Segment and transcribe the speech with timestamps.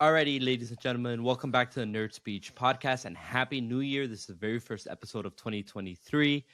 [0.00, 4.06] Alrighty, ladies and gentlemen, welcome back to the Nerd Speech podcast and Happy New Year.
[4.06, 6.46] This is the very first episode of 2023.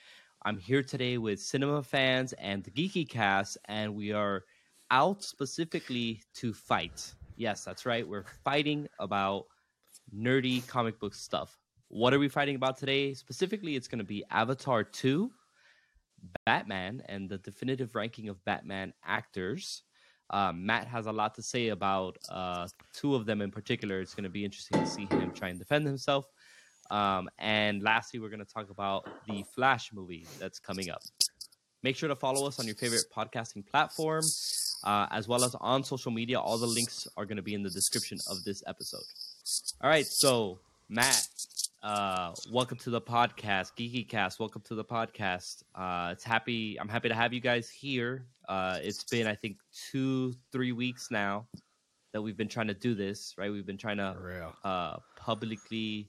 [0.47, 4.45] I'm here today with cinema fans and the Geeky Cast, and we are
[4.91, 7.13] out specifically to fight.
[7.37, 8.09] Yes, that's right.
[8.09, 9.45] We're fighting about
[10.17, 11.59] nerdy comic book stuff.
[11.89, 13.13] What are we fighting about today?
[13.13, 15.31] Specifically, it's going to be Avatar 2,
[16.47, 19.83] Batman, and the definitive ranking of Batman actors.
[20.31, 24.01] Um, Matt has a lot to say about uh, two of them in particular.
[24.01, 26.27] It's going to be interesting to see him try and defend himself.
[26.91, 31.03] Um, and lastly, we're going to talk about the Flash movie that's coming up.
[31.83, 34.25] Make sure to follow us on your favorite podcasting platform,
[34.85, 36.41] uh, as well as on social media.
[36.41, 39.05] All the links are going to be in the description of this episode.
[39.83, 41.29] All right, so Matt,
[41.85, 44.41] uh, welcome to the podcast, Geeky Cast.
[44.41, 45.63] Welcome to the podcast.
[45.75, 46.81] Uh, it's happy.
[46.81, 48.25] I'm happy to have you guys here.
[48.49, 49.59] Uh, it's been, I think,
[49.91, 51.47] two, three weeks now
[52.15, 53.35] that we've been trying to do this.
[53.37, 56.09] Right, we've been trying to uh, publicly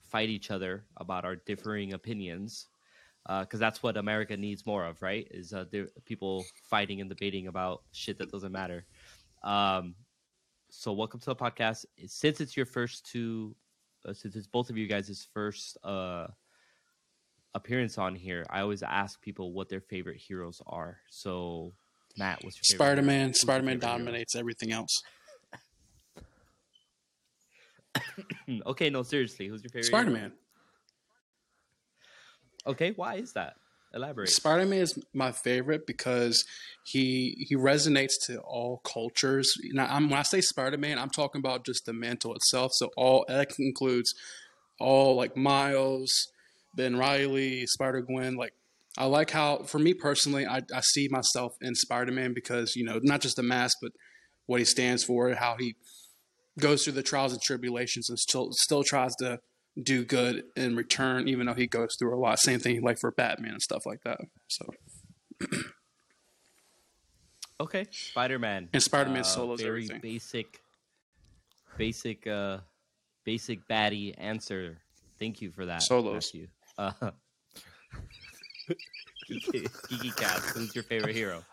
[0.00, 2.68] fight each other about our differing opinions,
[3.28, 5.02] because that's what America needs more of.
[5.02, 5.66] Right, is uh,
[6.06, 8.86] people fighting and debating about shit that doesn't matter.
[9.44, 9.94] Um,
[10.70, 11.84] so, welcome to the podcast.
[12.06, 13.54] Since it's your first two
[14.06, 16.26] uh, since it's both of you guys' first uh,
[17.54, 20.98] appearance on here, I always ask people what their favorite heroes are.
[21.10, 21.72] So,
[22.16, 23.34] Matt, what's your Spider Man?
[23.34, 24.40] Spider Man dominates hero?
[24.40, 25.02] everything else.
[28.66, 29.86] okay, no, seriously, who's your favorite?
[29.86, 30.32] Spider Man.
[32.66, 33.54] Okay, why is that?
[33.94, 34.30] Elaborate.
[34.30, 36.44] Spider Man is my favorite because
[36.84, 39.52] he he resonates to all cultures.
[39.72, 42.72] Now, I'm, when I say Spider Man, I'm talking about just the mantle itself.
[42.74, 44.14] So all that includes
[44.80, 46.10] all like Miles,
[46.74, 48.36] Ben Riley, Spider Gwen.
[48.36, 48.54] Like
[48.98, 52.84] I like how, for me personally, I, I see myself in Spider Man because you
[52.84, 53.92] know not just the mask, but
[54.46, 55.76] what he stands for, how he
[56.58, 59.38] goes through the trials and tribulations and still still tries to
[59.80, 62.38] do good in return, even though he goes through a lot.
[62.38, 64.18] Same thing like for Batman and stuff like that.
[64.48, 64.66] So.
[67.60, 70.00] okay, Spider Man and Spider Man uh, solos very everything.
[70.00, 70.60] basic,
[71.78, 72.58] basic, uh,
[73.24, 74.78] basic baddie answer.
[75.18, 75.82] Thank you for that.
[75.82, 76.32] Solos.
[76.34, 76.48] You.
[76.76, 76.92] Uh,
[79.26, 81.44] Kiki Cat, who's your favorite hero?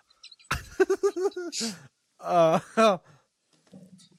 [2.20, 2.60] uh,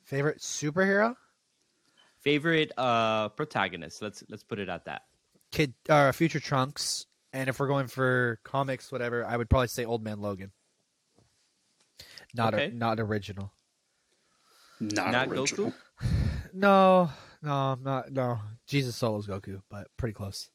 [0.05, 1.15] favorite superhero?
[2.21, 4.03] Favorite uh protagonist.
[4.03, 5.03] Let's let's put it at that.
[5.51, 7.07] Kid uh Future Trunks.
[7.33, 10.51] And if we're going for comics, whatever, I would probably say Old Man Logan.
[12.35, 12.67] Not okay.
[12.67, 13.53] a, not original.
[14.81, 15.73] Not, not original.
[16.01, 16.07] Goku?
[16.53, 17.09] No,
[17.43, 18.41] no, not no.
[18.67, 20.51] Jesus Solo's Goku, but pretty close.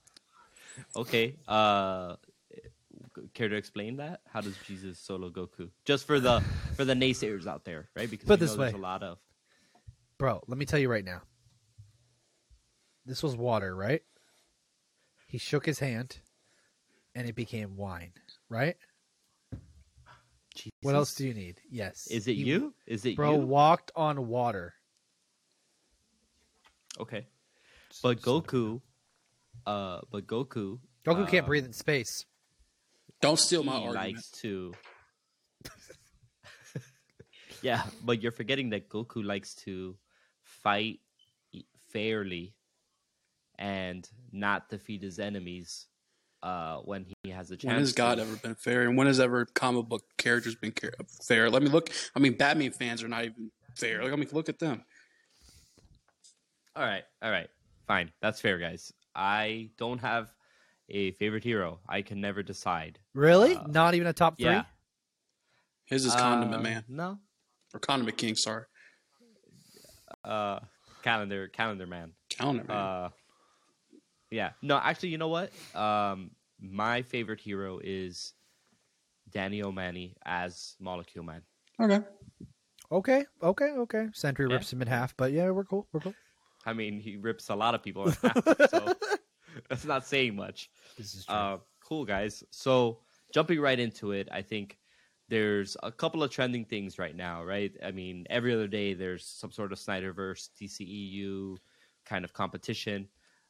[0.96, 1.36] okay.
[1.48, 2.16] Uh
[3.34, 4.20] care to explain that?
[4.32, 5.70] How does Jesus solo Goku?
[5.84, 6.42] Just for the
[6.76, 8.10] for the naysayers out there, right?
[8.10, 8.66] Because Put this way.
[8.66, 9.18] there's a lot of
[10.20, 11.22] Bro, let me tell you right now.
[13.06, 14.02] This was water, right?
[15.26, 16.18] He shook his hand
[17.14, 18.12] and it became wine,
[18.50, 18.76] right?
[20.54, 20.72] Jesus.
[20.82, 21.62] What else do you need?
[21.70, 22.06] Yes.
[22.10, 22.74] Is it he, you?
[22.86, 23.46] Is it bro you?
[23.46, 24.74] walked on water.
[27.00, 27.26] Okay.
[28.02, 28.82] But Goku
[29.66, 32.26] uh but Goku Goku uh, can't breathe in space.
[33.22, 33.96] Don't steal my argument.
[33.96, 34.74] likes to
[37.62, 39.96] Yeah, but you're forgetting that Goku likes to
[40.62, 41.00] fight
[41.92, 42.54] fairly
[43.58, 45.86] and not defeat his enemies
[46.42, 47.72] uh, when he has a chance.
[47.72, 48.82] When has God ever been fair?
[48.82, 50.72] And when has ever comic book characters been
[51.22, 51.50] fair?
[51.50, 51.90] Let me look.
[52.16, 54.02] I mean, Batman fans are not even fair.
[54.02, 54.82] Like, I mean, look at them.
[56.76, 57.48] All right, all right,
[57.86, 58.10] fine.
[58.22, 58.92] That's fair, guys.
[59.14, 60.32] I don't have
[60.88, 61.80] a favorite hero.
[61.88, 62.98] I can never decide.
[63.12, 63.56] Really?
[63.56, 64.46] Uh, not even a top three?
[64.46, 64.62] Yeah.
[65.84, 66.84] His is Condiment uh, Man.
[66.88, 67.18] No.
[67.74, 68.64] Or Condiment King, sorry
[70.24, 70.60] uh,
[71.02, 72.12] calendar calendar man.
[72.28, 72.76] Calendar man.
[72.76, 73.08] Uh,
[74.30, 74.50] yeah.
[74.62, 75.50] No, actually, you know what?
[75.74, 78.34] Um, my favorite hero is
[79.30, 81.42] Danny O'Malley as Molecule Man.
[81.80, 82.00] Okay.
[82.92, 83.24] Okay.
[83.42, 83.70] Okay.
[83.70, 84.06] Okay.
[84.12, 84.54] Sentry yeah.
[84.54, 85.86] rips him in half, but yeah, we're cool.
[85.92, 86.14] We're cool.
[86.66, 88.94] I mean, he rips a lot of people in half, so
[89.68, 90.70] that's not saying much.
[90.98, 91.34] This is true.
[91.34, 92.44] Uh, cool, guys.
[92.50, 92.98] So
[93.32, 94.76] jumping right into it, I think
[95.30, 97.72] there's a couple of trending things right now, right?
[97.84, 101.56] I mean, every other day there's some sort of Snyderverse, DCEU
[102.04, 103.08] kind of competition.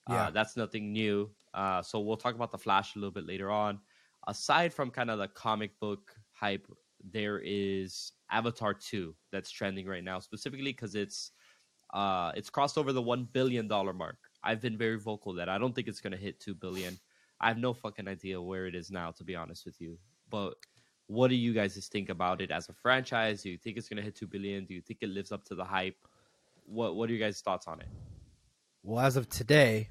[0.09, 0.23] Uh, yeah.
[0.25, 1.31] Uh, that's nothing new.
[1.55, 3.81] Uh, so we'll talk about the Flash a little bit later on.
[4.29, 6.67] Aside from kind of the comic book hype,
[7.03, 11.33] there is Avatar 2 that's trending right now, specifically because it's
[11.95, 14.19] uh, it's crossed over the one billion dollar mark.
[14.45, 16.99] I've been very vocal that I don't think it's going to hit two billion.
[17.41, 19.99] I have no fucking idea where it is now, to be honest with you.
[20.29, 20.55] But
[21.11, 23.43] what do you guys think about it as a franchise?
[23.43, 24.65] Do you think it's going to hit two billion?
[24.65, 25.97] Do you think it lives up to the hype?
[26.67, 27.89] What What are your guys' thoughts on it?
[28.85, 29.89] Well, as of today,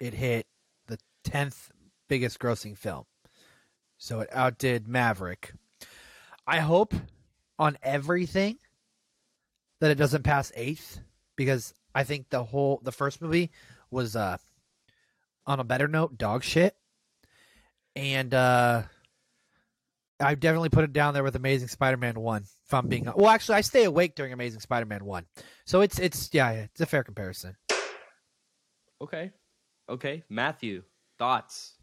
[0.00, 0.46] it hit
[0.86, 1.72] the tenth
[2.08, 3.06] biggest grossing film,
[3.98, 5.52] so it outdid Maverick.
[6.46, 6.94] I hope
[7.58, 8.58] on everything
[9.80, 11.00] that it doesn't pass eighth
[11.34, 13.50] because I think the whole the first movie
[13.90, 14.36] was uh
[15.44, 16.76] on a better note dog shit,
[17.96, 18.82] and uh
[20.22, 22.44] I definitely put it down there with Amazing Spider-Man one.
[22.66, 25.26] If I'm being well, actually, I stay awake during Amazing Spider-Man one,
[25.66, 27.56] so it's it's yeah, it's a fair comparison.
[29.00, 29.32] Okay,
[29.88, 30.84] okay, Matthew,
[31.18, 31.74] thoughts?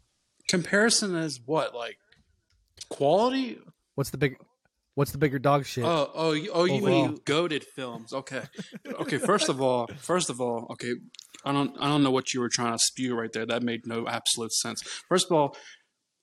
[0.48, 1.98] Comparison is what like
[2.88, 3.58] quality.
[3.94, 4.36] What's the big?
[4.96, 5.84] What's the bigger dog shit?
[5.84, 6.64] Oh, oh, you- oh!
[6.64, 7.08] You Overall.
[7.08, 8.12] mean goaded films?
[8.12, 8.42] Okay,
[8.86, 9.18] okay.
[9.18, 10.94] First of all, first of all, okay.
[11.42, 13.46] I don't, I don't know what you were trying to spew right there.
[13.46, 14.82] That made no absolute sense.
[15.08, 15.56] First of all,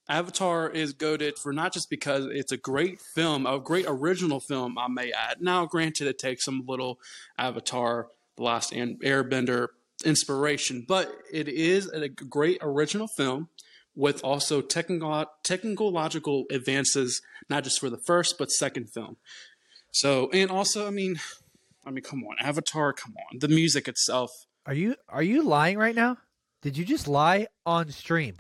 [0.10, 4.78] Avatar is goaded for not just because it's a great film, a great original film,
[4.78, 5.42] I may add.
[5.42, 7.00] Now, granted, it takes some little
[7.38, 8.08] Avatar,
[8.38, 9.68] The Last Airbender
[10.06, 13.50] inspiration, but it is a great original film
[13.96, 19.18] with also technical technological advances, not just for the first but second film.
[19.92, 21.20] So, and also, I mean,
[21.86, 24.30] I mean, come on, Avatar, come on, the music itself.
[24.66, 26.18] Are you are you lying right now?
[26.62, 28.36] Did you just lie on stream?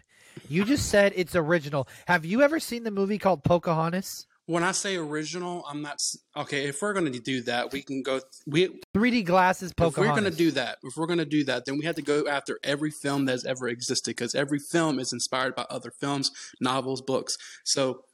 [0.49, 1.87] You just said it's original.
[2.07, 4.25] Have you ever seen the movie called Pocahontas?
[4.45, 6.01] When I say original, I'm not
[6.37, 6.67] okay.
[6.69, 8.21] If we're going to do that, we can go.
[8.45, 9.97] We 3D glasses Pocahontas.
[9.97, 11.95] if we're going to do that, if we're going to do that, then we have
[11.95, 15.91] to go after every film that's ever existed because every film is inspired by other
[15.91, 16.31] films,
[16.61, 17.37] novels, books.
[17.65, 18.05] So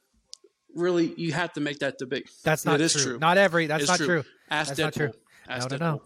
[0.74, 2.28] really, you have to make that debate.
[2.42, 3.02] That's not It is true.
[3.04, 3.18] true.
[3.20, 3.66] Not every.
[3.68, 4.06] That's It's not true.
[4.06, 4.24] true.
[4.50, 4.84] Ask That's Deadpool.
[4.84, 5.12] not true.
[5.48, 6.02] Ask No, no, no.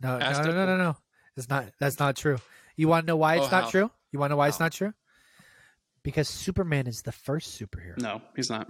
[0.00, 0.96] No, no, Ask no, no, no, no.
[1.36, 1.66] It's not.
[1.78, 2.38] That's not true.
[2.76, 3.70] You want to know why it's Oh, not how?
[3.70, 3.90] true?
[4.10, 4.64] You want to know why it's How?
[4.64, 4.92] not true?
[6.04, 7.98] Because Superman is the first superhero.
[7.98, 8.68] No, he's not.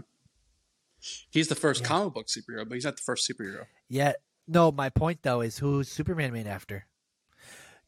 [1.30, 3.66] He's the first comic book superhero, but he's not the first superhero.
[3.88, 4.16] Yet,
[4.48, 4.72] no.
[4.72, 6.86] My point though is who's Superman made after?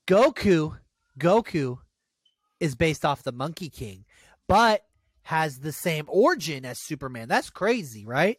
[0.07, 0.77] Goku.
[1.19, 1.79] Goku
[2.61, 4.05] is based off the Monkey King,
[4.49, 4.83] but
[5.23, 7.29] has the same origin as Superman.
[7.29, 8.39] That's crazy, right?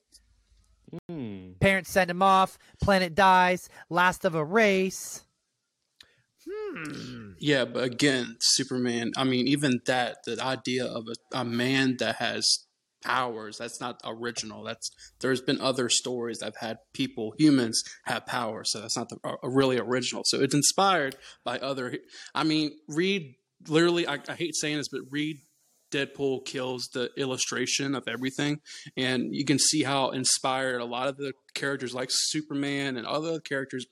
[1.09, 1.54] Hmm.
[1.59, 2.57] Parents send him off.
[2.81, 3.68] Planet dies.
[3.89, 5.24] Last of a race.
[6.68, 7.31] Hmm.
[7.40, 9.12] Yeah, but again, Superman.
[9.16, 12.66] I mean, even that, the idea of a, a man that has
[13.04, 14.64] powers, that's not original.
[14.64, 19.18] That's there's been other stories that've had people, humans, have power, so that's not the,
[19.44, 20.24] really original.
[20.25, 21.98] So it's inspired by other.
[22.34, 23.36] I mean, read
[23.68, 24.08] literally.
[24.08, 25.38] I, I hate saying this, but read
[25.92, 28.60] Deadpool kills the illustration of everything,
[28.95, 33.39] and you can see how inspired a lot of the characters, like Superman and other
[33.39, 33.86] characters,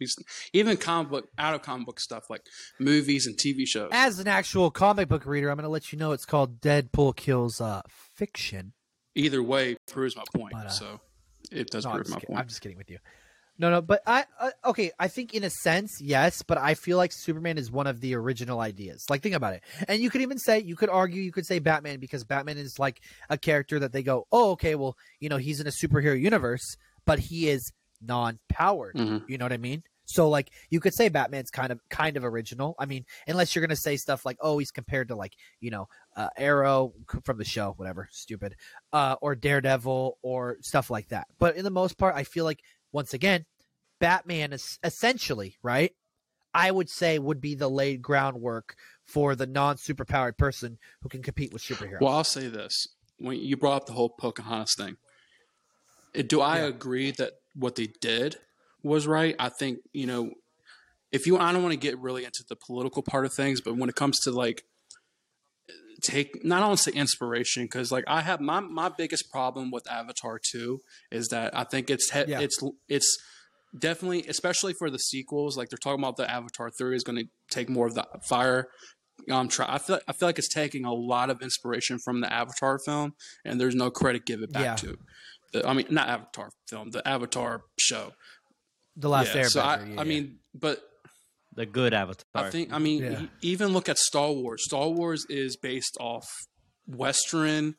[0.54, 2.42] even comic book, out of comic book stuff like
[2.80, 3.90] movies and TV shows.
[3.94, 7.16] As an actual comic book reader, I'm going to let you know it's called Deadpool
[7.16, 8.74] Kills uh, Fiction.
[9.16, 10.52] Either way, proves my point.
[10.54, 11.00] But, uh, so
[11.52, 12.28] it does No, prove my kidding.
[12.28, 12.40] point.
[12.42, 12.98] I'm just kidding with you.
[13.58, 14.92] No, no, but I uh, okay.
[15.00, 18.14] I think in a sense, yes, but I feel like Superman is one of the
[18.16, 19.06] original ideas.
[19.10, 21.60] Like, think about it, and you could even say, you could argue, you could say
[21.60, 23.00] Batman because Batman is like
[23.30, 26.76] a character that they go, oh, okay, well, you know, he's in a superhero universe,
[27.06, 27.72] but he is
[28.02, 28.96] non-powered.
[28.96, 29.24] Mhm.
[29.30, 29.84] You know what I mean?
[30.08, 32.76] So, like, you could say Batman's kind of kind of original.
[32.78, 35.88] I mean, unless you're gonna say stuff like, oh, he's compared to like, you know,
[36.16, 36.94] uh, Arrow
[37.24, 38.56] from the show, whatever, stupid,
[38.94, 41.28] uh, or Daredevil or stuff like that.
[41.40, 42.60] But in the most part, I feel like
[42.96, 43.46] once again,
[44.00, 45.92] Batman is essentially right.
[46.54, 51.22] I would say would be the laid groundwork for the non superpowered person who can
[51.22, 52.00] compete with superheroes.
[52.00, 52.88] Well, I'll say this:
[53.20, 54.96] when you brought up the whole Pocahontas thing,
[56.16, 56.68] eh, do I Yeah.
[56.68, 58.38] agree that what they did
[58.82, 59.36] was right?
[59.38, 60.32] I think you know,
[61.12, 63.76] if you, I don't want to get really into the political part of things, but
[63.76, 64.64] when it comes to like
[66.06, 70.40] take not only say inspiration because like I have my my biggest problem with Avatar
[70.52, 70.80] 2
[71.12, 72.40] is that I think it's he- Yeah.
[72.42, 72.58] it's
[72.88, 73.18] it's
[73.78, 77.26] definitely especially for the sequels like they're talking about the Avatar 3 is going to
[77.50, 78.68] take more of the fire
[79.32, 82.32] um try I feel I feel like it's taking a lot of inspiration from the
[82.32, 84.76] Avatar film and there's no credit give it back Yeah.
[84.76, 84.98] to
[85.54, 88.12] the, I mean not Avatar film the Avatar show
[88.96, 89.50] the last yeah, Airbender.
[89.50, 90.80] so I, yeah, I mean but
[91.56, 92.26] The good Avatar.
[92.36, 92.72] I think.
[92.74, 93.26] I mean, Yeah.
[93.42, 94.64] even look at Star Wars.
[94.66, 96.28] Star Wars is based off
[96.86, 97.76] Western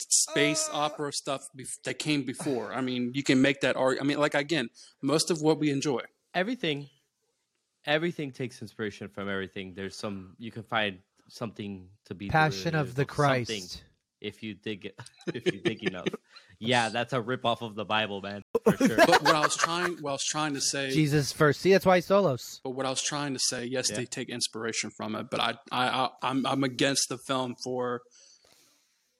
[0.00, 0.76] space Uh.
[0.78, 2.72] opera stuff bef- that came before.
[2.72, 4.04] I mean, you can make that argument.
[4.04, 4.68] I mean, like again,
[5.02, 6.02] most of what we enjoy.
[6.34, 6.88] everything
[7.86, 12.94] everything takes inspiration from everything there's some you can find something to be Passion of
[12.94, 13.82] the Christ.
[14.20, 14.94] if you dig it
[15.34, 16.06] if you dig enough
[16.60, 19.56] yeah that's a rip off of the bible man for sure But what I was
[19.56, 21.60] trying, what I was trying to say, Jesus first.
[21.60, 22.60] See, that's why he solos.
[22.64, 23.96] but what I was trying to say, yes, Yeah.
[23.98, 28.00] they take inspiration from it, but I, I, I I'm, I'm against the film for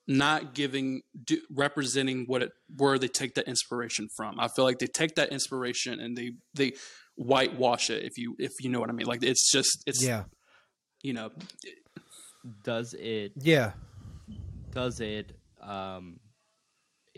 [0.06, 4.40] not giving do, representing what it where they take that inspiration from.
[4.40, 6.72] I feel like they take that inspiration and they they
[7.16, 9.06] whitewash it if you if you know what I mean.
[9.06, 10.24] Like it's just it's Yeah.
[11.02, 11.30] you know
[12.64, 13.32] Does it?
[13.36, 13.72] Yeah.
[14.72, 15.32] Does it?
[15.60, 16.20] Um,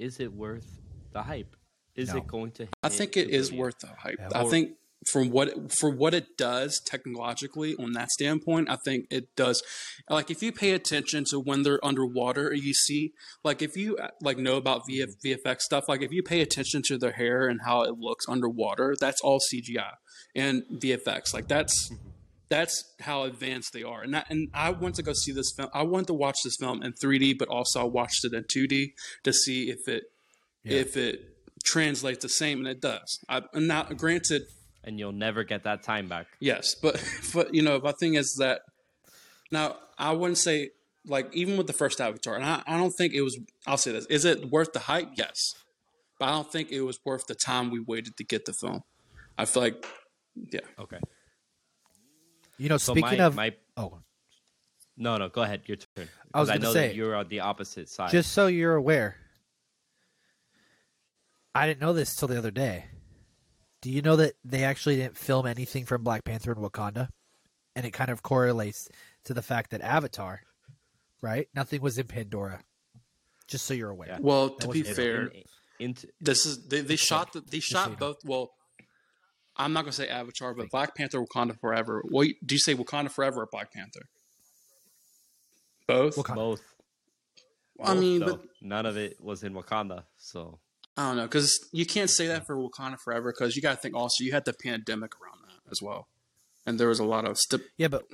[0.01, 0.79] is it worth
[1.13, 1.57] the hype?
[1.95, 2.19] Is No.
[2.19, 2.69] it going to?
[2.83, 4.17] I think it is two worth the hype.
[4.19, 4.29] Yeah.
[4.35, 4.77] I Or- think
[5.11, 9.63] from what for what it does technologically on that standpoint, I think it does.
[10.11, 14.09] Like if you pay attention to when they're underwater, you see like if you uh,
[14.21, 17.61] like know about VF, VFX stuff, like if you pay attention to their hair and
[17.65, 19.95] how it looks underwater, that's all CGI
[20.35, 21.33] and VFX.
[21.35, 21.91] Like that's
[22.51, 24.03] that's how advanced they are.
[24.03, 25.71] And that, and I went to go see this film.
[25.73, 28.93] I wanted to watch this film in 3D, but also I watched it in 2D
[29.25, 30.05] to see if it
[30.65, 30.79] Yeah.
[30.79, 31.21] if it
[31.65, 33.19] translates the same, and it does.
[33.29, 34.43] I, and now, granted,
[34.85, 36.27] and you'll never get that time back.
[36.41, 37.03] yes, but
[37.35, 38.63] but you know, my thing is that
[39.51, 40.71] now I wouldn't say
[41.07, 43.39] like even with the first Avatar, and I, I don't think it was.
[43.67, 45.11] I'll say this: is it worth the hype?
[45.17, 45.55] Yes,
[46.19, 48.83] but I don't think it was worth the time we waited to get the film.
[49.39, 49.87] I feel like,
[50.53, 50.99] yeah, Okay.
[52.61, 54.01] You know, So speaking my, of my oh,
[54.99, 56.09] no no go ahead your turn.
[56.35, 58.11] I was gonna say, that you're on the opposite side.
[58.11, 59.17] just so you're aware,
[61.55, 62.85] I didn't know this till the other day.
[63.81, 67.09] Do you know that they actually didn't film anything from Black Panther and Wakanda?
[67.75, 68.91] And it kind of correlates
[69.25, 70.43] to the fact that Avatar,
[71.23, 71.49] right?
[71.55, 72.61] Nothing was in Pandora.
[73.49, 74.09] Just so you're aware.
[74.09, 74.19] Yeah.
[74.21, 75.43] Well, That to be fair, In-
[75.79, 78.19] into this is they, they shot the, they shot both.
[78.23, 78.51] Well,
[79.57, 82.03] I'm not gonna say Avatar, but Black Panther, Wakanda Forever.
[82.09, 84.09] What do you say, Wakanda Forever or Black Panther?
[85.87, 86.17] Both.
[86.17, 86.35] Wakanda.
[86.35, 86.63] both.
[87.83, 88.37] I both, mean, though.
[88.37, 90.05] but none of it was in Wakanda.
[90.19, 90.59] So
[90.97, 93.77] I don't know because you can't say that for Wakanda Forever because you got to
[93.81, 96.09] think also you had the pandemic around that as well,
[96.67, 98.05] and there was a lot of st- Yeah, but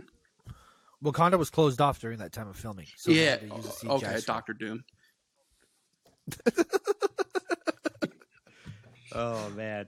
[1.05, 2.87] Wakanda was closed off during that time of filming.
[2.97, 3.37] So yeah.
[3.37, 4.19] to use Okay.
[4.27, 4.85] Doctor Doom.
[9.17, 9.87] Oh man.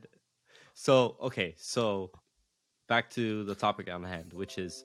[0.80, 2.12] So okay, so
[2.86, 4.84] back to the topic on hand, which is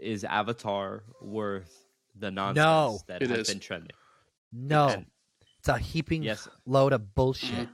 [0.00, 3.00] is Avatar worth the nonsense No.
[3.08, 3.48] that It has is.
[3.48, 3.90] been trending?
[4.52, 5.06] No, And-
[5.58, 6.46] it's a heaping Yes.
[6.66, 7.68] load of bullshit.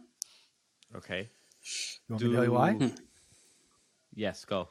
[0.95, 1.29] Okay.
[2.09, 2.93] You want me to tell you why?
[4.15, 4.71] Yes, go.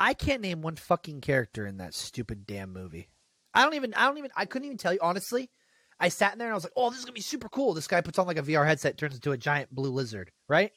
[0.00, 3.10] I can't name one fucking character in that stupid damn movie.
[3.52, 3.92] I don't even.
[3.92, 4.30] I don't even.
[4.34, 5.50] I couldn't even tell you honestly.
[6.00, 7.74] I sat in there and I was like, "Oh, this is gonna be super cool."
[7.74, 10.72] This guy puts on like a VR headset, turns into a giant blue lizard, right?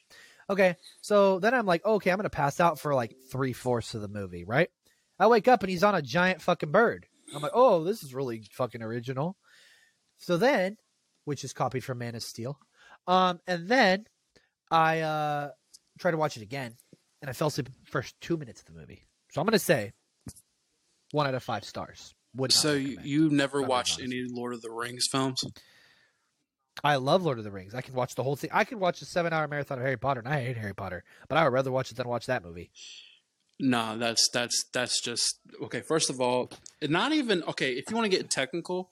[0.50, 4.00] Okay, so then I'm like, okay, I'm gonna pass out for like three fourths of
[4.00, 4.70] the movie, right?
[5.18, 7.06] I wake up and he's on a giant fucking bird.
[7.34, 9.36] I'm like, oh, this is really fucking original.
[10.16, 10.76] So then,
[11.26, 12.58] which is copied from Man of Steel,
[13.06, 14.06] um, and then
[14.70, 15.50] I uh
[15.98, 16.76] tried to watch it again,
[17.20, 19.06] and I fell asleep the first two minutes of the movie.
[19.32, 19.92] So I'm gonna say
[21.12, 22.14] one out of five stars.
[22.36, 23.06] Would So you, recommend.
[23.08, 25.42] you've never watched any Lord of the Rings films?
[26.84, 27.74] I love Lord of the Rings.
[27.74, 28.50] I can watch the whole thing.
[28.52, 31.04] I can watch a seven hour marathon of Harry Potter, and I hate Harry Potter,
[31.28, 32.70] but I would rather watch it than watch that movie.
[33.60, 35.80] No, that's that's that's just okay.
[35.80, 36.50] First of all,
[36.82, 37.72] not even okay.
[37.72, 38.90] If you want to get technical,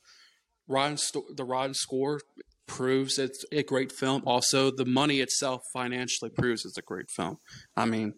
[0.69, 2.21] the Rotten Score
[2.67, 4.23] proves it's a great film.
[4.27, 7.39] Also, the money itself financially proves it's a great film.
[7.77, 8.15] I mean,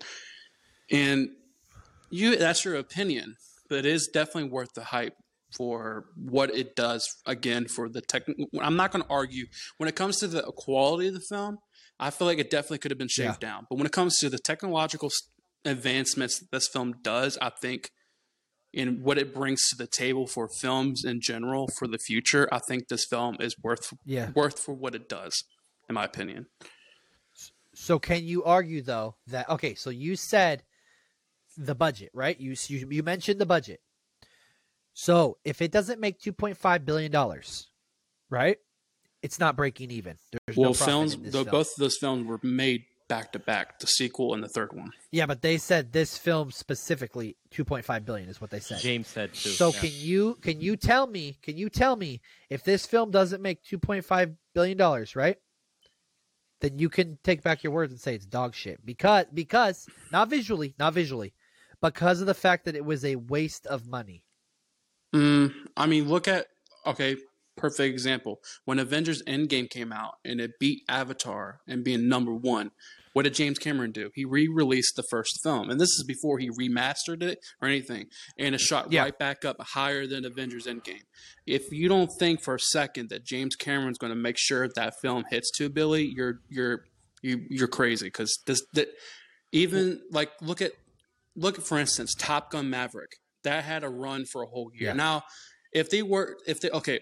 [0.90, 1.28] and
[2.10, 3.36] you that's your opinion,
[3.68, 5.14] but it is definitely worth the hype
[5.56, 7.08] for what it does.
[7.26, 9.46] Again, for the technical, I'm not going to argue
[9.78, 11.58] when it comes to the quality of the film.
[11.98, 14.30] I feel like it definitely could have been shaved down, but when it comes to
[14.30, 15.10] the technological
[15.64, 17.90] advancements that this film does, I think,
[18.72, 22.60] in what it brings to the table for films in general for the future, I
[22.68, 24.30] think this film is worth Yeah.
[24.34, 25.42] worth for what it does,
[25.88, 26.46] in my opinion.
[27.74, 29.74] So can you argue though that okay?
[29.74, 30.62] So you said
[31.56, 32.38] the budget, right?
[32.38, 33.80] You you, you mentioned the budget.
[35.00, 37.68] So if it doesn't make two point five billion dollars,
[38.30, 38.56] right?
[39.22, 40.16] It's not breaking even.
[40.32, 41.52] There's well, no films, in this though, film.
[41.52, 44.90] both of those films were made back to back, the sequel and the third one.
[45.12, 48.80] Yeah, but they said this film specifically two point five billion is what they said.
[48.80, 49.50] James said too.
[49.50, 49.82] So Yeah.
[49.82, 53.62] can you can you tell me can you tell me if this film doesn't make
[53.62, 55.36] two point five billion dollars, right?
[56.60, 60.28] Then you can take back your words and say it's dog shit because because not
[60.28, 61.34] visually, not visually,
[61.80, 64.24] because of the fact that it was a waste of money.
[65.14, 66.46] Mm, I mean, look at
[66.86, 67.16] okay,
[67.56, 68.40] perfect example.
[68.64, 72.70] When Avengers Endgame came out and it beat Avatar and being number one,
[73.14, 74.10] what did James Cameron do?
[74.14, 78.06] He re-released the first film, and this is before he remastered it or anything,
[78.38, 79.02] and it shot Yeah.
[79.02, 81.02] right back up higher than Avengers Endgame.
[81.46, 84.94] If you don't think for a second that James Cameron's going to make sure that
[85.00, 86.84] film hits two Billy, you're you're
[87.22, 88.88] you, you're crazy because this that
[89.50, 90.72] even like look at
[91.34, 93.12] look at for instance Top Gun Maverick
[93.44, 94.88] that had a run for a whole year.
[94.90, 94.94] Yeah.
[94.94, 95.22] Now,
[95.72, 97.00] if they were if they okay,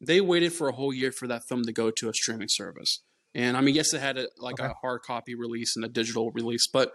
[0.00, 3.02] they waited for a whole year for that film to go to a streaming service.
[3.34, 4.70] And I mean, yes, it had a, like Okay.
[4.70, 6.92] a hard copy release and a digital release, but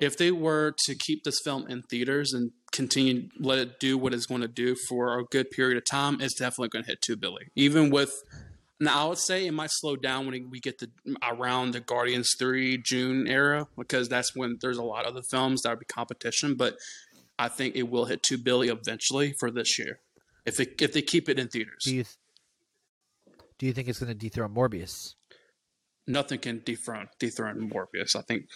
[0.00, 4.14] if they were to keep this film in theaters and continue let it do what
[4.14, 7.02] it's going to do for a good period of time, it's definitely going to hit
[7.02, 7.50] two billion.
[7.54, 8.12] Even with
[8.82, 10.88] now, I would say it might slow down when we get to
[11.22, 15.62] around the Guardians Three June era because that's when there's a lot of the films
[15.62, 16.54] that would be competition.
[16.56, 16.76] But
[17.40, 19.98] I think it will hit two billion eventually for this year
[20.44, 21.82] if they if they keep it in theaters.
[21.84, 22.16] Do you th-
[23.58, 25.14] do you think it's going to dethrone Morbius?
[26.06, 28.14] Nothing can dethrone dethrone Morbius.
[28.16, 28.46] I think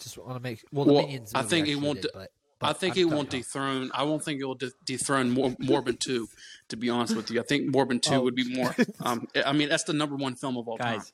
[0.00, 1.32] Just want to make well, the Well, Minions.
[1.34, 3.90] I think it won't did, de- but, I think I'm it won't about- dethrone.
[3.94, 6.28] I won't think it will de- dethrone Mor- Morbin two.
[6.70, 8.20] To be honest with you, I think Morbin two Oh.
[8.22, 8.74] would be more.
[9.00, 11.00] Um, I mean, that's the number one film of all time.
[11.00, 11.12] guys,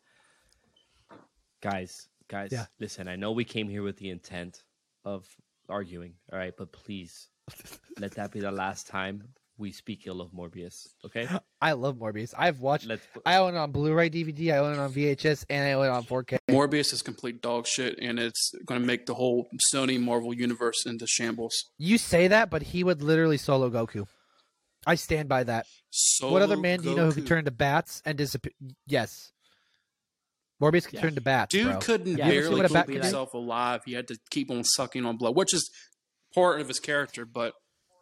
[1.60, 2.48] guys, guys.
[2.52, 2.66] Yeah.
[2.78, 4.62] Listen, I know we came here with the intent
[5.04, 5.26] of
[5.68, 7.28] arguing, all right, but please
[8.00, 9.24] let that be the last time
[9.56, 10.88] we speak ill of Morbius.
[11.04, 11.28] Okay,
[11.60, 12.34] I love Morbius.
[12.36, 12.86] I've watched.
[12.86, 13.06] let's.
[13.24, 14.54] I own it on Blu-ray, DVD.
[14.54, 16.38] I own it on VHS, and I own it on 4K.
[16.50, 20.86] Morbius is complete dog shit, and it's going to make the whole Sony Marvel universe
[20.86, 21.70] into shambles.
[21.78, 24.06] You say that, but he would literally solo Goku.
[24.86, 25.66] I stand by that.
[26.20, 28.52] what other Solo man do you know who could turn into bats and disappear?
[28.86, 29.32] Yes.
[30.62, 31.00] Morbius could Yeah.
[31.00, 31.78] turn into bats, Dude bro.
[31.80, 33.00] couldn't Yeah, you ever see barely what a bat keep do?
[33.02, 33.82] himself alive.
[33.84, 35.70] He had to keep on sucking on blood, which is
[36.34, 37.24] part of his character.
[37.24, 37.54] But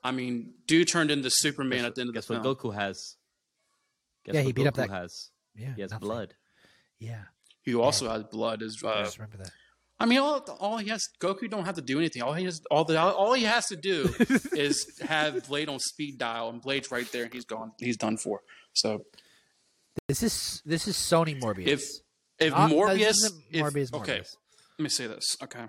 [0.04, 2.56] I mean, dude turned into Superman guess at the end of guess the what film.
[2.56, 3.16] Goku has?
[4.24, 5.30] Guess Yeah, he beat up Goku that- has.
[5.54, 6.08] Yeah, He has nothing.
[6.08, 6.34] blood.
[6.98, 7.24] Yeah,
[7.66, 8.80] Who also has blood is.
[8.84, 9.52] I Uh, just remember that.
[10.00, 12.22] I mean, all, all he has, Goku don't have to do anything.
[12.22, 14.12] All he has, all the, all he has to do
[14.52, 17.72] is have Blade on speed dial, and Blade's right there, and he's gone.
[17.78, 18.42] He's done for.
[18.72, 19.04] So
[20.08, 21.66] This is this is Sony Morbius.
[21.68, 21.82] if
[22.46, 24.22] if Not- Morbius, if- Morbius, okay,
[24.78, 25.36] let me say this.
[25.42, 25.64] Okay,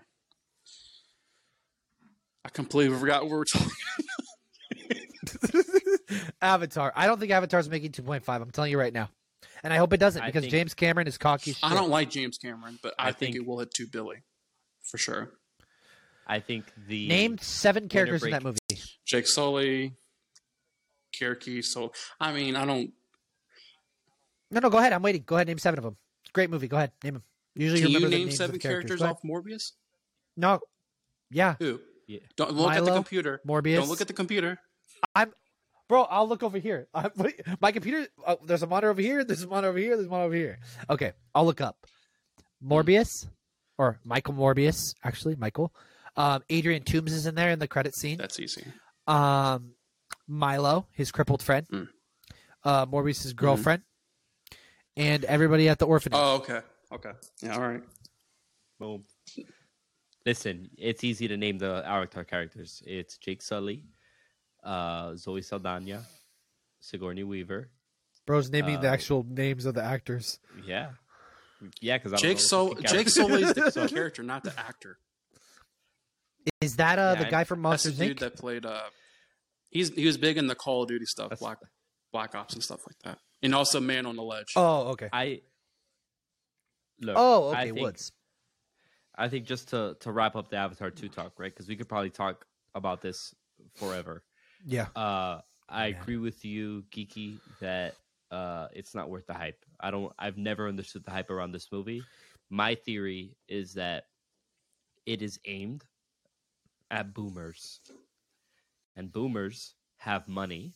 [2.45, 3.69] I completely forgot what we were talking.
[6.41, 6.91] Avatar.
[6.95, 8.27] I don't think Avatar's making 2.5.
[8.41, 9.09] I'm telling you right now.
[9.63, 11.63] And I hope it doesn't because think- James Cameron is cocky shit.
[11.63, 14.21] I don't like James Cameron, but I, I think, think- it will hit 2 billion
[14.81, 15.31] for sure.
[16.27, 18.57] I think the Name seven characters in that movie.
[19.05, 19.93] Jake Sully,
[21.19, 21.63] Kirky.
[21.63, 22.91] So I mean, I don't.
[24.49, 24.93] No, no, go ahead.
[24.93, 25.23] I'm waiting.
[25.25, 25.47] Go ahead.
[25.47, 25.97] Name seven of them.
[26.33, 26.67] Great movie.
[26.67, 26.91] Go ahead.
[27.03, 27.23] Name them.
[27.55, 28.99] Usually Can you remember the name seven of characters.
[28.99, 29.71] characters off Morbius?
[30.35, 30.59] No.
[31.29, 31.55] Yeah.
[31.59, 31.79] Who?
[32.07, 32.19] Yeah.
[32.35, 33.41] Don't look at the computer.
[33.47, 33.75] Morbius.
[33.77, 34.57] Don't look at the computer.
[35.15, 35.31] I'm,
[35.87, 36.03] bro.
[36.03, 36.87] I'll look over here.
[36.93, 37.11] I'm,
[37.61, 38.07] my computer.
[38.25, 39.23] Oh, there's a monitor over here.
[39.23, 39.95] There's a monitor over here.
[39.95, 40.59] There's one over here.
[40.89, 41.77] Okay, I'll look up.
[42.65, 43.27] Morbius,
[43.77, 44.95] or Michael Morbius.
[45.03, 45.73] Actually, Michael.
[46.15, 48.17] Um, Adrian Toombs is in there in the credit scene.
[48.17, 48.65] That's easy.
[49.07, 49.73] Um,
[50.27, 51.67] Milo, his crippled friend.
[51.71, 51.87] Mm.
[52.63, 53.83] Uh, Morbius's girlfriend,
[54.97, 56.19] and everybody at the orphanage.
[56.21, 56.61] Oh, okay.
[56.91, 57.11] Okay.
[57.41, 57.55] Yeah.
[57.55, 57.83] All right.
[58.79, 59.03] Boom.
[60.25, 62.81] Listen, it's easy to name the Avatar characters.
[62.85, 63.83] It's Jake Sully,
[64.63, 66.03] uh, Zoe Saldana,
[66.79, 67.69] Sigourney Weaver.
[68.25, 70.39] Bro's naming the uh, actual names of the actors.
[70.65, 70.91] Yeah,
[71.81, 71.97] yeah.
[71.97, 74.97] Because Jake Sul- Jake Sully is the character, not the actor.
[76.61, 78.19] Is that uh Yeah, the I- guy from That's the Monsters dude Inc?
[78.21, 78.65] that played.
[78.65, 78.79] Uh,
[79.71, 81.57] he's he was big in the Call of Duty stuff, That's- Black
[82.13, 84.53] Black Ops and stuff like that, and also Man on the Ledge.
[84.55, 85.09] Oh, okay.
[85.13, 85.41] I
[87.01, 87.17] look.
[87.17, 87.71] Oh, I okay.
[87.71, 88.11] think, Woods.
[89.15, 91.51] I think just to to wrap up the Avatar two talk, right?
[91.53, 93.35] Because we could probably talk about this
[93.75, 94.23] forever.
[94.65, 94.87] Yeah.
[94.95, 96.01] Uh, I Yeah.
[96.01, 97.95] agree with you, Geeky, that
[98.31, 99.63] uh, it's not worth the hype.
[99.79, 100.11] I don't.
[100.17, 102.01] I've never understood the hype around this movie.
[102.49, 104.05] My theory is that
[105.05, 105.85] it is aimed
[106.91, 107.79] at boomers,
[108.95, 110.73] and boomers have money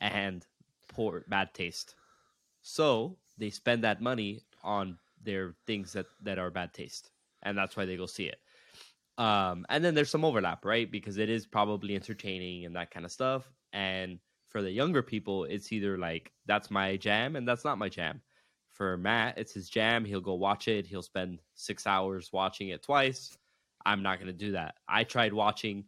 [0.00, 0.46] and
[0.92, 1.94] poor bad taste.
[2.62, 7.10] So they spend that money on their things that that are bad taste,
[7.42, 8.38] and that's why they go see it.
[9.18, 10.90] Um, and then there's some overlap, right?
[10.90, 13.50] Because it is probably entertaining and that kind of stuff.
[13.72, 17.88] And for the younger people, it's either like that's my jam and that's not my
[17.88, 18.20] jam.
[18.70, 20.04] For Matt, it's his jam.
[20.04, 20.86] He'll go watch it.
[20.86, 23.36] He'll spend six hours watching it twice.
[23.84, 24.76] I'm not gonna do that.
[24.88, 25.84] I tried watching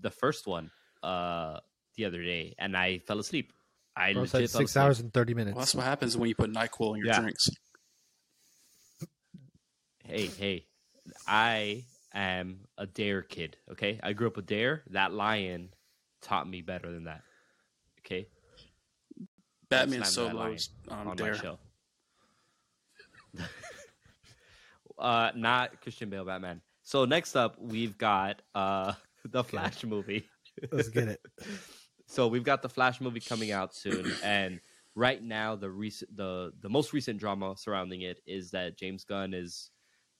[0.00, 0.70] the first one
[1.02, 1.58] uh
[1.96, 3.52] the other day and I fell asleep.
[3.96, 4.82] I Bro legit six asleep.
[4.82, 5.54] hours and thirty minutes.
[5.56, 7.20] Well, that's what happens when you put Nyquil in your Yeah.
[7.20, 7.48] drinks.
[10.04, 10.66] hey, hey,
[11.26, 13.56] I am a Dare kid.
[13.72, 14.82] Okay, I grew up with Dare.
[14.90, 15.72] That lion
[16.22, 17.22] taught me better than that.
[18.00, 18.26] Okay,
[19.68, 21.32] Batman Slam that solos on, on Dare.
[21.32, 21.58] my show.
[24.98, 26.60] uh, not Christian Bale Batman.
[26.82, 30.28] So next up, we've got uh the Flash movie.
[30.72, 31.20] Let's get it.
[32.10, 34.60] so we've got the Flash movie coming out soon, and
[34.96, 39.32] right now the recent the the most recent drama surrounding it is that James Gunn
[39.32, 39.70] is,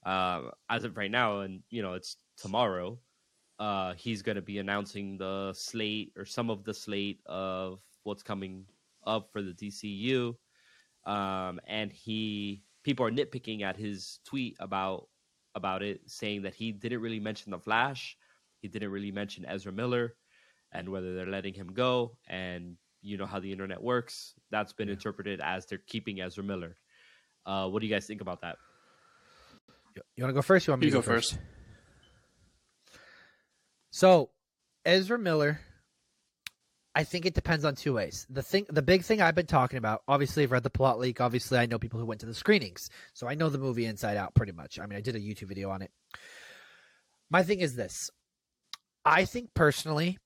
[0.06, 2.96] uh, as of right now, and you know it's tomorrow.
[3.58, 8.22] Uh, he's going to be announcing the slate or some of the slate of what's
[8.22, 8.64] coming
[9.04, 10.36] up for the DCU,
[11.06, 15.08] um, and he people are nitpicking at his tweet about
[15.56, 18.16] about it, saying that he didn't really mention the Flash,
[18.62, 20.14] he didn't really mention Ezra Miller,
[20.72, 24.88] and whether they're letting him go, and you know how the internet works, that's been
[24.88, 24.94] Yeah.
[24.94, 26.76] interpreted as they're keeping Ezra Miller.
[27.46, 28.56] Uh, what do you guys think about that?
[30.16, 30.66] You, want to go first?
[30.66, 31.32] You want me You to go go first?
[31.32, 31.42] first.
[33.90, 34.30] So,
[34.84, 35.60] Ezra Miller,
[36.94, 38.26] I think it depends on two ways.
[38.30, 40.02] The thing, the big thing I've been talking about.
[40.06, 41.20] Obviously, I've read the plot leak.
[41.20, 44.16] Obviously, I know people who went to the screenings, so I know the movie inside
[44.16, 44.78] out pretty much.
[44.78, 45.90] I mean, I did a YouTube video on it.
[47.30, 48.10] My thing is this:
[49.04, 50.18] I think personally,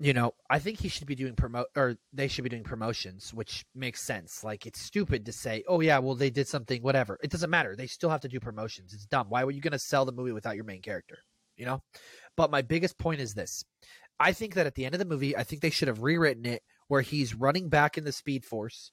[0.00, 3.34] you know, I think he should be doing promote, or they should be doing promotions,
[3.34, 4.44] which makes sense.
[4.44, 7.74] Like, it's stupid to say, "Oh yeah, well they did something, whatever." It doesn't matter.
[7.74, 8.94] They still have to do promotions.
[8.94, 9.26] It's dumb.
[9.28, 11.18] Why were you going to sell the movie without your main character?
[11.56, 11.82] You know.
[12.36, 13.64] But my biggest point is this.
[14.20, 16.46] I think that at the end of the movie, I think they should have rewritten
[16.46, 18.92] it where he's running back in the Speed Force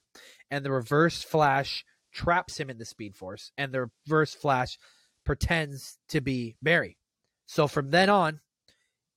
[0.51, 4.77] and the reverse Flash traps him in the Speed Force and the reverse Flash
[5.25, 6.97] pretends to be Barry.
[7.47, 8.39] So from then on,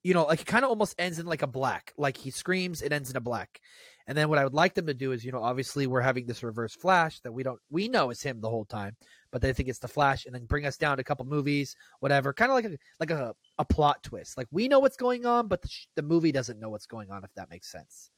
[0.03, 1.93] you know, like it kind of almost ends in like a black.
[1.97, 3.61] Like he screams, it ends in a black.
[4.07, 6.25] And then what I would like them to do is, you know, obviously we're having
[6.25, 8.97] this reverse Flash that we don't we know is him the whole time,
[9.31, 11.77] but they think it's the Flash, and then bring us down to a couple movies,
[12.01, 14.39] whatever, kind of like a like a, a plot twist.
[14.39, 17.11] Like we know what's going on, but the, sh- the movie doesn't know what's going
[17.11, 17.23] on.
[17.23, 18.11] If that makes sense.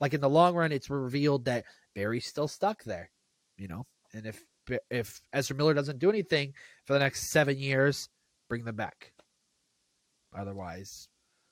[0.00, 3.10] Like in the long run, it's revealed that Barry's still stuck there,
[3.56, 3.86] you know.
[4.12, 4.42] And if
[4.90, 6.52] if Ezra Miller doesn't do anything
[6.84, 8.08] for the next seven years,
[8.48, 9.12] bring them back.
[10.36, 11.08] Otherwise,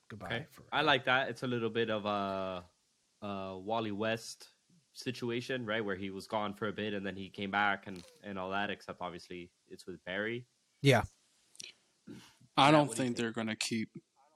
[0.09, 0.27] goodbye.
[0.27, 0.69] Okay, forever.
[0.73, 1.29] I like that.
[1.29, 2.65] It's a little bit of a,
[3.23, 4.49] a Wally West
[4.95, 8.03] situation, right, where he was gone for a bit and then he came back and
[8.25, 8.71] and all that.
[8.71, 10.47] Except obviously it's with Barry.
[10.83, 11.03] yeah,
[12.57, 13.17] I don't what think think?
[13.19, 13.91] they're going to keep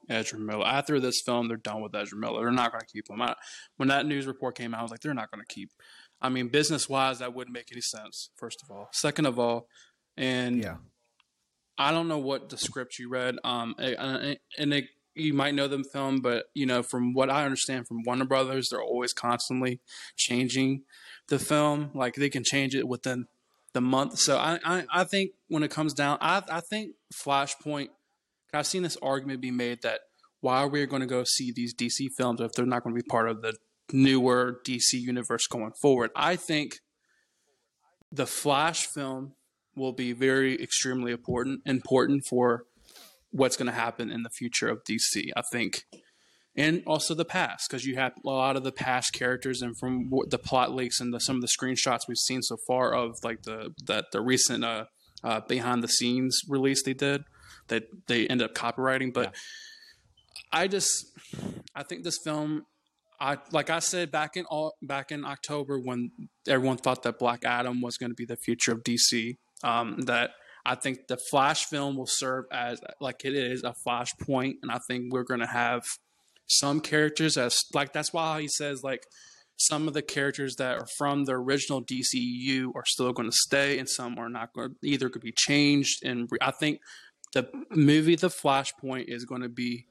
[0.09, 1.47] Ezra Miller after this film.
[1.47, 2.43] They're done with Ezra Miller.
[2.43, 3.21] They're not going to keep him.
[3.21, 3.35] I,
[3.77, 5.71] when that news report came out, I was like, they're not going to keep.
[6.21, 8.29] I mean, business wise, that wouldn't make any sense.
[8.35, 9.67] First of all, second of all,
[10.17, 10.75] and yeah.
[11.77, 13.37] I don't know what the script you read.
[13.43, 17.45] Um, and and it, you might know them film, but you know, from what I
[17.45, 19.81] understand from Warner Brothers, they're always constantly
[20.15, 20.83] changing
[21.27, 21.91] the film.
[21.93, 23.25] Like they can change it within
[23.73, 24.19] the month.
[24.19, 27.89] So I, I, I think when it comes down, I, I think Flashpoint.
[28.53, 30.01] I've seen this argument be made that
[30.41, 33.01] why are we going to go see these DC films if they're not going to
[33.01, 33.55] be part of the
[33.93, 36.11] newer DC universe going forward?
[36.15, 36.79] I think
[38.11, 39.35] the Flash film
[39.75, 42.65] will be very extremely important important for
[43.31, 45.29] what's going to happen in the future of DC.
[45.35, 45.83] I think,
[46.55, 50.09] and also the past because you have a lot of the past characters, and from
[50.09, 53.17] what the plot leaks and the, some of the screenshots we've seen so far of
[53.23, 54.85] like the that the recent uh,
[55.23, 57.23] uh, behind the scenes release they did
[57.67, 59.35] that they end up copywriting, but.
[60.53, 61.05] I just,
[61.75, 62.65] I think this film,
[63.19, 66.11] I like I said back in all back in October when
[66.47, 69.37] everyone thought that Black Adam was going to be the future of DC.
[69.63, 70.31] Um, that
[70.65, 74.79] I think the Flash film will serve as like it is a flashpoint, and I
[74.87, 75.83] think we're to have
[76.47, 79.03] some characters as like that's why he says like
[79.57, 83.79] some of the characters that are from the original DCU are still going to stay,
[83.79, 86.03] and some are not going either could be changed.
[86.03, 86.79] And I think
[87.33, 89.85] the movie The Flashpoint is going to be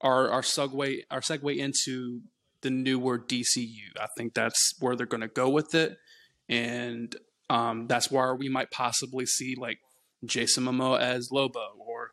[0.00, 2.22] our our segue our segue into
[2.62, 3.96] the newer DCU.
[4.00, 5.98] I think that's where they're going to go with it,
[6.48, 7.14] and
[7.48, 9.78] um, that's where we might possibly see like
[10.24, 12.10] Jason Momoa as Lobo or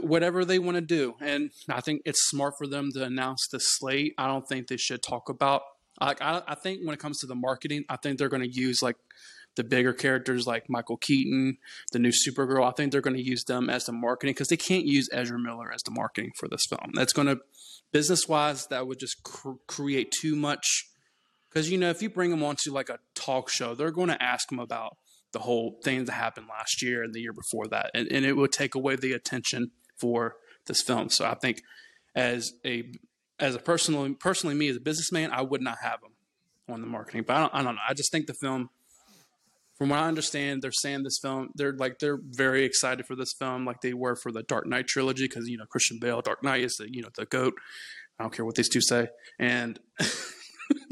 [0.00, 1.14] whatever they want to do.
[1.20, 4.14] And I think it's smart for them to announce the slate.
[4.18, 5.62] I don't think they should talk about.
[6.00, 8.48] Like I, I think when it comes to the marketing, I think they're going to
[8.48, 8.96] use like
[9.56, 11.58] the bigger characters like Michael Keaton,
[11.92, 12.68] the new Supergirl.
[12.68, 15.38] I think they're going to use them as the marketing because they can't use Ezra
[15.38, 16.90] Miller as the marketing for this film.
[16.94, 17.38] That's going to,
[17.92, 20.88] business wise, that would just cr- create too much.
[21.54, 24.20] Because you know, if you bring them onto like a talk show, they're going to
[24.20, 24.96] ask them about
[25.30, 28.34] the whole thing that happened last year and the year before that, and, and it
[28.36, 30.36] would take away the attention for
[30.66, 31.08] this film.
[31.08, 31.62] So I think,
[32.14, 32.92] as a
[33.38, 36.12] as a personal personally me as a businessman, I would not have them
[36.68, 37.24] on the marketing.
[37.26, 37.82] But I don't, I don't know.
[37.88, 38.70] I just think the film
[39.76, 41.50] from what I understand, they're saying this film.
[41.54, 44.88] They're like they're very excited for this film, like they were for the Dark Knight
[44.88, 47.54] trilogy, because you know Christian Bale, Dark Knight is the you know the goat.
[48.18, 49.78] I don't care what these two say, and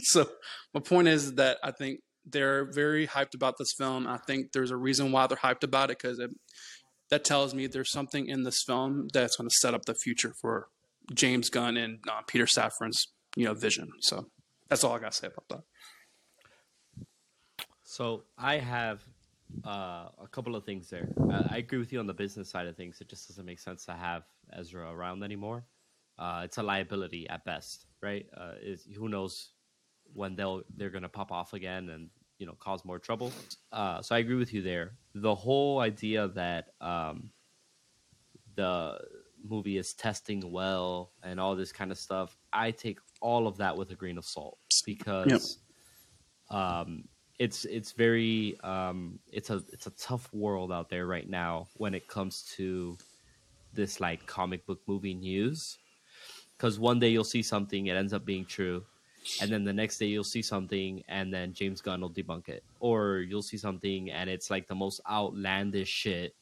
[0.10, 0.28] so
[0.74, 4.06] my point is that I think they're very hyped about this film.
[4.06, 6.20] I think there's a reason why they're hyped about it because
[7.10, 10.34] that tells me there's something in this film that's going to set up the future
[10.40, 10.68] for
[11.12, 13.88] James Gunn and uh, Peter Safran's you know vision.
[14.00, 14.26] So
[14.68, 17.04] that's all I got to say about that.
[17.84, 19.04] So I have
[19.66, 21.08] uh, a couple of things there.
[21.30, 23.00] Uh, I agree with you on the business side of things.
[23.00, 25.64] It just doesn't make sense to have Ezra around anymore.
[26.18, 28.26] Uh, it's a liability at best, right?
[28.36, 29.50] Uh, is who knows
[30.14, 33.32] when they'll they're gonna pop off again and you know cause more trouble.
[33.72, 34.92] Uh, so I agree with you there.
[35.14, 37.30] The whole idea that um,
[38.54, 38.98] the
[39.44, 43.76] movie is testing well and all this kind of stuff, I take all of that
[43.76, 45.58] with a grain of salt because
[46.50, 47.04] um,
[47.38, 51.94] it's it's very um, it's a it's a tough world out there right now when
[51.94, 52.96] it comes to
[53.72, 55.78] this like comic book movie news
[56.56, 58.84] because one day you'll see something it ends up being true
[59.40, 62.64] and then the next day you'll see something and then james gunn will debunk it.
[62.80, 66.34] Or you'll see something and it's like the most outlandish shit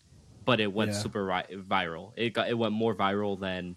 [0.47, 0.99] but it went Yeah.
[0.99, 2.13] super ri- viral.
[2.17, 3.77] It got it went more viral than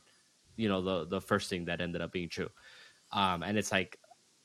[0.56, 2.50] you know the the first thing that ended up being true.
[3.12, 4.00] Um and it's like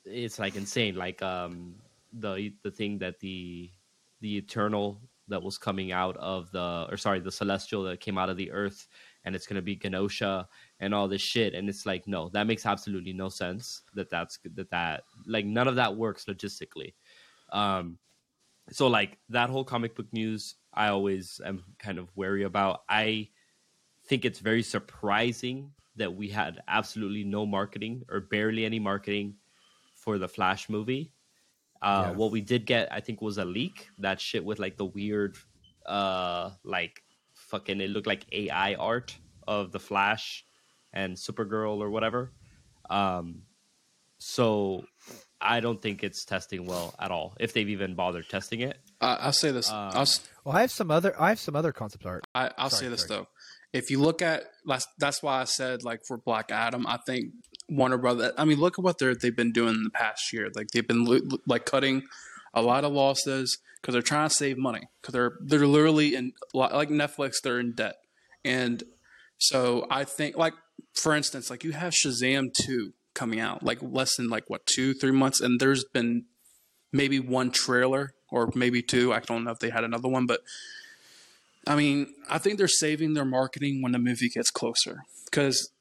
[0.05, 0.95] it's like insane.
[0.95, 1.75] Like um
[2.13, 3.71] the the thing that the
[4.21, 8.29] the eternal that was coming out of the or sorry the celestial that came out
[8.29, 8.87] of the earth
[9.23, 10.47] and it's going to be Genosha
[10.79, 14.39] and all this shit and it's like no that makes absolutely no sense that that's
[14.55, 16.93] that that like none of that works logistically
[17.51, 17.97] um
[18.71, 23.29] so like that whole comic book news I always am kind of wary about I
[24.07, 29.35] think it's very surprising that we had absolutely no marketing or barely any marketing
[29.93, 31.13] for the Flash movie.
[31.81, 32.11] Uh, Yeah.
[32.11, 33.89] What we did get, I think, was a leak.
[33.99, 35.37] That shit with like the weird,
[35.85, 39.15] uh, like fucking, it looked like AI art
[39.47, 40.45] of the Flash
[40.93, 42.31] and Supergirl or whatever.
[42.89, 43.43] Um,
[44.17, 44.83] so
[45.41, 48.77] I don't think it's testing well at all, if they've even bothered testing it.
[48.99, 49.69] I, I'll say this.
[49.69, 51.15] Um, I'll, s- Well, I have some other.
[51.19, 52.25] I have some other concept art.
[52.35, 53.21] I, I'll Sorry, say this sorry.
[53.21, 53.27] though.
[53.71, 57.27] If you look at that's that's why I said like for Black Adam, I think
[57.69, 58.33] Warner Brother.
[58.37, 60.49] I mean, look at what they're they've been doing in the past year.
[60.55, 62.03] Like they've been lo- like cutting
[62.53, 66.33] a lot of losses because they're trying to save money because they're they're literally in
[66.53, 67.35] like Netflix.
[67.43, 67.95] They're in debt,
[68.43, 68.83] and
[69.37, 70.53] so I think like
[70.99, 74.93] for instance, like you have Shazam two coming out like less than like what two
[74.93, 76.25] three months, and there's been
[76.91, 79.13] maybe one trailer or maybe two.
[79.13, 80.41] I don't know if they had another one, but
[81.67, 85.03] I mean, I think they're saving their marketing when the movie gets closer.
[85.25, 85.71] Because,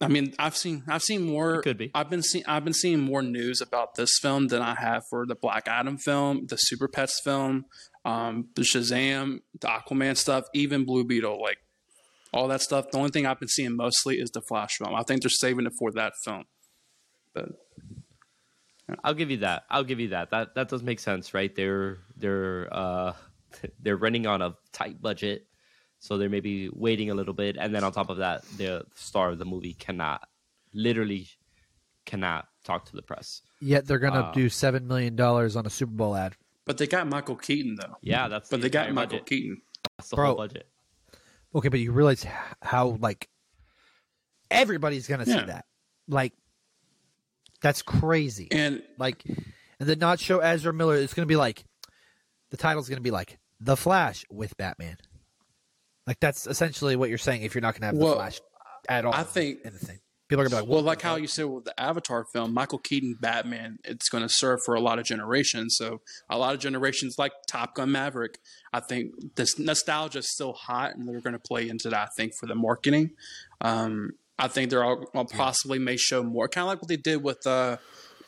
[0.00, 1.56] I mean, I've seen I've seen more.
[1.56, 1.90] It could be.
[1.94, 5.26] I've been seeing I've been seeing more news about this film than I have for
[5.26, 7.66] the Black Adam film, the Super Pets film,
[8.04, 11.58] um, the Shazam, the Aquaman stuff, even Blue Beetle, like
[12.32, 12.90] all that stuff.
[12.90, 14.94] The only thing I've been seeing mostly is the Flash film.
[14.94, 16.44] I think they're saving it for that film.
[17.34, 17.48] But
[19.04, 19.64] I'll give you that.
[19.70, 20.30] I'll give you that.
[20.30, 21.54] That that does make sense, right?
[21.54, 23.12] They're they're uh
[23.80, 25.46] they're running on a tight budget,
[25.98, 29.30] so they're maybe waiting a little bit, and then on top of that, the star
[29.30, 30.26] of the movie cannot,
[30.72, 31.28] literally,
[32.06, 33.42] cannot talk to the press.
[33.60, 36.36] Yet they're gonna Uh, do seven million dollars on a Super Bowl ad.
[36.64, 37.96] but they got Michael Keaton though.
[38.02, 39.26] Yeah, that's But the they got Michael budget.
[39.26, 39.62] Keaton.
[39.98, 40.26] That's the Bro.
[40.26, 40.66] whole budget.
[41.54, 42.26] Okay, but you realize
[42.62, 43.28] how like
[44.50, 45.64] everybody's gonna see that.
[46.06, 46.32] Like
[47.62, 48.48] that's crazy.
[48.50, 50.96] And like and then not show Ezra Miller.
[50.96, 51.64] It's gonna be like
[52.50, 54.96] the title's gonna be like The Flash with Batman.
[56.06, 58.40] Like that's essentially what you're saying if you're not gonna have Well, the Flash
[58.88, 59.14] at all.
[59.14, 59.98] I think- in the thing.
[60.28, 62.78] People are gonna be like, Well, like how you said with the Avatar film, Michael
[62.78, 65.76] Keaton Batman, it's going to serve for a lot of generations.
[65.78, 68.38] So a lot of generations, like Top Gun Maverick,
[68.72, 72.02] I think this nostalgia is still hot, and they're going to play into that.
[72.02, 73.12] I think for the marketing,
[73.62, 76.96] um, I think they're all well, possibly may show more, kind of like what they
[76.98, 77.78] did with uh,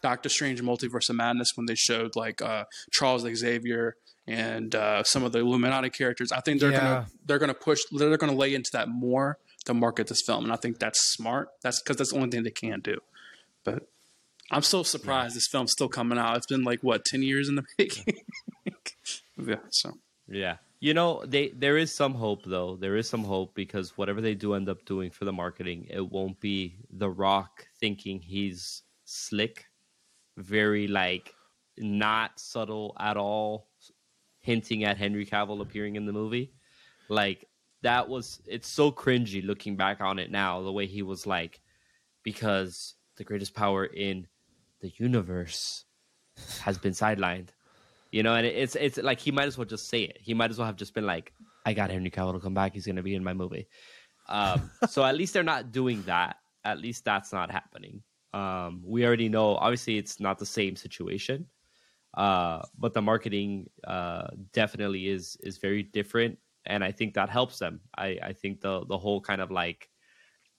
[0.02, 5.22] Doctor Strange: Multiverse of Madness when they showed like uh, Charles Xavier and uh, some
[5.22, 6.32] of the Illuminati characters.
[6.32, 6.78] I think they're Yeah.
[6.80, 10.52] gonna they're gonna push they're gonna lay into that more to market this film, and
[10.52, 11.48] I think that's smart.
[11.62, 12.98] That's because that's the only thing they can do.
[13.64, 13.88] But
[14.50, 16.36] I'm still surprised this film's still coming out.
[16.36, 18.14] It's been like what ten years in the making.
[19.36, 20.56] yeah, so Yeah.
[20.82, 22.76] You know, they there is some hope though.
[22.76, 26.10] There is some hope because whatever they do end up doing for the marketing, it
[26.10, 29.66] won't be The Rock thinking he's slick,
[30.38, 31.34] very like
[31.76, 33.66] not subtle at all,
[34.40, 36.50] hinting at Henry Cavill appearing in the movie.
[37.10, 37.46] Like
[37.82, 41.60] that was it's so cringy looking back on it now, the way he was like
[42.22, 44.26] because the greatest power in
[44.80, 45.84] the universe
[46.62, 47.48] has been sidelined.
[48.10, 50.18] You know, and it's it's like he might as well just say it.
[50.20, 51.32] He might as well have just been like,
[51.64, 52.74] "I got Henry Cavill to come back.
[52.74, 53.68] He's to be in my movie."
[54.28, 56.36] Um, so at least they're not doing that.
[56.64, 58.02] At least that's not happening.
[58.34, 59.54] Um, we already know.
[59.54, 61.46] Obviously, it's not the same situation,
[62.14, 66.36] uh, but the marketing uh, definitely is is very different,
[66.66, 67.80] and I think that helps them.
[67.96, 69.88] I, I think the the whole kind of like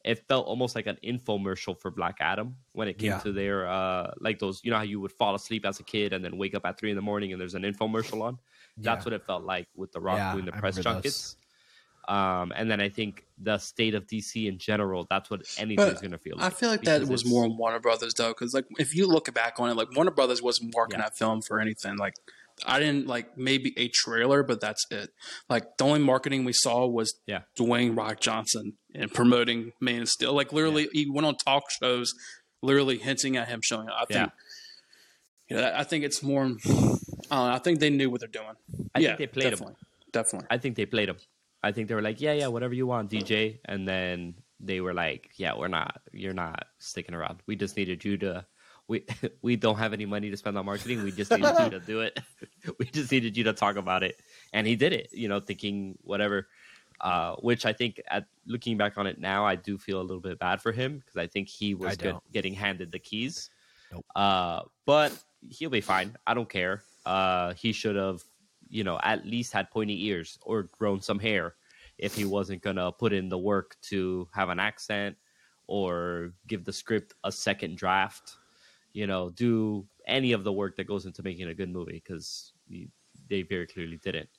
[0.04, 3.20] it felt almost like an infomercial for Black Adam when it came Yeah.
[3.20, 6.12] to their uh like those you know how you would fall asleep as a kid
[6.14, 8.40] and then wake up at three in the morning and there's an infomercial on.
[8.78, 9.12] That's Yeah.
[9.12, 11.36] what it felt like with the Rock Yeah, doing the I press remember junkets.
[12.08, 16.12] Um, and then I think the state of DC in general, that's what anything's going
[16.12, 16.48] to feel like.
[16.48, 19.32] I feel like that was more on Warner Brothers though, because like if you look
[19.36, 21.06] back on it, like Warner Brothers wasn't marking Yeah.
[21.06, 21.98] that film for anything.
[21.98, 22.16] Like
[22.65, 25.10] I didn't like maybe a trailer, but that's it.
[25.50, 27.41] Like the only marketing we saw was Yeah.
[27.58, 30.34] Dwayne Rock Johnson and promoting Man of Steel.
[30.34, 32.13] Like literally, he went on talk shows,
[32.62, 33.95] literally hinting at him showing up.
[34.02, 34.32] I think.
[35.50, 36.43] You know, I think it's more.
[36.45, 37.54] I don't know.
[37.54, 38.56] I think they knew what they're doing.
[38.95, 39.52] I yeah, think they played him.
[39.52, 39.76] definitely,
[40.12, 40.47] definitely.
[40.50, 41.17] I think they played him.
[41.63, 43.60] I think they were like, yeah, yeah, whatever you want, DJ.
[43.65, 47.41] And then they were like, yeah, we're not, you're not sticking around.
[47.47, 48.45] We just needed you to,
[48.91, 49.06] we
[49.41, 51.04] we don't have any money to spend on marketing.
[51.04, 52.19] We just needed you to do it.
[52.77, 54.19] we just needed you to talk about it.
[54.54, 56.47] And he did it, you know, thinking whatever.
[56.99, 60.21] Uh, which I think, at looking back on it now, I do feel a little
[60.21, 63.49] bit bad for him because I think he was I getting handed the keys.
[63.91, 64.06] Nope.
[64.15, 65.17] Uh, but
[65.49, 66.15] he'll be fine.
[66.27, 66.84] I don't care.
[67.04, 68.21] Uh, he should have,
[68.69, 71.56] you know, at least had pointy ears or grown some hair
[71.97, 75.17] if he wasn't gonna put in the work to have an accent
[75.65, 78.38] or give the script a second draft.
[78.93, 82.51] You know, do any of the work that goes into making a good movie because
[83.30, 84.30] they very clearly didn't.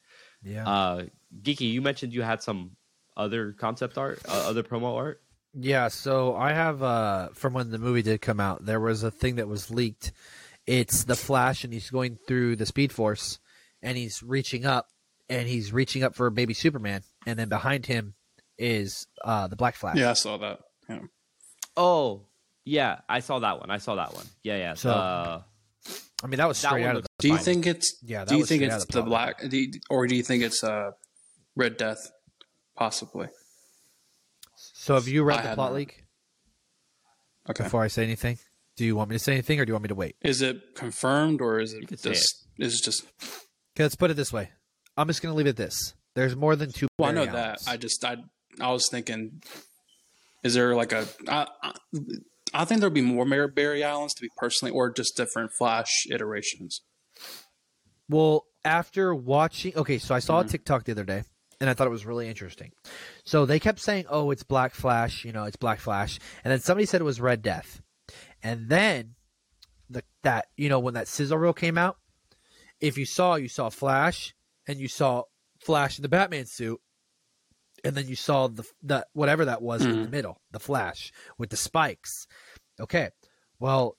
[0.43, 0.69] Yeah.
[0.69, 1.05] Uh,
[1.43, 2.73] Geeky, you mentioned you had some
[3.17, 5.21] other concept art, uh, other promo art.
[5.55, 9.11] Yeah, so I have uh from when the movie did come out, there was a
[9.11, 10.13] thing that was leaked.
[10.67, 13.39] It's the Flash and he's going through the Speed Force
[13.83, 14.89] and he's reaching up
[15.29, 18.15] and he's reaching up for baby Superman and then behind him
[18.57, 19.97] is uh the Black Flash.
[19.97, 20.61] Yeah, I saw that.
[20.89, 21.01] Yeah.
[21.77, 22.23] Oh,
[22.65, 23.71] yeah, I saw that one.
[23.71, 24.27] I saw that one.
[24.43, 24.75] Yeah, yeah.
[24.75, 25.45] So- the-
[26.25, 27.97] I mean that was straight one out of the Do you think it's?
[28.03, 30.63] Yeah, do you think it's the the black, do you- or do you think it's
[30.63, 30.93] uh,
[31.57, 32.13] Red Death?
[32.77, 33.27] Possibly.
[34.57, 36.05] So have you read I the plot leak
[37.51, 37.65] Okay.
[37.65, 38.39] before I say anything?
[38.77, 40.17] Do you want me to say anything or do you want me to wait?
[40.23, 42.47] Is it confirmed or is it just?
[42.59, 43.05] Is it just?
[43.75, 44.51] Okay, let's put it this way.
[44.97, 45.95] I'm just gonna leave it this.
[46.15, 47.59] There's more than two Well, I know that.
[47.67, 48.17] I just I
[48.61, 49.43] I was thinking,
[50.45, 51.07] is there like a?
[51.27, 51.73] I, I,
[52.55, 56.07] I think there'll be more Mary Barry Allens to be personally, or just different Flash
[56.11, 56.83] iterations.
[58.09, 60.47] Well, after watching, okay, so I saw Mhm.
[60.47, 61.25] a TikTok the other day,
[61.61, 62.73] and I thought it was really interesting.
[63.25, 66.61] So they kept saying, "Oh, it's Black Flash," you know, it's Black Flash, and then
[66.61, 67.81] somebody said it was Red Death,
[68.43, 69.15] and then
[69.89, 71.99] the that you know when that sizzle reel came out,
[72.81, 74.35] if you saw, you saw Flash,
[74.67, 75.25] and you saw
[75.61, 76.81] Flash in the Batman suit,
[77.85, 80.11] and then you saw the the whatever that was in the Mhm.
[80.11, 82.27] middle, the Flash with the spikes.
[82.81, 83.11] Okay,
[83.59, 83.97] well,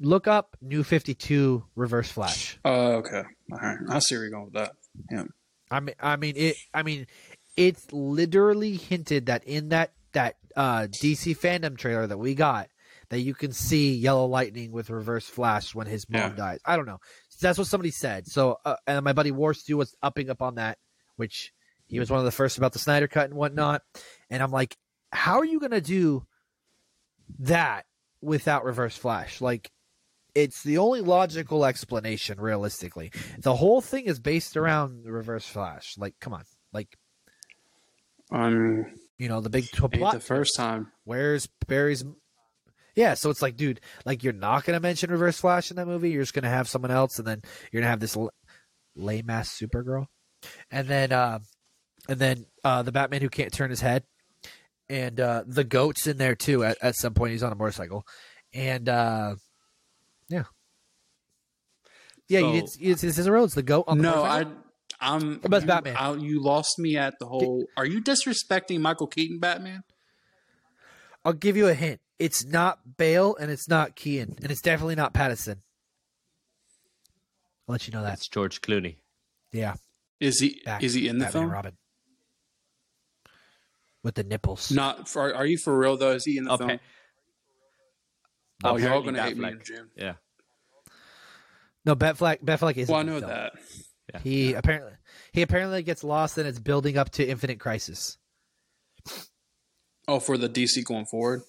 [0.00, 2.58] look up New Fifty Two Reverse Flash.
[2.64, 3.22] Oh, okay.
[3.52, 3.78] All right.
[3.90, 4.72] I see where you're going with that.
[5.10, 5.24] Yeah.
[5.70, 6.56] I mean, I mean it.
[6.72, 7.06] I mean,
[7.56, 12.68] it's literally hinted that in that that uh, DC fandom trailer that we got,
[13.08, 16.36] that you can see Yellow Lightning with Reverse Flash when his mom Yeah.
[16.36, 16.60] dies.
[16.64, 17.00] I don't know.
[17.40, 18.28] That's what somebody said.
[18.28, 20.78] So, uh, and my buddy War Stu was upping up on that,
[21.16, 21.52] which
[21.86, 23.82] he was one of the first about the Snyder Cut and whatnot.
[24.30, 24.76] And I'm like,
[25.12, 26.26] how are you gonna do
[27.40, 27.84] that
[28.20, 29.40] without Reverse Flash?
[29.40, 29.70] Like,
[30.34, 33.12] it's the only logical explanation, realistically.
[33.38, 35.94] The whole thing is based around the Reverse Flash.
[35.96, 36.42] Like, come on,
[36.72, 36.96] like
[38.32, 38.86] Um,
[39.18, 40.14] you know the big ain't plot.
[40.14, 40.90] the first time.
[41.04, 42.04] Where's Barry's?
[42.96, 46.10] Yeah, so it's like, dude, like you're not gonna mention Reverse Flash in that movie.
[46.10, 48.30] You're just gonna have someone else, and then you're gonna have this l-
[48.96, 50.06] lame ass Supergirl,
[50.70, 51.40] and then uh,
[52.08, 54.04] and then uh, the Batman who can't turn his head,
[54.88, 56.64] and uh, the goat's in there too.
[56.64, 58.06] At, at some point, he's on a motorcycle,
[58.52, 59.36] and uh,
[60.28, 60.44] yeah,
[62.28, 62.40] yeah.
[62.40, 62.76] you didn't.
[62.78, 63.44] You didn't see this is a road.
[63.44, 64.38] It's the goat on the No, I.
[64.44, 64.60] motorcycle?
[65.00, 65.34] I'm.
[65.36, 65.96] What about you, Batman?
[65.98, 67.64] I, you lost me at the whole.
[67.76, 69.82] Are you disrespecting Michael Keaton Batman?
[71.24, 72.00] I'll give you a hint.
[72.18, 75.56] It's not Bale and it's not Kean and it's definitely not Pattinson.
[77.66, 78.10] I'll let you know that.
[78.10, 78.96] That's George Clooney.
[79.50, 79.74] Yeah,
[80.20, 80.60] Is he?
[80.64, 81.50] back, is he in the Batman film?
[81.52, 81.72] Robin
[84.04, 84.70] with the nipples.
[84.70, 85.08] Not.
[85.08, 86.12] For, are you for real though?
[86.12, 86.66] Is he in the Okay.
[86.66, 86.80] film?
[88.62, 89.52] Oh, you're all gonna hate me Batfleck.
[89.52, 89.90] in June.
[89.96, 90.14] Yeah.
[91.84, 92.42] No, Batfleck.
[92.44, 92.88] Batfleck is.
[92.88, 93.54] Well, I know that.
[94.12, 94.20] Yeah.
[94.20, 94.92] He apparently
[95.32, 98.16] he apparently gets lost and it's building up to Infinite Crisis.
[100.06, 101.42] Oh, for the DC going forward.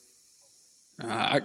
[1.01, 1.41] Uh, I,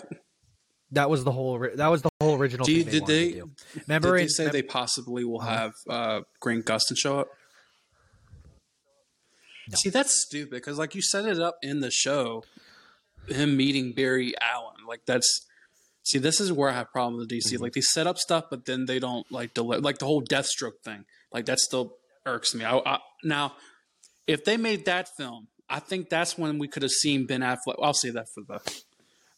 [0.93, 1.59] That was the whole.
[1.75, 2.65] That was the whole original.
[2.65, 3.31] do you, thing they did they?
[3.33, 3.51] to do.
[3.87, 4.09] Remember?
[4.13, 5.51] did they in- say mem- they possibly will Uh-huh.
[5.51, 7.29] have uh, Grant Gustin show up?
[9.71, 9.77] No.
[9.77, 12.45] See, that's stupid because, like, you set it up in the show,
[13.29, 14.87] him meeting Barry Allen.
[14.87, 15.47] Like, that's
[16.03, 17.53] see, this is where I have a problem with DC.
[17.53, 17.63] Mm-hmm.
[17.63, 19.81] Like, they set up stuff, but then they don't like deliver.
[19.81, 21.05] Like the whole Deathstroke thing.
[21.33, 21.97] Like, that still
[22.27, 22.65] irks me.
[22.65, 23.55] I, I, now,
[24.27, 27.77] if they made that film, I think that's when we could have seen Ben Affleck.
[27.81, 28.61] I'll say that for the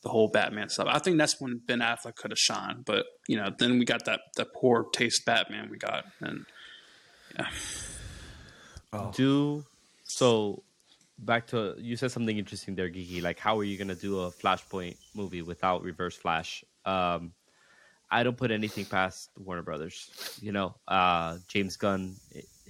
[0.03, 0.89] the whole Batman stuff.
[0.91, 2.85] I think that's when Ben Affleck could have shined.
[2.85, 6.47] But you know, then we got that that poor taste Batman we got, and
[7.39, 7.49] yeah.
[8.93, 9.11] Oh.
[9.15, 9.65] Do
[10.13, 10.63] So
[11.19, 13.23] back to you said something interesting there, Geeky.
[13.23, 16.65] Like, how are you gonna do a Flashpoint movie without Reverse Flash?
[16.85, 17.33] Um,
[18.11, 20.39] I don't put anything past Warner Brothers.
[20.43, 22.15] You know, uh, James Gunn,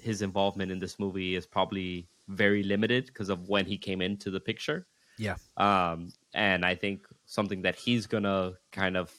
[0.00, 4.30] his involvement in this movie is probably very limited because of when he came into
[4.30, 4.86] the picture.
[5.18, 5.34] Yeah.
[5.56, 9.12] Um, and I think something that he's gonna kind of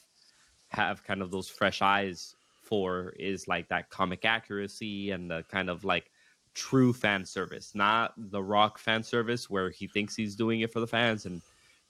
[0.69, 5.69] have kind of those fresh eyes for is like that comic accuracy and the kind
[5.69, 6.09] of like
[6.53, 10.79] true fan service, not the rock fan service where he thinks he's doing it for
[10.79, 11.41] the fans and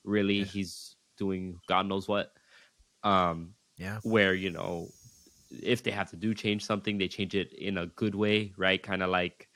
[0.04, 0.46] really yeah.
[0.46, 2.34] he's doing God knows what.
[3.04, 4.00] Um, yeah.
[4.04, 4.88] Where, you know,
[5.52, 8.82] if they have to do change something, they change it in a good way, right?
[8.82, 9.50] Kind of like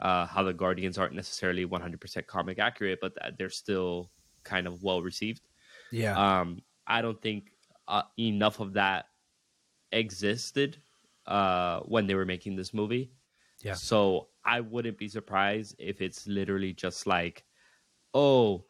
[0.00, 4.10] uh, how the Guardians aren't necessarily 100% comic accurate, but they're still
[4.44, 5.42] kind of well received.
[5.90, 6.40] Yeah.
[6.40, 7.50] Um, I don't think
[7.86, 9.06] uh, enough of that
[9.92, 10.78] existed
[11.26, 13.12] uh, when they were making this movie.
[13.62, 13.74] Yeah.
[13.74, 17.44] So I wouldn't be surprised if it's literally just like,
[18.14, 18.64] oh,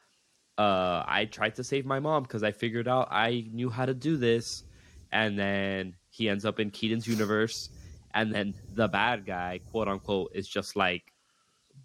[0.57, 3.95] uh, I tried to save my mom because I figured out I knew how to
[3.95, 4.65] do this,
[5.13, 7.71] and then he ends up in Keaton's universe,
[8.15, 11.13] and then the bad guy, quote unquote, is just like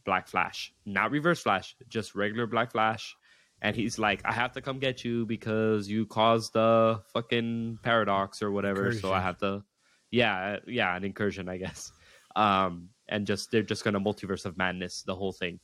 [0.05, 3.15] Black Flash, not Reverse Flash, just regular Black Flash,
[3.61, 8.41] and he's like, I have to come get you because you caused the fucking paradox
[8.41, 9.01] or whatever, incursion.
[9.01, 9.63] so I have to,
[10.09, 11.91] yeah, yeah, an incursion, I guess.
[12.35, 15.59] Um, and just they're just gonna multiverse of madness the whole thing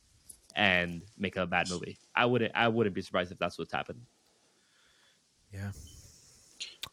[0.54, 1.98] and make a bad movie.
[2.14, 4.02] I wouldn't I wouldn't be surprised if that's what's happened.
[5.52, 5.72] Yeah,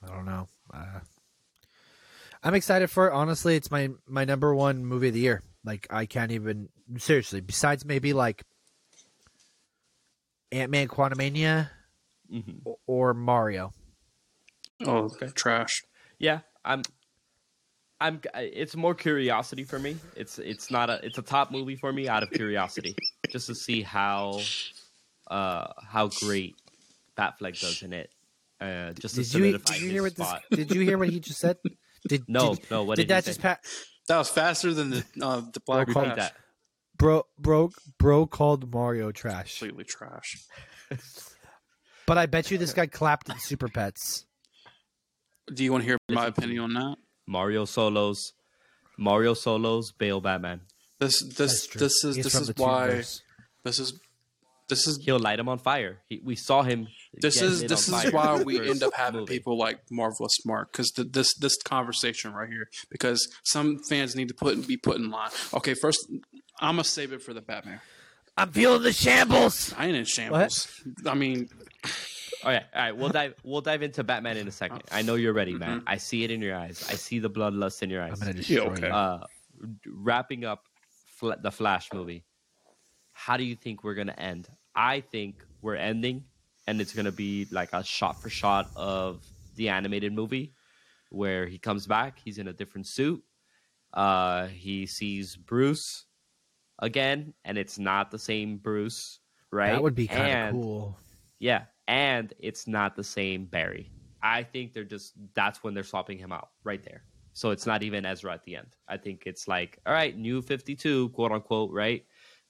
[0.03, 0.47] I don't know.
[0.73, 0.99] Uh,
[2.43, 3.13] I'm excited for it.
[3.13, 5.43] Honestly, it's my my number one movie of the year.
[5.63, 7.41] Like I can't even seriously.
[7.41, 8.43] Besides maybe like
[10.51, 11.69] Ant Man Quantumania
[12.31, 12.69] mm-hmm.
[12.85, 13.73] or Mario.
[14.85, 15.27] Oh, okay.
[15.27, 15.83] trash.
[16.19, 16.83] Yeah, I'm
[17.99, 19.97] I'm it's more curiosity for me.
[20.15, 22.95] It's it's not a it's a top movie for me out of curiosity,
[23.29, 24.39] just to see how
[25.31, 26.55] uh how great
[27.17, 28.11] Batfleck does in it.
[28.59, 30.15] Uh, just did to you, did you hear what.
[30.15, 31.57] This, did you hear what he just said?
[32.07, 33.59] Did no did, no what did, did that just pat?
[34.07, 36.35] That was faster than the uh, the black bro, that.
[36.95, 39.59] Bro, bro, bro called Mario trash.
[39.59, 40.37] Completely trash.
[42.05, 44.25] but I bet you this guy clapped at Super Pets.
[45.53, 46.97] Do you want to hear my opinion on that?
[47.27, 48.33] Mario solos,
[48.97, 50.61] Mario solos, Bale Batman.
[50.99, 53.03] This this this is He's this is why
[53.63, 53.99] this is
[54.69, 55.99] this is he'll light him on fire.
[56.07, 56.87] He, we saw him.
[57.13, 59.35] This is this is why we end up having movie.
[59.37, 64.33] people like Marvelous Smart because this this conversation right here because some fans need to
[64.33, 65.29] put be put in line.
[65.53, 66.09] Okay, first
[66.59, 67.79] I'm gonna save it for the Batman.
[68.35, 69.73] I'm feeling the shambles.
[69.77, 70.67] I ain't in shambles.
[71.01, 71.11] What?
[71.11, 71.49] I mean,
[72.43, 72.95] all right, all right.
[72.95, 73.35] We'll dive.
[73.43, 74.83] We'll dive into Batman in a second.
[74.91, 75.79] I know you're ready, man.
[75.79, 75.89] Mm-hmm.
[75.89, 76.85] I see it in your eyes.
[76.89, 78.13] I see the bloodlust in your eyes.
[78.13, 78.89] I'm gonna destroy yeah, okay.
[78.89, 79.19] Uh,
[79.87, 80.63] wrapping up
[81.15, 82.25] fl- the Flash movie.
[83.13, 84.47] How do you think we're gonna end?
[84.75, 86.23] I think we're ending,
[86.67, 89.25] and it's gonna be like a shot for shot of
[89.55, 90.53] the animated movie,
[91.09, 92.19] where he comes back.
[92.23, 93.23] He's in a different suit.
[93.93, 96.05] Uh, he sees Bruce
[96.79, 99.19] again, and it's not the same Bruce,
[99.51, 99.71] right?
[99.71, 100.97] That would be kind of cool.
[101.39, 103.91] Yeah, and it's not the same Barry.
[104.21, 107.03] I think they're just that's when they're swapping him out right there.
[107.33, 108.75] So it's not even Ezra at the end.
[108.87, 112.03] I think it's like, all right, new 52, quote unquote, right?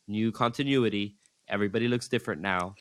[0.08, 1.18] New continuity.
[1.50, 2.76] Everybody looks different now.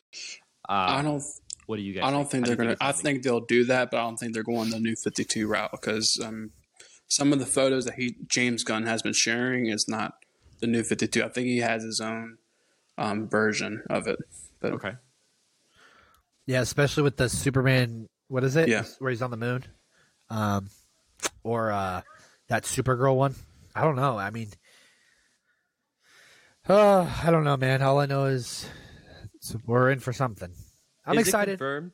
[0.69, 1.21] Uh, I don't.
[1.65, 2.05] What do you guys?
[2.05, 2.77] I don't think, think they're gonna.
[2.79, 5.71] I think they'll do that, but I don't think they're going the new 52 route
[5.71, 6.51] because um,
[7.09, 10.13] some of the photos that he James Gunn has been sharing is not
[10.59, 11.23] the new 52.
[11.23, 12.37] I think he has his own
[12.97, 14.19] um, version of it.
[14.61, 14.93] But okay.
[16.47, 18.07] Yeah, especially with the Superman.
[18.29, 18.69] What is it?
[18.69, 19.63] Yeah, where he's on the moon,
[20.29, 20.69] um,
[21.43, 22.01] or uh,
[22.47, 23.35] that Supergirl one.
[23.75, 24.17] I don't know.
[24.17, 24.47] I mean,
[26.67, 27.81] uh, I don't know, man.
[27.81, 28.67] All I know is
[29.65, 30.51] we're in for something.
[31.05, 31.51] I'm is excited.
[31.51, 31.91] It confirmed?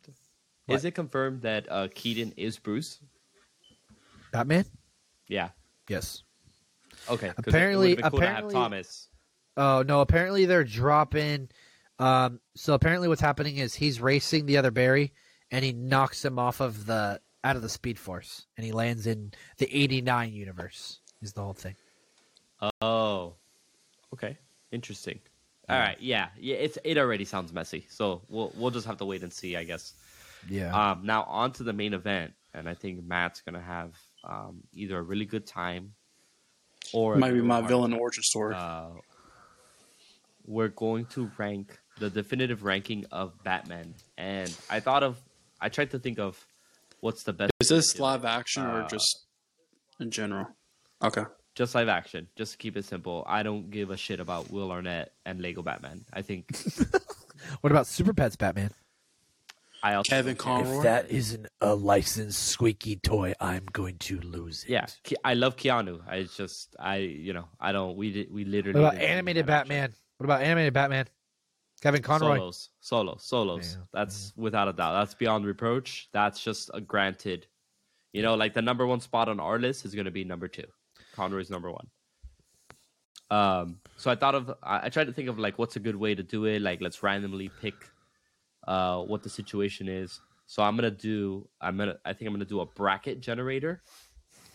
[0.68, 3.00] Is it confirmed that uh, Keaton is Bruce?
[4.32, 4.66] Batman?
[5.28, 5.50] Yeah.
[5.90, 6.24] Yes.
[7.10, 7.32] Okay.
[7.38, 9.10] Apparently, cool apparently, Thomas.
[9.58, 10.02] Oh no!
[10.02, 11.50] Apparently, they're dropping
[12.04, 15.14] um, so apparently, what's happening is he's racing the other Barry,
[15.52, 19.08] and he knocks him off of the out of the Speed Force, and he lands
[19.08, 21.00] in the '89 universe.
[21.22, 21.76] Is the whole thing?
[22.82, 23.36] Oh,
[24.14, 24.38] okay,
[24.70, 25.22] interesting.
[25.70, 26.56] All right, yeah, yeah.
[26.56, 29.64] It's it already sounds messy, so we'll we'll just have to wait and see, I
[29.64, 29.94] guess.
[30.50, 30.74] Yeah.
[30.76, 31.06] Um.
[31.06, 35.02] Now on to the main event, and I think Matt's gonna have um either a
[35.02, 35.94] really good time,
[36.92, 38.56] or maybe my villain origin story.
[38.56, 38.90] Uh,
[40.46, 45.18] we're going to rank the definitive ranking of Batman, and I thought of,
[45.62, 46.46] I tried to think of
[47.02, 47.52] what's the best.
[47.60, 49.26] Is this live action uh, or just
[50.00, 50.48] in general?
[51.04, 51.24] Okay.
[51.56, 52.28] just live action.
[52.36, 53.24] Just to keep it simple.
[53.28, 56.02] I don't give a shit about Will Arnett and Lego Batman.
[56.14, 56.46] I think
[57.62, 58.72] What about Super Pets Batman?
[59.86, 60.38] I also Kevin.
[60.38, 60.78] Conroy.
[60.78, 64.70] If that isn't a licensed squeaky toy, I'm going to lose it.
[64.70, 64.86] Yeah,
[65.26, 66.00] I love Keanu.
[66.08, 69.50] I it's just I you know I don't we we literally What about animated live
[69.56, 69.70] action.
[69.70, 69.94] Batman?
[70.18, 71.06] What about animated Batman?
[71.84, 72.38] Kevin Conroy.
[72.38, 73.78] Solos, solos, solos.
[73.78, 73.86] Yeah.
[73.92, 74.94] That's without a doubt.
[74.94, 76.08] That's beyond reproach.
[76.14, 77.46] That's just a granted.
[78.14, 80.48] You know, like the number one spot on our list is going to be number
[80.48, 80.64] two.
[81.14, 81.88] Conroy's number one.
[83.30, 85.98] Um, so I thought of, I, I tried to think of like what's a good
[85.98, 86.62] way to do it.
[86.62, 87.76] Like, let's randomly pick
[88.66, 90.22] uh, what the situation is.
[90.46, 93.82] So I'm gonna do, I'm gonna, I think I'm gonna do a bracket generator.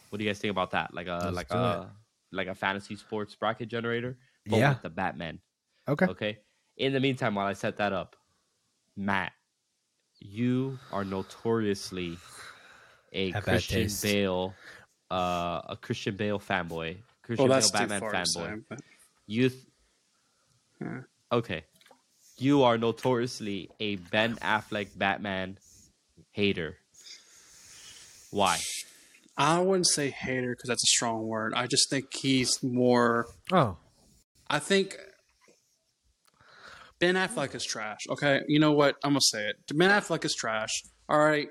[0.09, 0.95] What do you guys think about that?
[0.95, 1.91] Like a, Let's like a,
[2.33, 4.17] like a fantasy sports bracket generator,
[4.47, 4.71] but Yeah.
[4.71, 5.41] with the Batman.
[5.89, 6.07] Okay.
[6.07, 6.39] Okay.
[6.79, 8.17] In the meantime, while I set that up,
[8.97, 9.33] Matt,
[10.21, 12.17] you are notoriously
[13.13, 14.03] a Have Christian taste.
[14.03, 14.55] Bale,
[15.11, 18.27] uh, a Christian Bale fanboy, Christian Well, Bale Batman fanboy.
[18.27, 18.63] say.
[18.69, 18.81] but-
[19.27, 19.63] You, th-
[20.81, 21.01] Yeah.
[21.33, 21.65] okay,
[22.39, 25.59] you are notoriously a Ben Affleck Batman
[26.31, 26.79] hater.
[28.31, 28.59] Why?
[29.37, 31.55] I wouldn't say hater because that's a strong word.
[31.55, 33.27] I just think he's more.
[33.53, 33.77] Oh,
[34.49, 34.97] I think
[37.01, 38.01] Ben Affleck is trash.
[38.09, 38.97] Okay, you know what?
[39.05, 39.57] I'm gonna say it.
[39.75, 40.83] Ben Affleck is trash.
[41.09, 41.49] All right.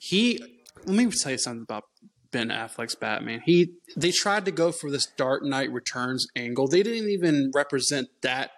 [0.00, 0.42] He.
[0.84, 1.84] Let me tell you something about
[2.30, 3.42] Ben Affleck's Batman.
[3.44, 3.74] He.
[3.96, 6.68] They tried to go for this Dark Knight Returns angle.
[6.68, 8.50] They didn't even represent that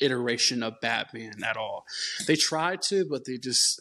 [0.00, 1.84] iteration of Batman at all.
[2.26, 3.80] They tried to, but they just.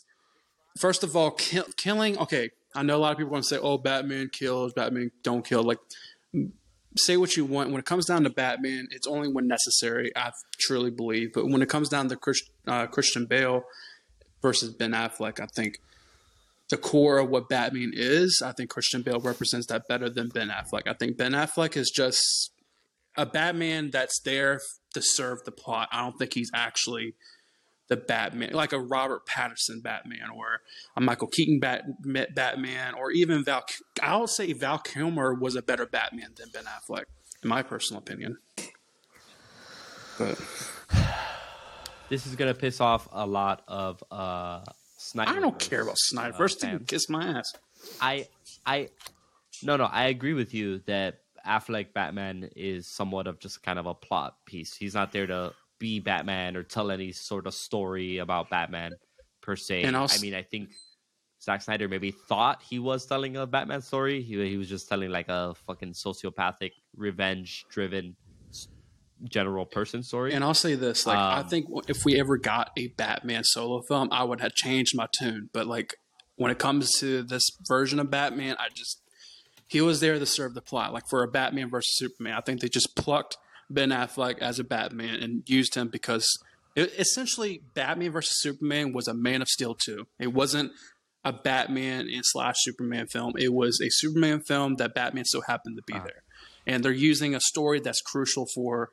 [0.79, 2.17] First of all, kill, killing.
[2.17, 4.73] Okay, I know a lot of people going to say, "Oh, Batman kills.
[4.73, 5.79] Batman don't kill." Like
[6.97, 7.71] say what you want.
[7.71, 10.11] When it comes down to Batman, it's only when necessary.
[10.15, 11.33] I truly believe.
[11.33, 13.63] But when it comes down to Chris, uh, Christian Bale
[14.41, 15.79] versus Ben Affleck, I think
[16.69, 20.49] the core of what Batman is, I think Christian Bale represents that better than Ben
[20.49, 20.87] Affleck.
[20.87, 22.51] I think Ben Affleck is just
[23.17, 24.59] a Batman that's there
[24.93, 25.89] to serve the plot.
[25.91, 27.13] I don't think he's actually
[27.87, 30.61] the Batman, like a Robert Pattinson Batman or
[30.95, 31.83] a Michael Keaton Bat,
[32.33, 33.63] Batman, or even Val.
[34.01, 37.03] I'll say Val Kilmer was a better Batman than Ben Affleck,
[37.43, 38.37] in my personal opinion.
[40.17, 40.39] But
[42.09, 44.61] This is gonna piss off a lot of uh
[44.97, 45.31] Snyder.
[45.31, 46.33] I don't care about Snyder.
[46.33, 47.53] uh, First, he can kiss my ass.
[48.01, 48.27] I
[48.65, 48.89] I
[49.61, 53.85] no no I agree with you that Affleck Batman is somewhat of just kind of
[53.85, 54.75] a plot piece.
[54.75, 58.93] He's not there to be Batman or tell any sort of story about Batman
[59.41, 59.83] per se.
[59.83, 60.69] And I mean, I think
[61.41, 64.21] Zack Snyder maybe thought he was telling a Batman story.
[64.21, 68.15] He he was just telling like a fucking sociopathic, revenge-driven
[69.23, 70.33] general person story.
[70.33, 73.81] And I'll say this: like, I Um, think if we ever got a Batman solo
[73.87, 75.49] film, I would have changed my tune.
[75.53, 75.95] But like,
[76.35, 79.01] when it comes to this version of Batman, I just
[79.67, 80.93] he was there to serve the plot.
[80.93, 83.37] Like for a Batman versus Superman, I think they just plucked
[83.69, 86.27] Ben Affleck as a Batman and used him because
[86.75, 90.07] it, essentially Batman versus Superman was a Man of Steel two.
[90.19, 90.71] It wasn't
[91.23, 93.33] a Batman and slash Superman film.
[93.37, 96.03] It was a Superman film that Batman so happened to be ah.
[96.03, 96.23] there,
[96.67, 98.91] and they're using a story that's crucial for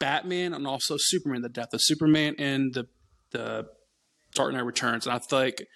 [0.00, 2.86] Batman and also Superman, the death of Superman and the
[3.30, 3.66] the
[4.34, 5.06] Dark Knight Returns.
[5.06, 5.66] And I feel like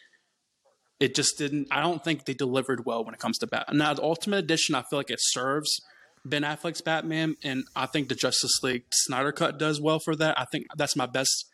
[1.00, 1.68] it just didn't.
[1.70, 3.78] I don't think they delivered well when it comes to Batman.
[3.78, 5.80] Now, the Ultimate Edition, I feel like it serves
[6.24, 10.38] Ben Affleck's Batman, and I think the Justice League Snyder Cut does well for that.
[10.38, 11.46] I think that's my best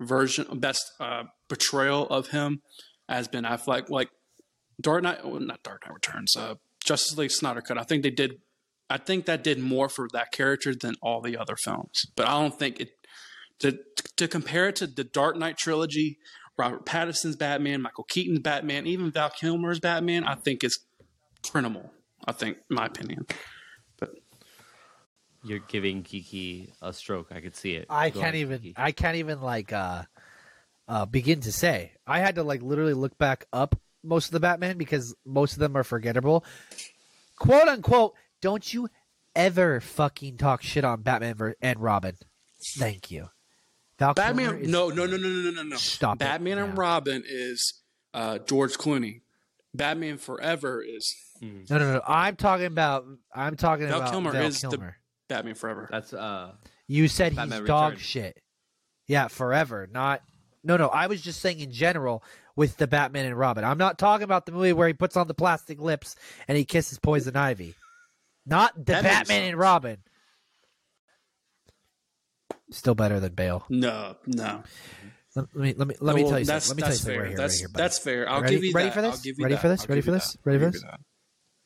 [0.00, 2.62] version, best uh, portrayal of him
[3.08, 3.88] as Ben Affleck.
[3.90, 4.08] Like
[4.80, 6.54] Dark Knight, well, not Dark Knight Returns, uh,
[6.84, 7.78] Justice League Snyder Cut.
[7.78, 8.40] I think they did.
[8.90, 12.02] I think that did more for that character than all the other films.
[12.16, 12.90] But I don't think it
[13.60, 13.78] to
[14.16, 16.18] to compare it to the Dark Knight trilogy,
[16.56, 20.24] Robert Pattinson's Batman, Michael Keaton's Batman, even Val Kilmer's Batman.
[20.24, 20.78] I think is
[21.48, 21.92] criminal.
[22.24, 23.26] I think, in my opinion.
[25.42, 27.28] But You're giving Kiki a stroke.
[27.30, 27.86] I could see it.
[27.90, 28.58] I Go can't ahead, even.
[28.60, 28.74] Kiki.
[28.76, 30.02] I can't even like uh,
[30.88, 31.92] uh, begin to say.
[32.06, 35.58] I had to like literally look back up most of the Batman because most of
[35.58, 36.44] them are forgettable.
[37.36, 38.14] Quote unquote.
[38.40, 38.88] Don't you
[39.34, 42.16] ever fucking talk shit on Batman ver- and Robin.
[42.76, 43.30] Thank you.
[43.98, 45.76] Val Kilmer Batman, is- no, no, no, no, no, no, no, no.
[45.76, 46.80] Stop it Batman and now.
[46.80, 47.74] Robin is
[48.14, 49.22] uh, George Clooney.
[49.74, 52.00] Batman Forever is No, no, no.
[52.06, 53.04] I'm talking about.
[53.34, 54.96] I'm talking Val about Kilmer Val is the- Kilmer.
[55.28, 55.88] Batman Forever.
[55.90, 56.52] That's uh
[56.86, 58.06] You said Batman he's dog Returns.
[58.06, 58.40] shit.
[59.06, 59.88] Yeah, forever.
[59.90, 60.22] Not.
[60.64, 60.88] No, no.
[60.88, 62.22] I was just saying in general
[62.56, 63.64] with the Batman and Robin.
[63.64, 66.16] I'm not talking about the movie where he puts on the plastic lips
[66.48, 67.74] and he kisses Poison Ivy.
[68.44, 69.98] Not the That Batman and Robin.
[72.70, 73.64] Still better than Bale.
[73.70, 74.62] No, no.
[75.34, 76.82] Let, let me let me let me Well, tell you that's, something.
[76.82, 77.22] Let me tell you something fair.
[77.22, 77.36] right here.
[77.38, 77.82] that's right here, buddy.
[77.82, 78.28] that's fair.
[78.28, 78.94] I'll Ready- give you ready that.
[78.94, 79.14] for this?
[79.14, 79.60] I'll give you Ready that.
[79.62, 79.80] for this?
[79.82, 80.32] I'll Ready for this?
[80.32, 80.38] that.
[80.44, 80.84] Ready for this?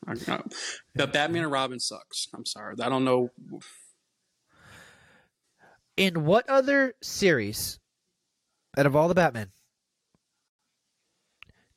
[0.09, 0.29] You that.
[0.31, 0.43] I, I,
[0.95, 2.29] but Batman and Robin sucks.
[2.35, 2.75] I'm sorry.
[2.83, 3.31] I don't know.
[5.97, 7.79] In what other series,
[8.77, 9.51] out of all the Batman,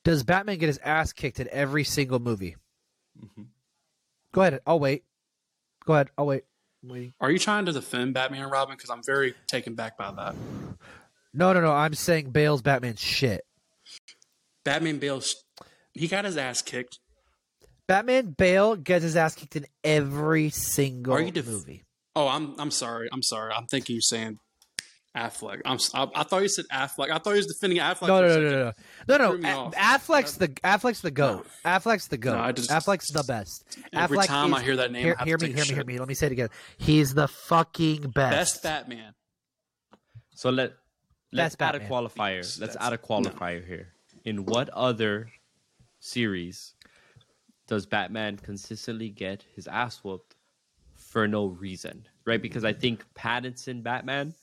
[0.04, 2.56] does Batman get his ass kicked in every single movie?
[3.22, 3.46] Mhm.
[4.32, 4.60] Go ahead.
[4.66, 5.04] I'll wait.
[5.84, 6.10] Go ahead.
[6.16, 6.44] I'll wait.
[6.82, 7.14] I'm waiting.
[7.20, 8.76] Are you trying to defend Batman and Robin?
[8.76, 10.34] Because I'm very taken back by that.
[11.34, 11.72] No, no, no.
[11.72, 13.44] I'm saying Bale's Batman shit.
[14.64, 15.44] Batman Bale's
[15.92, 16.98] he got his ass kicked.
[17.88, 21.84] Batman Bale gets his ass kicked in every single Are you def- movie.
[22.14, 23.08] Oh, I'm I'm sorry.
[23.12, 23.52] I'm sorry.
[23.52, 24.38] I'm thinking you're saying
[25.16, 25.60] Affleck.
[25.64, 27.10] I'm s- I, I thought you said Affleck.
[27.10, 28.08] I thought you was defending Affleck.
[28.08, 28.72] No, no, no, no,
[29.08, 29.66] no, no, no.
[29.68, 31.46] A- Affleck's the Affleck's the goat.
[31.64, 32.34] Affleck's the goat.
[32.36, 33.64] No, I just- Affleck's the best.
[33.92, 35.64] Every Affleck time is- I hear that name, hear, I have hear to me, take
[35.64, 35.98] hear a me, hear me.
[36.00, 36.48] Let me say it again.
[36.78, 38.32] He's the fucking best.
[38.32, 39.14] Best Batman.
[40.34, 40.72] So let
[41.32, 42.60] let's That's add a qualifier.
[42.60, 43.92] Let's add a qualifier here.
[44.24, 45.30] In what other
[46.00, 46.74] series
[47.66, 50.34] does Batman consistently get his ass whooped
[50.94, 52.06] for no reason?
[52.24, 52.40] Right?
[52.40, 54.34] Because I think Pattinson Batman,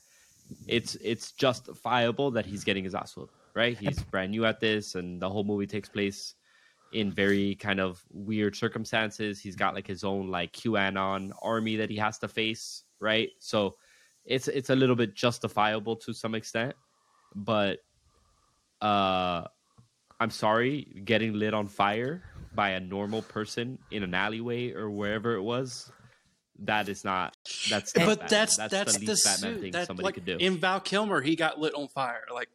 [0.66, 3.34] it's it's justifiable that he's getting his ass whooped.
[3.54, 3.78] Right?
[3.78, 6.34] He's brand new at this, and the whole movie takes place
[6.92, 9.40] in very kind of weird circumstances.
[9.40, 12.82] He's got like his own like QAnon army that he has to face.
[13.00, 13.30] Right?
[13.38, 13.76] So
[14.24, 16.74] it's it's a little bit justifiable to some extent,
[17.34, 17.78] but
[18.80, 19.44] uh,
[20.20, 22.22] I'm sorry, getting lit on fire
[22.54, 25.90] by a normal person in an alleyway or wherever it was,
[26.60, 27.36] that is not
[27.68, 28.28] that's not but Batman.
[28.30, 30.36] that's that's, that's the the, least Batman thing That, somebody like, could do.
[30.38, 32.22] In Val Kilmer, he got lit on fire.
[32.32, 32.48] Like,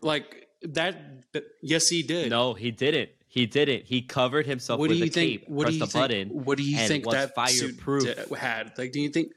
[0.00, 1.32] like that.
[1.32, 2.30] but- Yes, he did.
[2.30, 3.10] no, he didn't.
[3.26, 3.84] He didn't.
[3.86, 5.40] He covered himself What with do you a think?
[5.40, 6.02] cape, What do you a think?
[6.02, 6.28] button.
[6.44, 8.02] What do you and think was that suit fireproof.
[8.04, 8.72] did- had?
[8.76, 9.32] Like, do you think?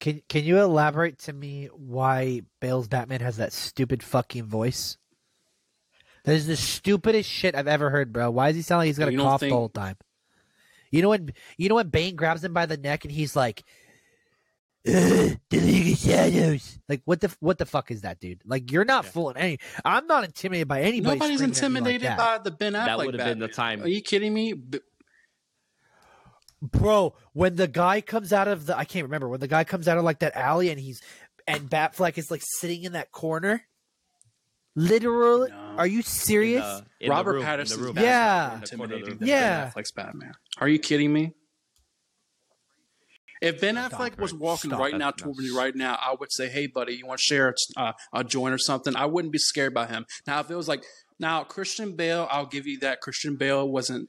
[0.00, 4.96] Can Can you elaborate to me why Bale's Batman has that stupid fucking voice?
[6.28, 8.30] That is the stupidest shit I've ever heard, bro.
[8.30, 9.96] Why does he sound like he's gonna You cough think- the whole time?
[10.90, 13.64] You know when you know when Bane grabs him by the neck and he's like,
[14.86, 18.42] "Ugh, "The League of Shadows." Like what the what the fuck is that, dude?
[18.44, 19.10] Like you're not Yeah.
[19.10, 19.58] fooling any.
[19.86, 21.18] I'm not intimidated by anybody.
[21.18, 22.84] Nobody's screaming at me like intimidated by the Ben Affleck.
[22.84, 23.82] That would have been the time.
[23.82, 24.52] Are you kidding me?
[26.60, 29.88] Bro, when the guy comes out of the I can't remember when the guy comes
[29.88, 31.00] out of like that alley and he's
[31.46, 33.62] and Batfleck is like sitting in that corner.
[34.74, 35.56] Literally, No.
[35.78, 36.62] are you in serious?
[36.64, 37.94] the- in Robert room, in room.
[37.94, 38.54] Batman Yeah.
[38.58, 39.64] intimidating Yeah.
[39.64, 40.32] Ben Affleck's Batman.
[40.58, 41.32] Are you kidding me?
[43.40, 44.98] If Ben Stop Affleck was walking Stop right it.
[44.98, 45.12] now No.
[45.12, 48.24] toward me right now, I would say, "Hey, buddy, you want to share uh, a
[48.24, 50.06] joint or something?" I wouldn't be scared by him.
[50.26, 50.82] Now, if it was like
[51.20, 53.00] now Christian Bale, I'll give you that.
[53.00, 54.08] Christian Bale wasn't.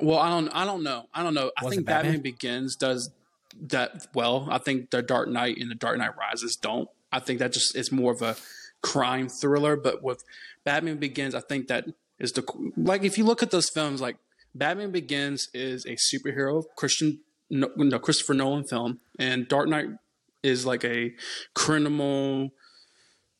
[0.00, 0.48] Well, I don't.
[0.50, 1.08] I don't know.
[1.14, 1.50] I don't know.
[1.56, 2.12] I Wasn't think Batman?
[2.16, 2.22] Batman?
[2.22, 3.10] Begins does
[3.58, 4.48] that well.
[4.50, 6.90] I think the Dark Knight and the Dark Knight Rises don't.
[7.10, 8.36] I think that just is more of a
[8.82, 9.76] crime thriller.
[9.76, 10.24] But with
[10.64, 11.86] Batman Begins, I think that
[12.18, 12.44] is the
[12.76, 14.16] like if you look at those films, like
[14.54, 17.20] Batman Begins is a superhero Christian
[17.50, 19.88] no, no Christopher Nolan film, and Dark Knight
[20.42, 21.14] is like a
[21.54, 22.50] criminal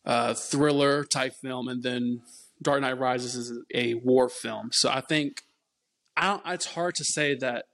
[0.05, 2.23] uh, thriller type film, and then
[2.63, 4.71] Dark Knight Rises is a war film.
[4.73, 5.43] So I think
[6.17, 7.67] I it's hard to say that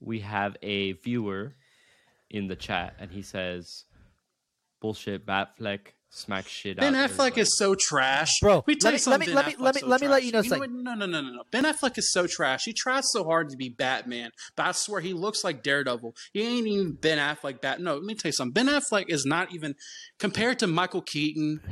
[0.00, 1.54] we have a viewer
[2.30, 3.84] in the chat, and he says,
[4.84, 5.80] "Bullshit, Batfleck
[6.10, 9.20] smack shit Ben out." Affleck is so trash, Bro, We tell let you me- let
[9.20, 10.70] me- something, let me- let me- let me let you know what?
[10.70, 11.42] No, no, no, no, no.
[11.50, 12.64] Ben Affleck is so trash.
[12.66, 16.14] He tries so hard to be Batman, but I swear he looks like Daredevil.
[16.34, 17.62] He ain't even Ben Affleck.
[17.62, 17.80] Bat.
[17.80, 18.52] No, let me tell you something.
[18.52, 19.74] Ben Affleck is not even
[20.18, 21.62] compared to Michael Keaton,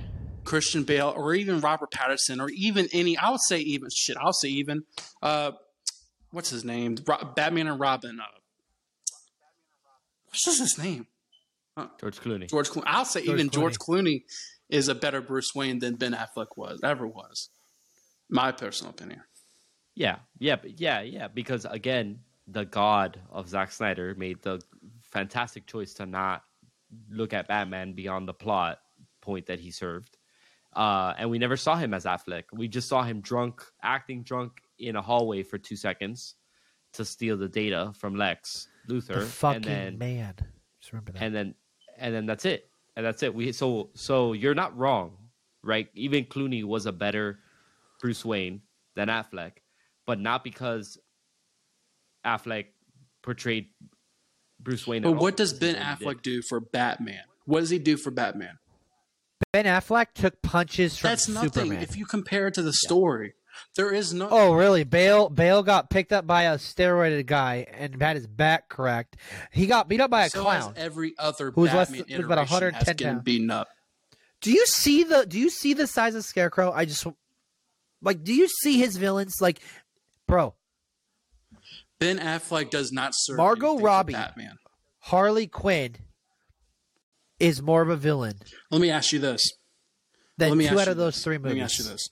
[0.45, 3.19] Christian Bale, or even Robert Pattinson, or even any.
[3.19, 4.17] I would say even shit.
[4.17, 4.85] I'll say even.
[5.21, 5.53] Uh,
[6.31, 6.97] what's his name?
[7.07, 8.19] Ro- Batman and Robin.
[8.19, 8.25] Uh,
[10.29, 11.07] what's his name?
[12.01, 12.49] George Clooney.
[12.51, 12.85] George Clooney.
[12.87, 14.25] I'll say George even George Clooney
[14.69, 17.49] is a better Bruce Wayne than Ben Affleck was ever was.
[18.29, 19.23] My personal opinion.
[19.95, 21.29] Yeah, yeah, yeah, yeah.
[21.29, 24.61] Because again, the god of Zack Snyder made the
[25.03, 26.43] fantastic choice to not
[27.11, 28.79] look at Batman beyond the plot
[29.21, 30.17] point that he served.
[30.75, 32.45] Uh, and we never saw him as Affleck.
[32.53, 36.35] We just saw him drunk, acting drunk in a hallway for two seconds
[36.95, 40.35] to steal the data from Lex Luthor, the fucking and then man.
[40.81, 41.23] Just remember that.
[41.23, 41.55] and then
[42.03, 45.17] and then that's it and that's it we so so you're not wrong
[45.63, 47.39] right even clooney was a better
[48.01, 48.61] bruce wayne
[48.97, 49.53] than affleck
[50.07, 50.99] but not because
[52.27, 52.67] affleck
[53.23, 53.69] portrayed
[54.61, 55.23] bruce wayne at But all.
[55.23, 56.23] what does Ben is what he Affleck did.
[56.23, 57.23] do for Batman?
[57.47, 58.59] What does he do for Batman?
[59.53, 61.51] ben Affleck took punches from That's nothing.
[61.53, 61.83] Superman.
[61.83, 63.35] If you compare it to the story,
[63.77, 64.29] there is no.
[64.31, 64.85] Oh, really?
[64.85, 69.17] Bale Bale got picked up by a steroided guy and had his back cracked.
[69.53, 70.75] He got beat up by a so clown.
[70.77, 73.25] every other Who's less Batman than- who's about 110 has getting pounds.
[73.25, 73.69] beaten up.
[74.41, 76.73] Do you see the Do you see the size of Scarecrow?
[76.73, 77.07] I just
[78.03, 79.37] Like, do you see his villains?
[79.41, 79.61] Like,
[80.27, 80.55] bro,
[82.01, 84.13] Ben Affleck does not serve Margot Robbie.
[84.15, 84.59] Batman.
[85.07, 85.97] Harley Quinn
[87.39, 88.39] is more of a villain
[88.71, 89.53] Let me ask you this.
[90.39, 91.25] than Let me two out you of those this.
[91.25, 91.55] three Let movies.
[91.57, 92.09] me ask you this.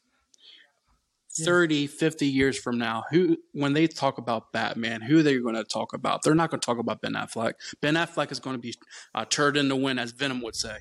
[1.45, 5.55] 30, 50 years from now, who when they talk about Batman, who they're they going
[5.55, 6.23] to talk about?
[6.23, 7.55] They're not going to talk about Ben Affleck.
[7.81, 8.75] Ben Affleck is going to be
[9.15, 10.79] uh, turned in the wind, as Venom would say.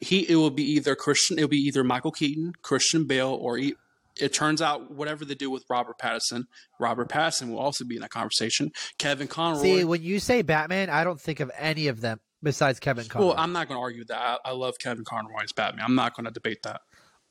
[0.00, 3.56] He it will be either Christian, it will be either Michael Keaton, Christian Bale, or
[3.58, 3.74] e-
[4.20, 6.44] it turns out whatever they do with Robert Pattinson,
[6.80, 8.72] Robert Pattinson will also be in that conversation.
[8.98, 9.62] Kevin Conroy.
[9.62, 13.28] See, when you say Batman, I don't think of any of them besides Kevin Conroy.
[13.28, 14.18] well, I'm not going to argue that.
[14.44, 15.84] I, I love Kevin Conroy as Batman.
[15.84, 16.80] I'm not going to debate that.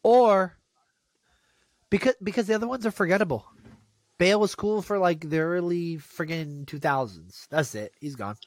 [0.02, 0.58] or
[1.92, 3.46] because because the other ones are forgettable.
[4.18, 7.48] Bale was cool for like the early friggin' 2000s.
[7.50, 7.94] That's it.
[8.00, 8.38] He's gone.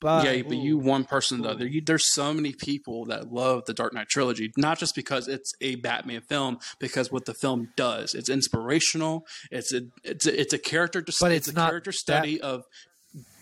[0.00, 1.54] But yeah, but you one person though.
[1.54, 5.28] There, you, there's so many people that love the Dark Knight trilogy, not just because
[5.28, 8.14] it's a Batman film, because what the film does.
[8.14, 9.26] It's inspirational.
[9.50, 11.02] It's a it's a, it's a character.
[11.20, 12.64] But it's, it's a character study of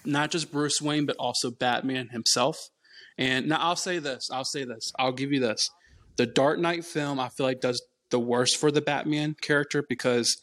[0.04, 2.70] not just Bruce Wayne, but also Batman himself.
[3.16, 4.28] And now I'll say this.
[4.32, 4.92] I'll say this.
[4.98, 5.70] I'll give you this.
[6.16, 7.80] The Dark Knight film, I feel like does
[8.10, 10.36] the worst for the Batman character because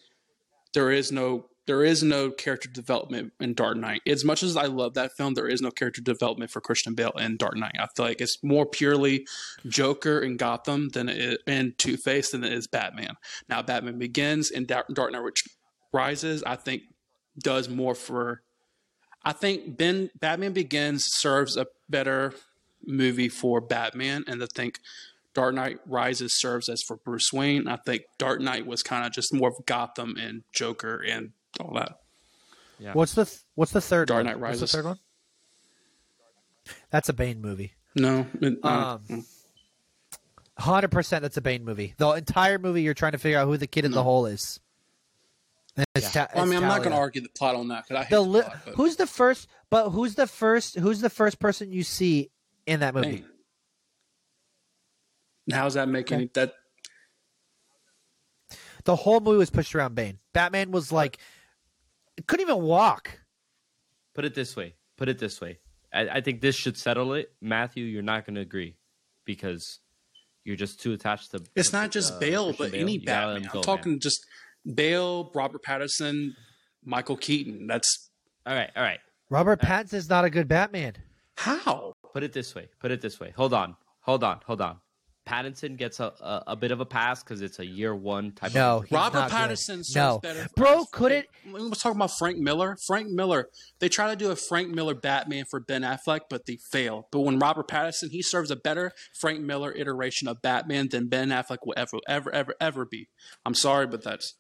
[0.74, 4.01] there is no there is no character development in Dark Knight.
[4.05, 7.13] As much as I love that film, there is no character development for Christian Bale
[7.18, 7.76] in Dark Knight.
[7.80, 9.26] I feel like it's more purely
[9.68, 13.16] Joker and Gotham than it and Two Face than it is Batman.
[13.49, 15.22] Now, Batman Begins and Dark Knight
[15.91, 16.84] Rises, I think,
[17.39, 18.41] does more for.
[19.24, 22.36] I think Ben Batman Begins serves a better
[22.86, 24.80] movie for Batman, and I think
[25.36, 27.67] Dark Knight Rises serves as for Bruce Wayne.
[27.67, 31.75] I think Dark Knight was kind of just more of Gotham and Joker and all
[31.75, 31.99] that.
[32.79, 32.93] Yeah.
[32.93, 34.25] what's the th- what's the third Dark one?
[34.25, 34.71] Knight What's Rises.
[34.71, 34.99] the third one?
[36.89, 37.73] That's a Bane movie.
[37.95, 39.25] No, it- uh, Um,
[40.57, 41.21] Hundred percent.
[41.21, 41.93] That's a Bane movie.
[41.97, 44.59] The entire movie, you're trying to figure out who the kid in the hole is.
[45.75, 47.83] And it's Ta- well, I mean, I'm not going to argue the plot on that
[47.83, 48.57] because I hate The the, plot.
[48.65, 49.49] But who's the first?
[49.69, 50.79] But who's the first?
[50.79, 52.31] Who's the first person you see
[52.65, 53.17] in that movie?
[53.17, 53.25] Bane.
[55.48, 56.30] And How's that making Okay.
[56.34, 56.54] that?
[58.86, 60.20] The whole movie was pushed around Bane.
[60.34, 61.18] Batman was like,
[62.28, 63.20] couldn't even walk.
[64.14, 64.76] Put it this way.
[64.98, 65.60] Put it this way.
[65.93, 67.32] I, I think this should settle it.
[67.41, 68.76] Matthew, you're not going to agree
[69.26, 69.80] because
[70.43, 71.43] you're just too attached to.
[71.56, 73.41] It's not just uh, Bale, Christian but any You Batman.
[73.43, 74.00] him I'm talking man.
[74.00, 74.24] just
[74.72, 76.30] Bale, Robert Pattinson,
[76.84, 77.66] Michael Keaton.
[77.68, 78.10] That's
[78.46, 79.00] All right, all right.
[79.32, 80.93] Robert Pattinson's not a good Batman.
[81.38, 81.93] how.
[82.14, 82.70] Put it this way.
[82.80, 83.34] Put it this way.
[83.36, 83.76] Hold on.
[84.02, 84.39] Hold on.
[84.46, 84.78] Hold on.
[85.28, 88.53] Pattinson gets a, a, a bit of a pass because it's a year one type
[88.53, 88.84] No, of.
[88.84, 89.38] he's Robert not good.
[89.38, 90.19] Pattinson serves No.
[90.19, 90.43] better.
[90.43, 90.88] for Bro, us.
[90.91, 92.78] could it- We was talking about Frank Miller.
[92.86, 93.49] Frank Miller.
[93.80, 97.07] They try to do a Frank Miller Batman for Ben Affleck, but they fail.
[97.11, 101.30] But when Robert Pattinson, he serves a better Frank Miller iteration of Batman than Ben
[101.30, 103.07] Affleck will ever, ever, ever, ever be.
[103.45, 104.36] I'm sorry, but that's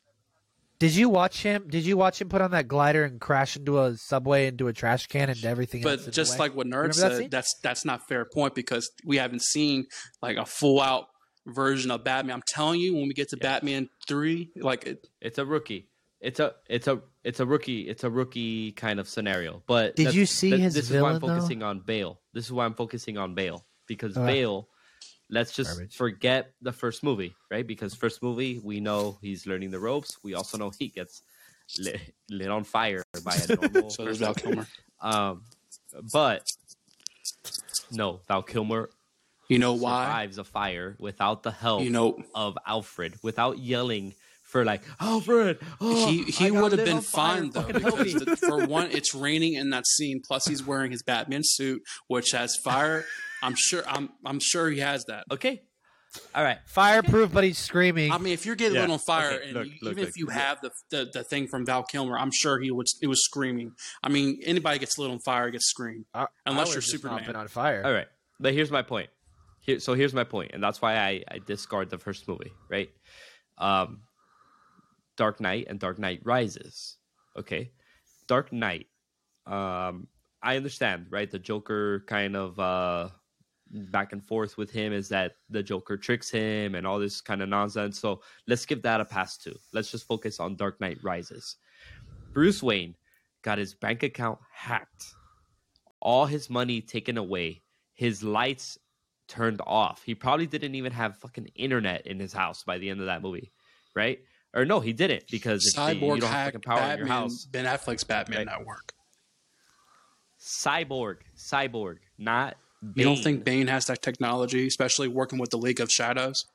[0.79, 1.67] Did you watch him?
[1.69, 4.73] Did you watch him put on that glider and crash into a subway, into a
[4.73, 5.81] trash can, and everything?
[5.83, 8.91] But the just like what Nerd Remember that said, that's that's not fair point because
[9.05, 9.85] we haven't seen
[10.21, 11.07] like a full out
[11.47, 12.35] version of Batman.
[12.35, 15.87] I'm telling you, when we get to Batman three, like it, It's a rookie.
[16.19, 17.81] It's a it's a it's a rookie.
[17.87, 19.63] It's a rookie kind of scenario.
[19.67, 21.39] But Did you see that- his This is why I'm villain, though?
[21.41, 22.19] focusing on Bale.
[22.33, 24.25] This is why I'm focusing on Bale because Okay.
[24.25, 24.67] Bale.
[25.29, 25.95] Let's just Garbage.
[25.95, 27.65] forget the first movie, right?
[27.65, 30.11] Because first movie we know he's learning the ropes.
[30.23, 31.21] We also know he gets
[31.79, 31.99] lit,
[32.29, 34.19] lit on fire by a normal so does.
[34.19, 34.67] Val Kilmer.
[35.01, 35.41] Um,
[36.13, 36.43] but
[37.91, 38.89] no, Val Kilmer
[39.47, 40.05] You know why?
[40.05, 44.13] survives a fire without the help You know of Alfred, without yelling
[44.43, 45.57] for like Alfred.
[45.81, 49.71] oh, he he would have been fine though because the, for one, it's raining in
[49.71, 50.21] that scene.
[50.25, 53.05] Plus, he's wearing his Batman suit, which has fire.
[53.45, 53.83] I'm sure.
[53.87, 55.25] I'm I'm sure he has that.
[55.31, 55.61] okay,
[56.33, 56.57] all right.
[56.67, 58.11] fireproof, but he's screaming.
[58.11, 58.81] I mean, if you're getting Yeah.
[58.81, 60.09] lit on fire, Okay, and look, you, look, even look.
[60.09, 63.07] if you have the, the the thing from Val Kilmer, I'm sure he was it
[63.07, 63.71] was screaming.
[64.03, 66.05] I mean, anybody gets lit on fire gets screamed.
[66.13, 67.25] I- unless I you're would've just not Superman.
[67.27, 67.83] been on fire.
[67.85, 68.07] All right,
[68.39, 69.09] but here's my point.
[69.61, 72.89] Here, so here's my point, and that's why I, I discard the first movie, right?
[73.57, 74.01] Um,
[75.17, 76.97] Dark Knight and Dark Knight Rises.
[77.37, 77.71] Okay,
[78.27, 78.87] Dark Knight.
[79.47, 80.07] Um,
[80.43, 81.29] I understand, right?
[81.29, 83.09] The Joker kind of uh,
[83.91, 87.41] back and forth with him is that the Joker tricks him and all this kind
[87.41, 87.99] of nonsense.
[87.99, 89.55] So let's give that a pass too.
[89.73, 91.57] Let's just focus on Dark Knight Rises.
[92.33, 92.95] Bruce Wayne
[93.43, 95.05] got his bank account hacked,
[95.99, 97.61] all his money taken away,
[97.93, 98.77] his lights
[99.27, 100.03] turned off.
[100.03, 103.21] He probably didn't even have fucking internet in his house by the end of that
[103.21, 103.51] movie,
[103.95, 104.19] right?
[104.53, 107.07] Or no, he didn't because if the- you don't have hacked fucking power in your
[107.07, 107.45] Batman, house.
[107.45, 108.57] Ben Affleck's Batman Right.
[108.57, 108.93] Network.
[110.39, 112.57] Cyborg, cyborg, not.
[112.95, 116.45] You don't think Bane has that technology, especially working with the League of Shadows?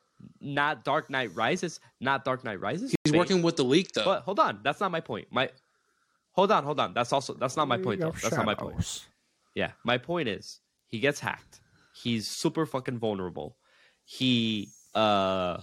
[0.40, 2.90] not Dark Knight Rises, not Dark Knight Rises.
[2.90, 3.18] He's Bane.
[3.18, 4.04] working with the League, though.
[4.04, 5.28] But hold on, that's not my point.
[5.30, 5.50] My
[6.32, 6.94] hold on, hold on.
[6.94, 8.14] That's also that's not my point though.
[8.22, 9.06] That's not my point.
[9.54, 11.60] Yeah, my point is he gets hacked.
[11.94, 13.56] He's super fucking vulnerable.
[14.04, 15.60] He uh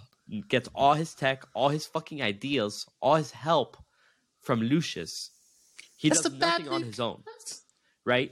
[0.48, 3.78] gets all his tech, all his fucking ideas, all his help
[4.42, 5.32] from Lucius.
[5.98, 7.24] He That's does nothing on his own,
[8.06, 8.32] right?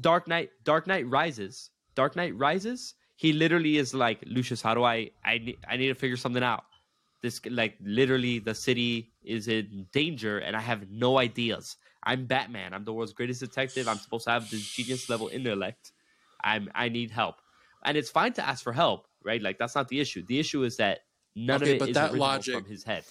[0.00, 2.94] Dark Knight, Dark Knight Rises, Dark Knight Rises.
[3.16, 4.60] He literally is like Lucius.
[4.60, 5.10] How do I?
[5.24, 5.56] I need.
[5.68, 6.64] I need to figure something out.
[7.22, 11.76] This like literally the city is in danger, and I have no ideas.
[12.02, 12.74] I'm Batman.
[12.74, 13.88] I'm the world's greatest detective.
[13.88, 15.92] I'm supposed to have this genius level intellect.
[16.44, 16.70] I'm.
[16.74, 17.36] I need help,
[17.84, 19.40] and it's fine to ask for help, right?
[19.40, 20.24] Like that's not the issue.
[20.26, 21.00] The issue is that
[21.34, 23.04] none Okay, of it but is that logic- from his head.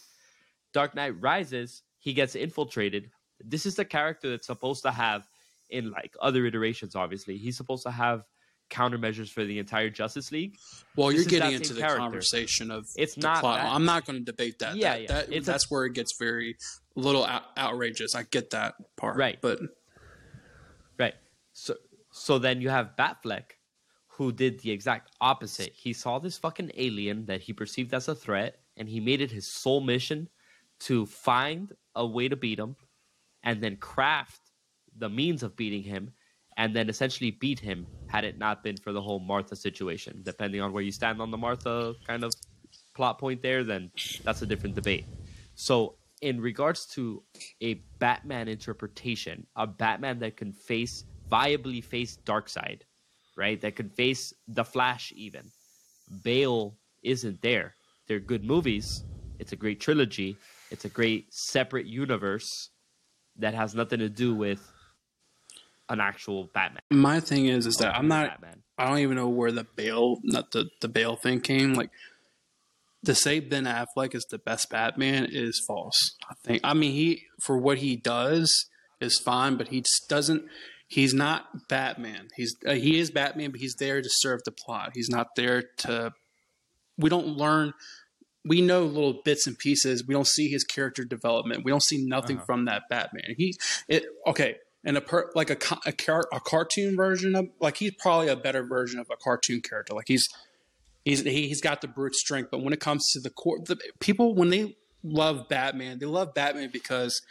[0.71, 3.09] Dark Knight Rises, he gets infiltrated.
[3.39, 5.28] This is the character that's supposed to have
[5.70, 6.95] in like other iterations.
[6.95, 8.24] Obviously, he's supposed to have
[8.72, 10.57] countermeasures for the entire Justice League.
[10.95, 11.99] well, this you're getting into the character.
[11.99, 13.61] conversation of It's not plot.
[13.61, 13.72] that.
[13.72, 14.76] I'm not going to debate that.
[14.76, 15.07] Yeah, that, yeah.
[15.07, 16.57] that- It's a- that's where it gets very
[16.95, 18.16] a little out, outrageous.
[18.16, 19.39] I get that part, Right.
[19.41, 19.59] But
[20.97, 21.13] Right.
[21.53, 21.76] So
[22.11, 23.51] so then you have Batfleck,
[24.07, 25.74] who did the exact opposite.
[25.76, 29.32] He saw this fucking alien that he perceived as a threat, and he made it
[29.32, 30.30] his sole mission
[30.80, 32.78] to find a way to beat him,
[33.43, 34.39] and then craft
[34.98, 36.12] the means of beating him,
[36.58, 40.22] and then essentially beat him had it not been for the whole Martha situation.
[40.24, 42.34] Depending on where you stand on the Martha kind of
[42.96, 43.91] plot point there, then
[44.24, 45.06] that's a different debate.
[45.56, 47.22] So, in regards to
[47.62, 52.82] a Batman interpretation, a Batman that can face viably face Darkseid,
[53.36, 53.60] right?
[53.60, 55.52] That could face the Flash even.
[56.24, 57.76] Bale isn't there.
[58.08, 59.04] They're good movies.
[59.39, 60.38] It's a great trilogy.
[60.72, 62.70] It's a great separate universe
[63.38, 64.72] that has nothing to do with
[65.90, 66.82] an actual Batman.
[66.92, 68.30] my thing is, is that I'm not.
[68.30, 68.62] Batman.
[68.78, 71.74] I don't even know where the bail, not the the Bale thing came.
[71.74, 71.90] Like
[73.06, 76.16] to say Ben Affleck is the best Batman is false.
[76.30, 76.62] I think.
[76.64, 78.66] I mean, he for what he does
[79.00, 80.44] is fine, but he just doesn't.
[80.88, 82.28] He's not Batman.
[82.36, 84.92] He's uh, he is Batman, but he's there to serve the plot.
[84.94, 86.14] He's not there to.
[86.98, 87.74] We don't learn.
[88.48, 90.06] We know little bits and pieces.
[90.08, 91.64] We don't see his character development.
[91.66, 92.46] We don't see nothing Uh-huh.
[92.46, 93.34] from that Batman.
[93.38, 93.56] He
[93.88, 94.58] it okay.
[94.86, 95.94] And a per, like a a,
[96.32, 99.94] a cartoon version of like he's probably a better version of a cartoon character.
[99.94, 100.28] Like he's
[101.04, 103.78] he's he, he's got the brute strength, but when it comes to the core, the
[104.00, 107.22] people when they love Batman, they love Batman because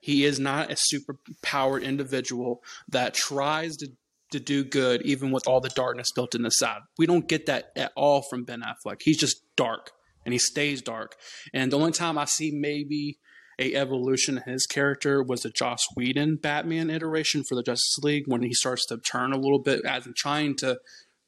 [0.00, 3.92] he is not a super powered individual that tries to
[4.32, 6.80] to do good even with all the darkness built in the side.
[6.98, 9.02] We don't get that at all from Ben Affleck.
[9.02, 9.92] He's just dark
[10.24, 11.16] and he stays dark.
[11.52, 13.18] And the only time I see maybe
[13.58, 18.24] a evolution in his character was the Joss Whedon Batman iteration for the Justice League
[18.26, 20.78] when he starts to turn a little bit as in trying to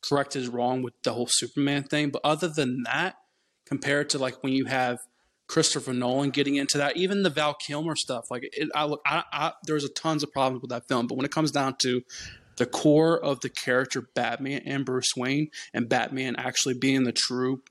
[0.03, 2.11] correct his wrong with the whole Superman thing.
[2.11, 3.17] But other than that,
[3.67, 4.99] compared to like when you have
[5.49, 9.23] Christopher Nolan getting into that, even the Val Kilmer stuff, like it, I look, I,
[9.33, 11.07] I, there's a tons of problems with that film.
[11.07, 12.03] But when it comes down to
[12.57, 17.63] the core of the character Batman and Bruce Wayne, and Batman actually being the true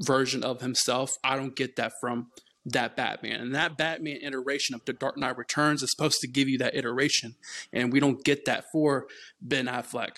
[0.00, 2.28] version of himself, I don't get that from
[2.66, 3.40] that Batman.
[3.40, 6.74] And that Batman iteration of The Dark Knight Returns is supposed to give you that
[6.74, 7.36] iteration.
[7.72, 9.06] And we don't get that for
[9.40, 10.16] Ben Affleck.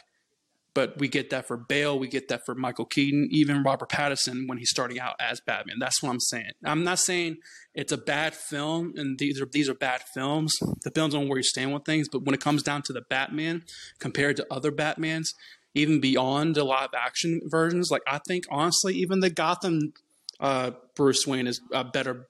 [0.74, 4.46] But we get that for Bale, we get that for Michael Keaton, even Robert Pattinson
[4.46, 5.78] when he's starting out as Batman.
[5.80, 6.52] That's what I'm saying.
[6.64, 7.38] I'm not saying
[7.74, 10.56] it's a bad film and these are these are bad films.
[10.84, 12.08] Depends on where you stand with things.
[12.08, 13.64] But when it comes down to the Batman
[13.98, 15.30] compared to other Batmans,
[15.74, 19.94] even beyond the live action versions, like I think honestly, even the Gotham
[20.40, 22.27] uh, Bruce Wayne is a better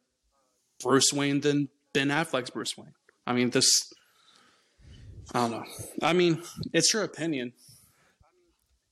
[0.82, 2.94] Bruce Wayne than Ben Affleck's Bruce Wayne.
[3.26, 3.92] I mean, this.
[5.34, 5.64] I don't know.
[6.02, 7.52] I mean, it's your opinion.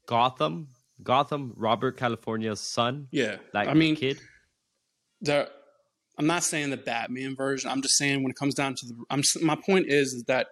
[0.07, 0.69] Gotham,
[1.03, 3.37] Gotham, Robert California's son, Yeah.
[3.53, 4.21] that I mean, kid.
[5.21, 5.51] the
[6.19, 7.71] I'm not saying the Batman version.
[7.71, 8.95] I'm just saying when it comes down to the.
[9.11, 10.47] I'm my point is, is that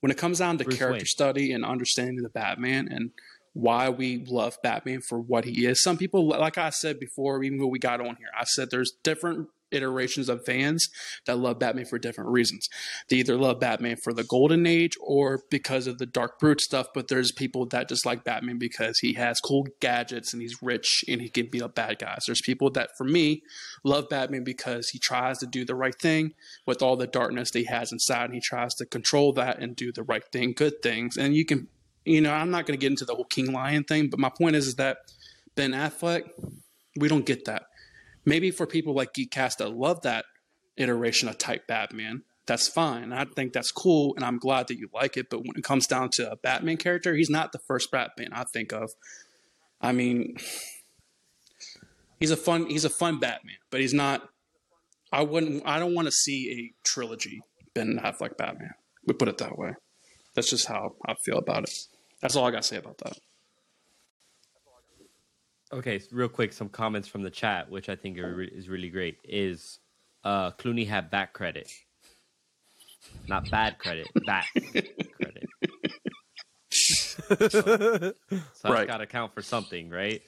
[0.00, 1.06] when it comes down to Bruce character Wayne.
[1.06, 3.10] study and understanding the Batman and
[3.54, 5.80] why we love Batman for what he is.
[5.82, 8.92] Some people, like I said before, even when we got on here, I said there's
[9.02, 10.88] different iterations of fans
[11.26, 12.68] that love Batman for different reasons.
[13.08, 16.88] They either love Batman for the golden age or because of the dark brute stuff,
[16.94, 21.04] but there's people that just like Batman because he has cool gadgets and he's rich
[21.08, 22.24] and he can beat up bad guys.
[22.26, 23.42] There's people that for me
[23.84, 26.32] love Batman because he tries to do the right thing
[26.66, 29.76] with all the darkness that he has inside and he tries to control that and
[29.76, 31.16] do the right thing, good things.
[31.16, 31.68] And you can
[32.06, 34.30] you know, I'm not going to get into the whole King Lion thing, but my
[34.30, 34.98] point is, is that
[35.56, 36.22] Ben Affleck,
[36.98, 37.64] we don't get that.
[38.26, 40.26] Maybe for people like Geekycast that love that
[40.76, 43.12] iteration of type Batman, that's fine.
[43.12, 45.30] I think that's cool, and I'm glad that you like it.
[45.30, 48.44] But when it comes down to a Batman character, he's not the first Batman I
[48.52, 48.90] think of.
[49.80, 50.36] I mean,
[52.18, 54.28] He's a fun he's a fun Batman, but he's not.
[55.12, 55.62] I wouldn't.
[55.66, 57.42] I don't want to see a trilogy
[57.74, 58.72] Ben Affleck Batman.
[59.06, 59.74] We put it that way.
[60.34, 61.74] That's just how I feel about it.
[62.20, 63.18] That's all I got to say about that.
[65.72, 68.88] Okay, real quick, some comments from the chat, which I think are re- is really
[68.88, 69.18] great.
[69.24, 69.80] Is
[70.24, 71.68] uh, Clooney had back credit,
[73.28, 74.46] not bad credit, back
[75.20, 75.48] credit.
[76.70, 77.60] So, so
[78.30, 78.86] that's Right.
[78.86, 80.22] got to count for something, right?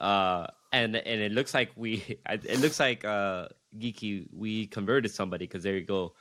[0.00, 5.46] Uh, and and it looks like we, it looks like uh, geeky, we converted somebody
[5.46, 6.14] because there you go.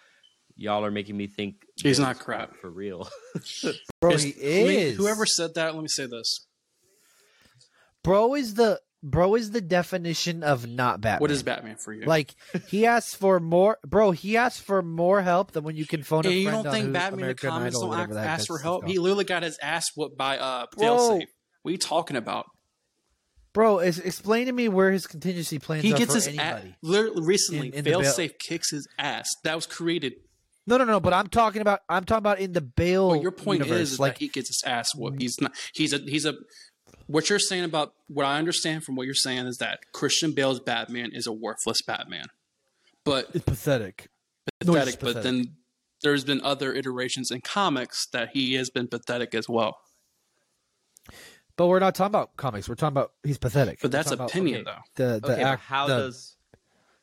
[0.55, 2.55] Y'all are making me think He's not crap.
[2.57, 3.07] for real.
[4.01, 4.97] Bro, It's- he let me- is.
[4.97, 6.45] whoever said that, let me say this.
[8.03, 11.21] Bro is the bro is the definition of not Batman.
[11.21, 12.05] What is Batman for you?
[12.05, 12.35] Like
[12.67, 14.11] he asks for more, bro.
[14.11, 16.73] He asks for more help than when you can phone a friend you don't on
[16.73, 18.85] think who- Batman in the American comics Idol, don't ask, ask for help?
[18.87, 20.85] He literally got his ass whooped by uh Bro.
[20.87, 21.25] Failsafe.
[21.61, 22.45] What are you talking about?
[23.51, 26.37] Bro, is, explain to me where his contingency plans He are gets for his ass.
[26.37, 26.75] anybody.
[26.83, 29.27] Literally, recently, In- in the Bale- Failsafe kicks his ass.
[29.43, 30.13] That was created.
[30.67, 30.99] No, no, no.
[30.99, 31.79] But I'm talking about.
[31.89, 33.07] I'm talking about in the Bale.
[33.09, 33.81] Well, your point universe.
[33.81, 35.19] is, is like that he gets his ass whooped.
[35.19, 35.51] He's not.
[35.73, 35.97] He's a.
[35.97, 36.35] He's a.
[37.09, 40.59] What you're saying about what I understand from what you're saying is that Christian Bale's
[40.59, 42.27] Batman is a worthless Batman,
[43.03, 44.09] but it's pathetic.
[44.63, 44.99] No, pathetic.
[44.99, 45.23] But pathetic.
[45.23, 45.55] then
[46.03, 49.79] there's been other iterations in comics that he has been pathetic as well.
[51.57, 52.69] But we're not talking about comics.
[52.69, 53.79] We're talking about he's pathetic.
[53.81, 54.77] But that's talking about opinion, okay.
[54.95, 55.03] though.
[55.03, 55.63] The the okay, but act.
[55.63, 56.37] how the- does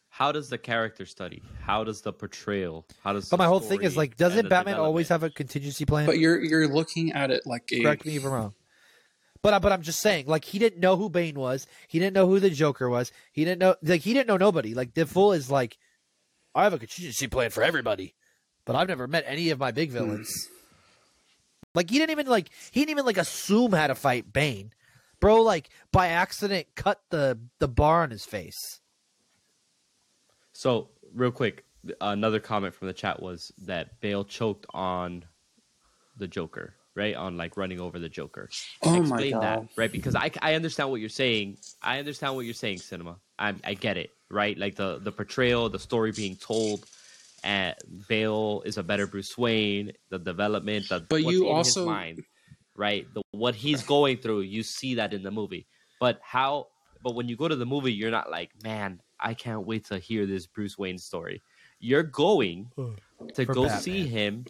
[0.08, 1.42] how does the character study?
[1.62, 2.86] How does the portrayal?
[3.02, 3.28] How does?
[3.28, 6.06] But my whole thing is like, doesn't Batman always have a contingency plan?
[6.06, 7.82] But you're you're looking at it like a.
[7.82, 8.54] Correct me if I'm wrong.
[9.46, 11.68] But I- but I'm just saying, like he didn't know who Bane was.
[11.86, 13.12] He didn't know who the Joker was.
[13.30, 14.74] He didn't know like he didn't know nobody.
[14.74, 15.78] Like the fool is like,
[16.52, 18.16] I have a contingency plan for everybody,
[18.64, 19.98] but I've never met any of my big hmm.
[19.98, 20.48] villains.
[21.76, 24.72] Like he didn't even like he didn't even like assume how to fight Bane,
[25.20, 25.42] bro.
[25.42, 28.80] Like by accident, cut the the bar on his face.
[30.54, 31.64] So real quick,
[32.00, 35.24] another comment from the chat was that Bale choked on
[36.16, 37.14] the Joker, right?
[37.14, 38.48] On like running over the Joker.
[38.82, 39.92] Oh my Explain that, right?
[39.92, 41.58] Because I, I understand what you're saying.
[41.82, 43.16] I understand what you're saying, cinema.
[43.38, 44.58] I I get it, right?
[44.58, 46.86] Like the the portrayal, the story being told.
[47.44, 47.76] And
[48.08, 49.92] Bale is a better Bruce Wayne.
[50.08, 52.24] The development, the But what's you in also- his mind,
[52.74, 53.06] right?
[53.14, 55.66] The what he's going through, you see that in the movie.
[56.00, 56.68] But how?
[57.02, 59.98] But when you go to the movie, you're not like, man, I can't wait to
[59.98, 61.42] hear this Bruce Wayne story.
[61.78, 62.70] You're going
[63.34, 63.80] to go Batman.
[63.82, 64.46] see him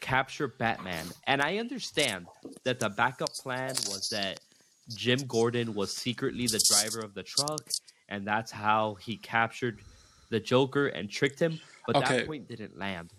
[0.00, 2.26] capture Batman, and I understand
[2.64, 4.38] that the backup plan was that
[4.94, 7.70] Jim Gordon was secretly the driver of the truck,
[8.08, 9.82] and that's how he captured
[10.30, 11.60] the Joker and tricked him.
[11.86, 12.18] But Okay.
[12.20, 13.12] that point didn't land.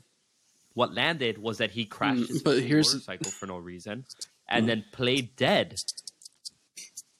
[0.74, 4.06] What landed was that he crashed Mm, his but here's the- motorcycle for no reason,
[4.50, 5.76] and then played dead.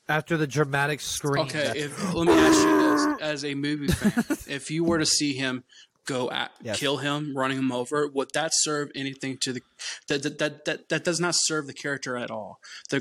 [0.10, 1.46] After the dramatic scream.
[1.48, 4.14] Okay, if, let me ask you this: as a movie fan,
[4.48, 5.64] if you were to see him
[6.14, 6.80] go at Yes.
[6.80, 9.62] kill him, running him over, would that serve anything to the
[10.08, 12.60] that that that that, that does not serve the character at all?
[12.90, 13.00] The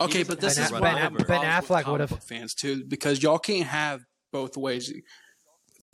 [0.00, 1.24] okay, but this have is to why run I have over.
[1.24, 4.00] a Ben Affleck comic would've- fans too, because y'all can't have
[4.32, 4.92] both ways.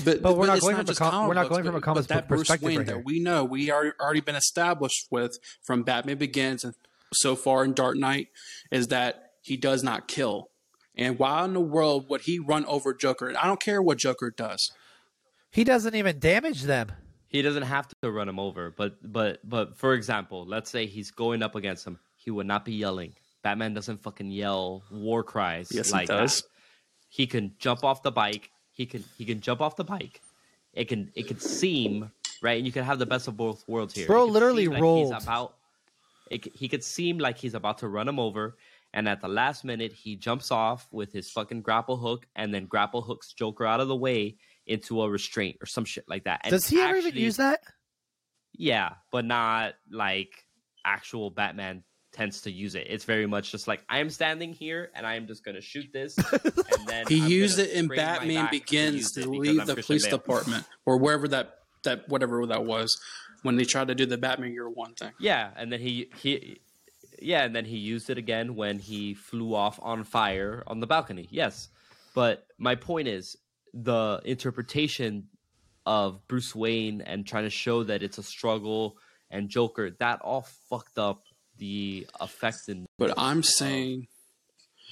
[0.04, 1.64] But, But we're not it's going from a just com- comic we're not books, going
[1.64, 3.94] from but- a comic but that book Bruce Wayne right that we know we are
[4.00, 6.74] already been established with from Batman Begins and
[7.14, 8.28] so far in Dark Knight
[8.70, 10.48] is that he does not kill.
[10.96, 13.32] And why in the world would he run over Joker?
[13.40, 14.72] I don't care what Joker does.
[15.52, 16.90] He doesn't even damage them.
[17.28, 21.10] He doesn't have to run him over, but but but for example, let's say he's
[21.10, 23.12] going up against him, he would not be yelling.
[23.42, 26.42] Batman doesn't fucking yell war cries Yes, he does.
[26.42, 26.48] that.
[27.08, 28.50] He can jump off the bike.
[28.72, 30.20] He can he can jump off the bike.
[30.74, 32.10] It can it could seem
[32.42, 34.06] right, and you can have the best of both worlds here.
[34.06, 35.14] Bro It literally seem like rolled.
[35.14, 35.54] He's about.
[36.30, 38.56] It, he could seem like he's about to run him over,
[38.94, 42.66] and at the last minute he jumps off with his fucking grapple hook, and then
[42.66, 44.36] grapple hooks Joker out of the way
[44.66, 46.40] into a restraint or some shit like that.
[46.44, 47.60] And Does he ever even use that?
[48.54, 50.30] yeah, but not like
[50.84, 51.82] actual Batman
[52.12, 52.86] tends to use it.
[52.90, 56.16] It's very much just like I'm standing here and I'm just gonna shoot this.
[56.18, 56.52] And
[56.86, 60.18] then He I'm used it in Batman Begins to leave the Christian police Bale.
[60.18, 61.54] department or wherever that
[61.84, 62.94] that whatever that was
[63.42, 65.12] when they tried to do the Batman Year One thing.
[65.18, 66.60] Yeah, and then he he
[67.20, 70.86] yeah, and then he used it again when he flew off on fire on the
[70.86, 71.28] balcony.
[71.30, 71.68] Yes.
[72.14, 73.36] But my point is
[73.74, 75.28] the interpretation
[75.86, 78.96] of Bruce Wayne and trying to show that it's a struggle
[79.30, 81.22] and Joker, that all fucked up
[81.58, 84.08] the effect and But I'm saying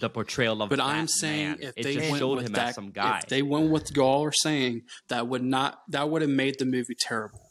[0.00, 1.58] the portrayal of But I'm saying man.
[1.60, 3.18] if it they went showed with him that, as some guy.
[3.18, 6.64] if they went with y'all are saying, that would not that would have made the
[6.64, 7.49] movie terrible.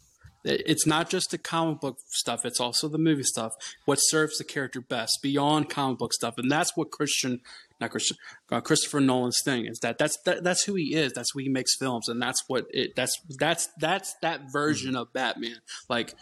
[0.49, 3.53] It's not just the comic book stuff; it's also the movie stuff.
[3.85, 7.41] What serves the character best beyond comic book stuff, and that's what Christian,
[7.79, 8.17] not Christian,
[8.51, 11.13] uh, Christopher Nolan's thing is that that's that, that's who he is.
[11.13, 12.95] That's who he makes films, and that's what it.
[12.95, 15.57] That's that's that's that version of Batman.
[15.87, 16.15] Like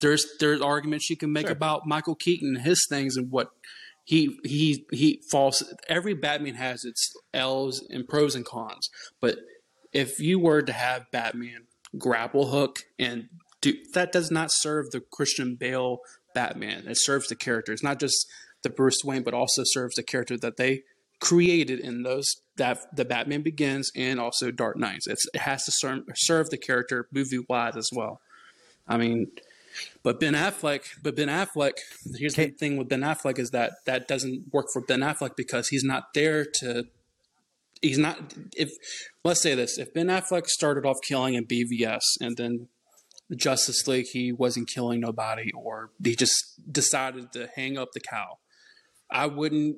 [0.00, 1.52] there's there's arguments you can make Sure.
[1.52, 3.50] about Michael Keaton and his things and what
[4.04, 5.62] he he he falls.
[5.88, 8.88] Every Batman has its L's and pros and cons,
[9.20, 9.38] but
[9.92, 11.66] if you were to have Batman
[11.98, 13.28] grapple hook and
[13.62, 16.00] do that does not serve the Christian Bale
[16.34, 16.84] Batman.
[16.86, 17.72] It serves the character.
[17.72, 18.26] It's not just
[18.62, 20.82] the Bruce Wayne, but also serves the character that they
[21.20, 25.06] created in those that the Batman Begins and also Dark Knights.
[25.06, 28.20] It's, it has to serve, serve the character movie wise as well.
[28.88, 29.28] I mean,
[30.02, 31.74] but Ben Affleck, but Ben Affleck.
[32.16, 35.68] Here's the thing with Ben Affleck is that that doesn't work for Ben Affleck because
[35.68, 36.84] he's not there to.
[37.80, 38.34] He's not.
[38.56, 38.70] If
[39.24, 42.68] let's say this, if Ben Affleck started off killing in BVS and then the
[43.36, 48.38] Justice League he wasn't killing nobody or he just decided to hang up the cow,
[49.10, 49.76] I wouldn't.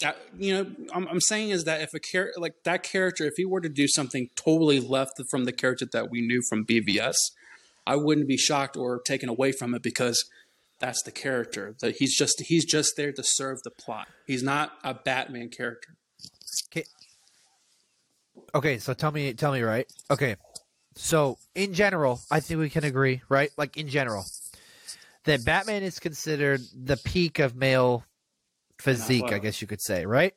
[0.00, 3.34] That, you know, I'm, I'm saying is that if a character like that character, if
[3.36, 7.14] he were to do something totally left from the character that we knew from BVS,
[7.86, 10.28] I wouldn't be shocked or taken away from it because
[10.80, 11.76] that's the character.
[11.80, 14.08] That he's just he's just there to serve the plot.
[14.26, 15.96] He's not a Batman character.
[16.70, 16.84] Okay,
[18.54, 19.90] okay, so tell me, tell me, right?
[20.10, 20.36] Okay,
[20.96, 23.50] so in general, I think we can agree, right?
[23.56, 24.24] Like in general,
[25.24, 28.04] that Batman is considered the peak of male
[28.78, 30.32] physique, I guess you could say, right?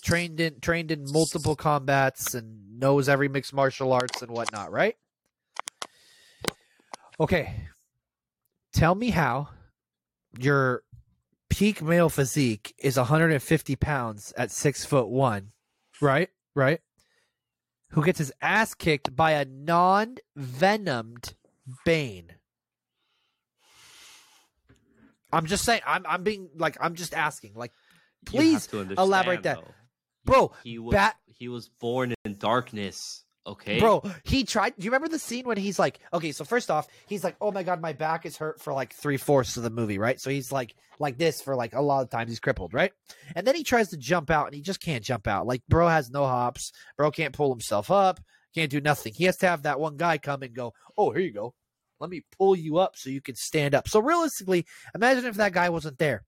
[0.00, 4.96] Trained in trained in multiple combats and knows every mixed martial arts and whatnot, right?
[7.20, 7.52] Okay,
[8.72, 9.48] tell me how
[10.38, 10.84] your
[11.50, 15.50] peak male physique is 150 pounds at six foot one,
[16.00, 16.28] right?
[16.54, 16.80] Right?
[17.90, 21.34] Who gets his ass kicked by a non-venomed
[21.84, 22.32] Bane.
[25.32, 25.82] I'm just saying.
[25.86, 27.52] I'm I'm being like I'm just asking.
[27.54, 27.72] Like,
[28.24, 29.56] please have to understand, elaborate that.
[29.56, 29.74] though.
[30.24, 33.24] Bro, He was Bat- he was born in darkness.
[33.48, 34.74] Okay, Bro, he tried.
[34.78, 37.50] Do you remember the scene when he's like, okay, so first off, he's like, oh
[37.50, 40.20] my god, my back is hurt for like three fourths of the movie, right?
[40.20, 42.30] So he's like, like this for like a lot of times.
[42.30, 42.92] He's crippled, right?
[43.34, 45.46] And then he tries to jump out, and he just can't jump out.
[45.46, 46.72] Like, bro has no hops.
[46.98, 48.20] Bro can't pull himself up.
[48.54, 49.14] Can't do nothing.
[49.14, 51.54] He has to have that one guy come and go, oh, here you go.
[52.00, 53.88] Let me pull you up so you can stand up.
[53.88, 56.22] So realistically, imagine if that guy wasn't there.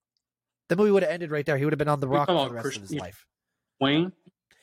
[0.69, 1.59] The movie would have ended right there.
[1.59, 3.27] He would have been on the rock for the about rest of his life.
[3.79, 4.13] Wayne,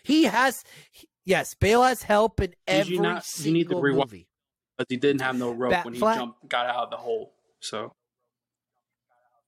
[0.03, 3.67] He has, he- yes, Bale has help in Did every you not- you need to
[3.69, 4.27] single rewind- movie.
[4.77, 6.97] but he didn't have no rope Bat when he Flat- jumped, got out of the
[6.97, 7.33] hole.
[7.59, 7.91] So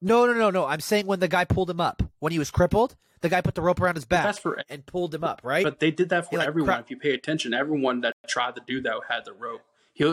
[0.02, 0.66] No, no, no, no.
[0.66, 3.56] I'm saying when the guy pulled him up, when he was crippled, the guy put
[3.56, 4.64] the rope around his back that's for.
[4.70, 5.64] and pulled him up, right?
[5.64, 6.68] But they did that for He, like, everyone.
[6.76, 9.62] cra- if you pay attention, everyone that tried to do that had the rope.
[9.94, 10.06] He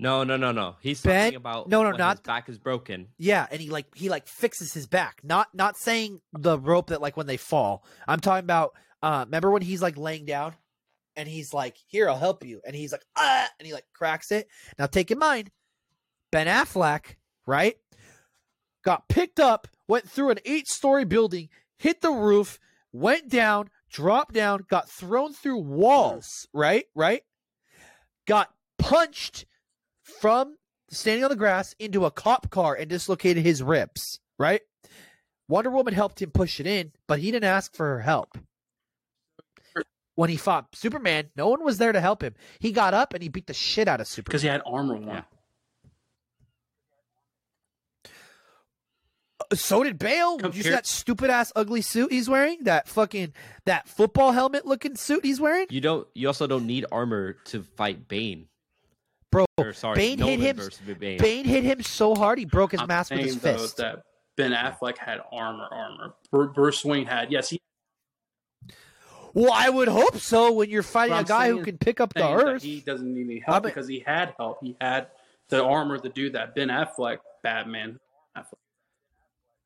[0.00, 0.74] no, no, no, no.
[0.80, 3.08] He's Ben- talking about no, no, when not- his back is broken.
[3.16, 5.20] yeah, and he like he like fixes his back.
[5.22, 7.84] Not not saying the rope that like when they fall.
[8.08, 8.74] I'm talking about.
[9.04, 10.54] Uh, remember when he's like laying down,
[11.14, 14.32] and he's like, "Here, I'll help you," and he's like, "Ah," and he like cracks
[14.32, 14.48] it.
[14.78, 15.50] Now take in mind,
[16.32, 17.76] Ben Affleck, right?
[18.82, 22.58] Got picked up, went through an eight-story building, hit the roof,
[22.94, 26.86] went down, dropped down, got thrown through walls, right?
[26.94, 27.24] Right?
[28.26, 29.44] Got punched
[30.02, 30.56] from
[30.88, 34.62] standing on the grass into a cop car and dislocated his ribs, right?
[35.46, 38.38] Wonder Woman helped him push it in, but he didn't ask for her help.
[40.16, 42.34] When he fought Superman, no one was there to help him.
[42.60, 44.32] He got up and he beat the shit out of Superman.
[44.32, 45.06] because he had armor on.
[45.06, 45.22] Yeah.
[49.40, 50.38] Uh, so did Bale.
[50.38, 52.58] Did you see that stupid ass ugly suit he's wearing?
[52.64, 53.32] That fucking
[53.66, 55.66] that football helmet looking suit he's wearing?
[55.70, 56.06] You don't.
[56.14, 58.46] You also don't need armor to fight Bane.
[59.32, 61.18] Bro, Or sorry, Bane hit him versus Bane.
[61.18, 63.78] Bane hit him so hard he broke his I'm mask with his though, fist.
[63.78, 64.02] that
[64.36, 65.66] Ben Affleck had armor.
[65.72, 66.14] Armor.
[66.54, 67.32] Bruce Wayne had.
[67.32, 67.60] Yes, he.
[69.34, 72.00] Well, I would hope so when you're fighting a a I'm guy who can pick
[72.00, 72.62] up the earth.
[72.62, 74.58] He doesn't need any I help mean- because he had help.
[74.62, 75.08] He had
[75.48, 76.54] the armor to do that.
[76.54, 77.98] Ben Affleck, Batman.
[78.38, 78.54] Affleck.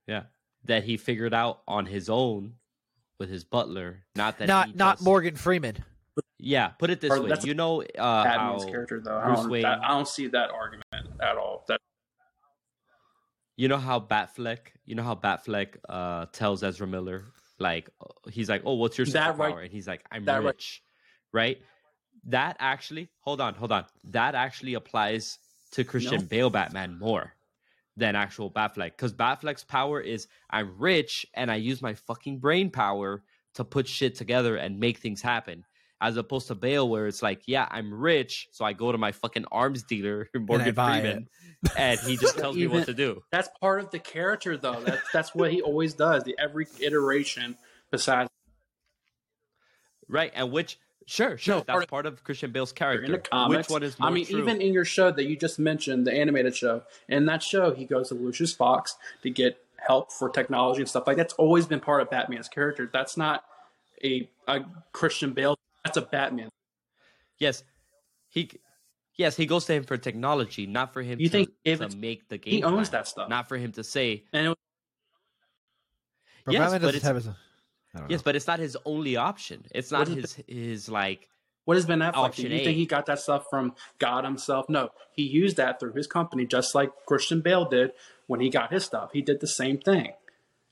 [0.06, 0.22] Yeah,
[0.64, 2.54] that he figured out on his own
[3.18, 4.04] with his butler.
[4.16, 5.84] Not that not he not just- Morgan Freeman.
[6.40, 7.32] Yeah, put it this Or way.
[7.44, 9.18] You know uh, Batman's how character, though.
[9.18, 10.84] I don't, Wayne- that- I don't see that argument
[11.20, 11.64] at all.
[11.68, 11.80] That
[13.56, 14.58] you know how Batfleck.
[14.86, 17.24] You know how Batfleck uh, tells Ezra Miller
[17.58, 19.38] like uh, he's like, oh, what's your superpower?
[19.38, 20.82] right- And he's like, I'm that right- rich,
[21.32, 21.58] right?
[22.24, 23.84] That actually, hold on, hold on.
[24.04, 25.38] That actually applies
[25.72, 26.26] to Christian No.
[26.26, 27.34] Bale Batman more
[27.96, 32.70] than actual Batfleck because Batfleck's power is I'm rich and I use my fucking brain
[32.70, 33.22] power
[33.54, 35.64] to put shit together and make things happen.
[36.00, 39.12] As opposed to Bale, where it's like, yeah, I'm rich, so I go to my
[39.12, 41.28] fucking arms dealer, Morgan buy Freeman,
[41.76, 43.22] and he just tells me what to do.
[43.32, 44.80] That's part of the character, though.
[44.80, 46.22] That's that's what he always does.
[46.24, 47.56] The every iteration,
[47.90, 48.28] besides
[50.08, 53.02] Right, and which sure, sure, No, that's part part, of- of Christian Bale's character.
[53.04, 53.28] in character.
[53.30, 53.68] the comics.
[53.68, 54.38] Which one is more I mean, true?
[54.40, 57.84] even in your show that you just mentioned, the animated show, in that show, he
[57.84, 61.80] goes to Lucius Fox to get help for technology and stuff like that's always been
[61.80, 62.88] part of Batman's character.
[62.92, 63.44] That's not
[64.02, 64.60] a a
[64.92, 65.57] Christian Bale.
[65.88, 66.48] That's a Batman.
[67.38, 67.62] yes,
[68.28, 68.50] he
[69.16, 71.96] yes he goes to him for technology, not for him You to, think if to
[71.96, 72.54] make the game.
[72.54, 73.00] He owns plan.
[73.00, 73.28] that stuff.
[73.28, 74.56] Not for him to say and it was,
[76.44, 77.28] But Yes, Batman but doesn't it's- have his.
[77.94, 78.24] I don't yes, know.
[78.24, 79.64] but it's not his only option.
[79.74, 81.28] It's not What is his his like
[81.64, 82.12] what has Ben Affleck?
[82.14, 82.18] do?
[82.20, 84.68] Option You think he got that stuff from God himself?
[84.70, 87.92] No, he used that through his company, just like Christian Bale did
[88.26, 89.10] when he got his stuff.
[89.12, 90.12] He did the same thing.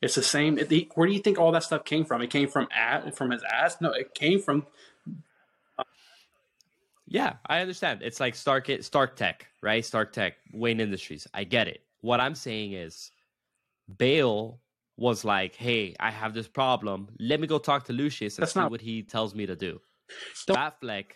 [0.02, 0.58] It's the same.
[0.58, 2.20] It, the, where do you think all that stuff came from?
[2.22, 3.78] It came from at from his ass.
[3.80, 4.66] No, it came from
[7.08, 8.00] Yeah, I understand.
[8.02, 9.84] It's like Stark Stark Tech, right?
[9.84, 11.26] Stark Tech, Wayne Industries.
[11.32, 11.82] I get it.
[12.00, 13.10] What I'm saying is
[13.98, 14.60] Bale
[14.96, 17.08] was like, "Hey, I have this problem.
[17.20, 19.54] Let me go talk to Lucius and That's see not- what he tells me to
[19.56, 19.80] do."
[20.46, 21.12] Don't- Batfleck.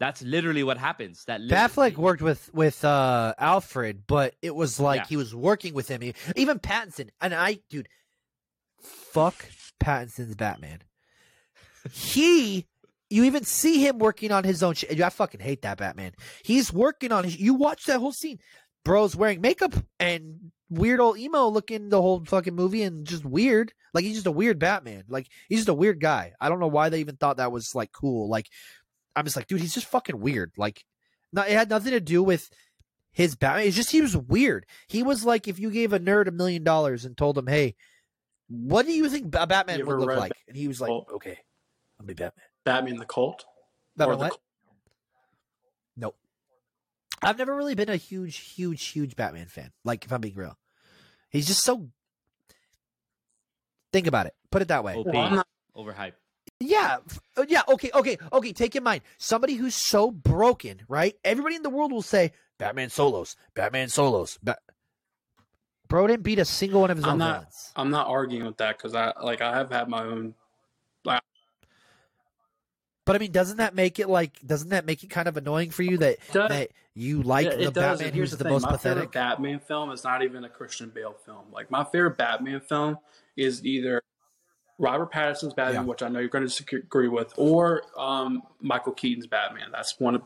[0.00, 1.24] That's literally what happens.
[1.26, 5.06] That Batfleck worked with with uh, Alfred, but it was like Yeah.
[5.08, 6.00] he was working with him.
[6.00, 7.88] He- Even Pattinson and I, dude,
[8.80, 9.46] fuck
[9.80, 10.80] Pattinson's Batman.
[11.92, 12.66] He,
[13.10, 15.00] you even see him working on his own shit.
[15.00, 16.12] I fucking hate that Batman.
[16.42, 17.38] He's working on his.
[17.38, 18.38] You watch that whole scene.
[18.84, 23.72] Bro's wearing makeup and weird old emo looking the whole fucking movie and just weird.
[23.92, 25.04] Like he's just a weird Batman.
[25.08, 26.32] Like he's just a weird guy.
[26.40, 28.28] I don't know why they even thought that was like cool.
[28.28, 28.48] Like
[29.16, 30.52] I'm just like, dude, he's just fucking weird.
[30.56, 30.84] Like,
[31.32, 32.50] not, it had nothing to do with
[33.12, 33.66] his Batman.
[33.66, 34.66] It's just he was weird.
[34.88, 37.76] He was like if you gave a nerd a million dollars and told him, "Hey,
[38.48, 40.90] what do you think a Batman You would look read like?" And he was like?
[40.90, 41.38] "Okay,
[41.98, 43.44] I'll be Batman." Batman the Cult.
[43.96, 44.40] Batman or the what?
[45.96, 46.16] Nope.
[47.22, 49.72] I've never really been a huge, huge, huge Batman fan.
[49.84, 50.58] Like, if I'm being real,
[51.30, 51.88] he's just so.
[53.92, 54.34] Think about it.
[54.50, 54.94] Put it that way.
[54.96, 56.14] OP, Well, not- overhyped.
[56.60, 56.98] Yeah,
[57.48, 58.52] yeah, okay, okay, okay.
[58.52, 61.14] Take in mind somebody who's so broken, right?
[61.24, 64.38] Everybody in the world will say Batman solos, Batman solos.
[64.42, 64.58] Ba-
[65.88, 67.72] Bro didn't beat a single one of his I'm own not- villains.
[67.76, 70.34] I'm not arguing with that because I like I have had my own.
[73.04, 74.40] But I mean, doesn't that make it like?
[74.46, 76.48] Doesn't that make it kind of annoying for you that does.
[76.48, 77.98] that you like Yeah, the does.
[77.98, 78.96] Batman here's who's the, the, thing: most my pathetic?
[78.98, 81.44] favorite Batman film is not even a Christian Bale film.
[81.52, 82.98] Like my favorite Batman film
[83.36, 84.00] is either
[84.78, 85.88] Robert Pattinson's Batman, Yeah.
[85.88, 89.68] which I know you're going to agree with, or um, Michael Keaton's Batman.
[89.72, 90.22] That's one of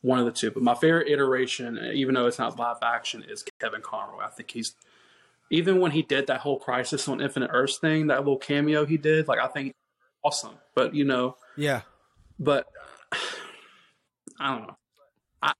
[0.00, 0.50] one of the two.
[0.50, 4.24] But my favorite iteration, even though it's not live action, is Kevin Conroy.
[4.24, 4.74] I think he's
[5.50, 8.96] even when he did that whole Crisis on Infinite Earths thing, that little cameo he
[8.96, 9.74] did, like I think
[10.24, 10.54] awesome.
[10.74, 11.82] But you know, Yeah.
[12.38, 12.66] But
[14.40, 14.76] I don't know.
[15.42, 15.52] i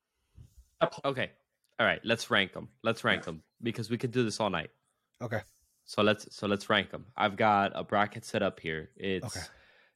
[1.05, 1.31] Okay,
[1.79, 2.01] all right.
[2.05, 2.69] Let's rank them.
[2.83, 4.71] Let's rank them because we could do this all night.
[5.23, 5.41] Okay.
[5.85, 7.07] So let's so let's rank them.
[7.17, 8.91] I've got a bracket set up here.
[8.97, 9.47] It's Okay.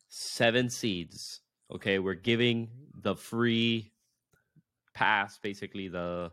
[0.08, 1.40] seven seeds.
[1.72, 2.68] Okay, we're giving
[3.02, 3.92] the free
[4.94, 6.32] pass, basically the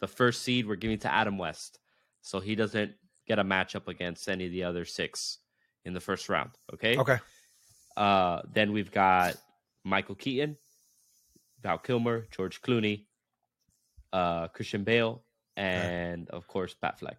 [0.00, 0.66] the first seed.
[0.66, 1.78] We're giving to Adam West,
[2.22, 2.92] so he doesn't
[3.26, 5.38] get a matchup against any of the other six
[5.84, 6.50] in the first round.
[6.74, 6.96] Okay.
[6.96, 7.18] Okay.
[7.96, 9.36] Uh, then we've got
[9.86, 10.56] Michael Keaton,
[11.62, 13.04] Val Kilmer, George Clooney,
[14.12, 15.22] uh, Christian Bale,
[15.56, 17.16] and of course Pat Batfleck.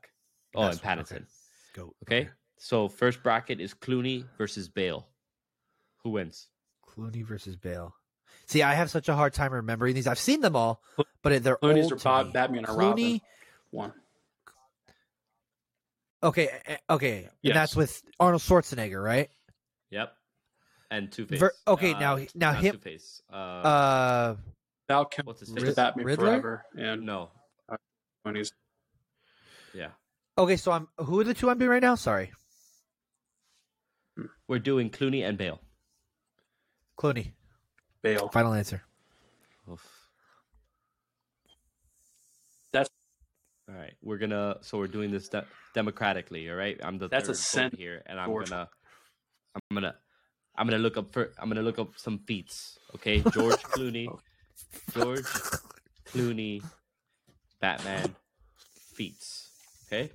[0.53, 1.15] Oh, and That's one, okay.
[1.15, 1.25] Pattinson.
[1.73, 1.93] Go.
[2.03, 2.29] Okay.
[2.57, 5.07] So first bracket is Clooney versus Bale.
[6.03, 6.47] Who wins?
[6.85, 7.95] Clooney versus Bale.
[8.47, 10.07] See, I have such a hard time remembering these.
[10.07, 10.81] I've seen them all,
[11.21, 12.31] but they're Clooney's old or to Bob- me.
[12.33, 12.77] Batman or Clooney.
[12.79, 13.21] Robin?
[13.71, 13.93] One.
[16.23, 16.49] Okay.
[16.65, 17.21] eh, Okay.
[17.21, 17.31] Yes.
[17.43, 19.29] And that's with Arnold Schwarzenegger, right?
[19.91, 20.16] Yep.
[20.89, 21.39] And Two Face.
[21.39, 23.21] Ver- okay, now- now him- Two Face.
[23.31, 24.35] Uh, Uh,
[24.87, 25.75] Val Kilmer what's his was face?
[25.75, 26.25] Batman Riddler?
[26.27, 27.31] Forever, and no.
[28.25, 28.51] Clooney's
[29.73, 29.91] Yeah.
[30.37, 30.55] okay.
[30.57, 30.87] So I'm.
[30.97, 31.95] Who are the two I'm doing right now?
[31.95, 32.31] Sorry,
[34.47, 35.61] We're doing Clooney and Bale.
[36.97, 37.33] Clooney.
[38.01, 38.29] Bale.
[38.29, 38.81] Final answer.
[39.69, 39.85] Oof.
[42.71, 42.89] That's-
[43.69, 43.95] all right.
[44.01, 44.57] We're gonna.
[44.61, 46.49] So we're doing this de- democratically.
[46.49, 46.79] All right.
[46.83, 48.49] I'm the That's a third vote here, and I'm George.
[48.49, 48.69] gonna.
[49.55, 49.95] I'm gonna.
[50.57, 51.31] I'm gonna look up for.
[51.37, 52.79] I'm gonna look up some feats.
[52.95, 54.07] Okay, George Clooney.
[54.91, 55.25] George
[56.05, 56.63] Clooney,
[57.61, 58.15] Batman
[58.93, 59.49] feats.
[59.87, 60.11] Okay.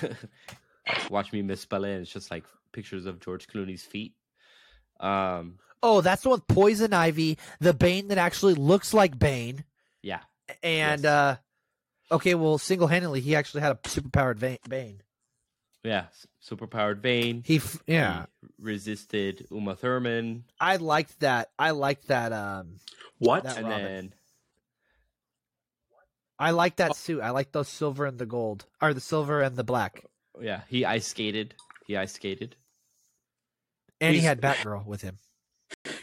[1.10, 1.90] Watch me misspell it.
[2.00, 4.14] It's just like pictures of George Clooney's feet.
[5.00, 5.58] Um.
[5.84, 9.64] Oh, that's the one with Poison Ivy, the Bane that actually looks like Bane,
[10.00, 10.20] Yeah.
[10.62, 11.04] and Yes.
[11.04, 11.36] uh,
[12.12, 14.38] okay, well, single handedly, he actually had a superpowered
[14.68, 15.02] Bane.
[15.84, 17.42] Yeah, s- superpowered Bane.
[17.44, 21.50] He, f- yeah, He resisted Uma Thurman, I liked that.
[21.58, 22.32] I liked that.
[22.32, 22.78] Um,
[23.18, 23.42] What?
[23.44, 23.84] That- and Robin.
[23.84, 24.14] then
[26.38, 27.20] I like that suit.
[27.20, 30.04] I like those silver and the gold, or the silver and the black.
[30.40, 31.54] yeah, he ice skated.
[31.86, 32.56] He ice skated.
[34.00, 35.18] And he had Batgirl with him.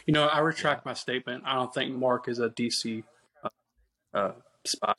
[0.06, 1.44] You know, I retract my statement.
[1.46, 3.02] I don't think Mark is a DC
[3.44, 3.48] uh,
[4.14, 4.32] uh,
[4.66, 4.94] spy.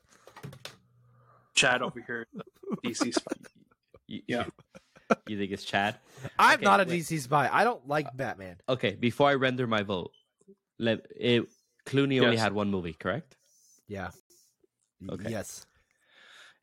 [1.55, 2.27] Chad over here,
[2.85, 3.33] DC spy.
[4.11, 4.45] You, Yeah.
[5.27, 5.97] You think it's Chad?
[6.39, 7.01] I'm Okay, not a wait.
[7.03, 7.49] DC spy.
[7.51, 8.57] I don't like uh, Batman.
[8.69, 10.11] Okay, before I render my vote,
[10.79, 11.47] let it.
[11.85, 13.35] Clooney only had one movie, correct?
[13.88, 14.11] Yeah.
[15.09, 15.31] Okay.
[15.31, 15.65] Yes.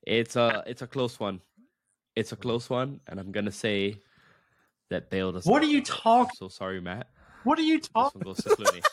[0.06, 1.40] It's a it's a close one.
[2.16, 3.96] It's a close one, and I'm gonna say
[4.90, 5.44] that Bale does.
[5.44, 5.96] What are you get it.
[5.96, 7.08] I'm talking- So sorry, Matt.
[7.44, 8.20] What are you This talking?
[8.20, 8.82] one goes to Clooney.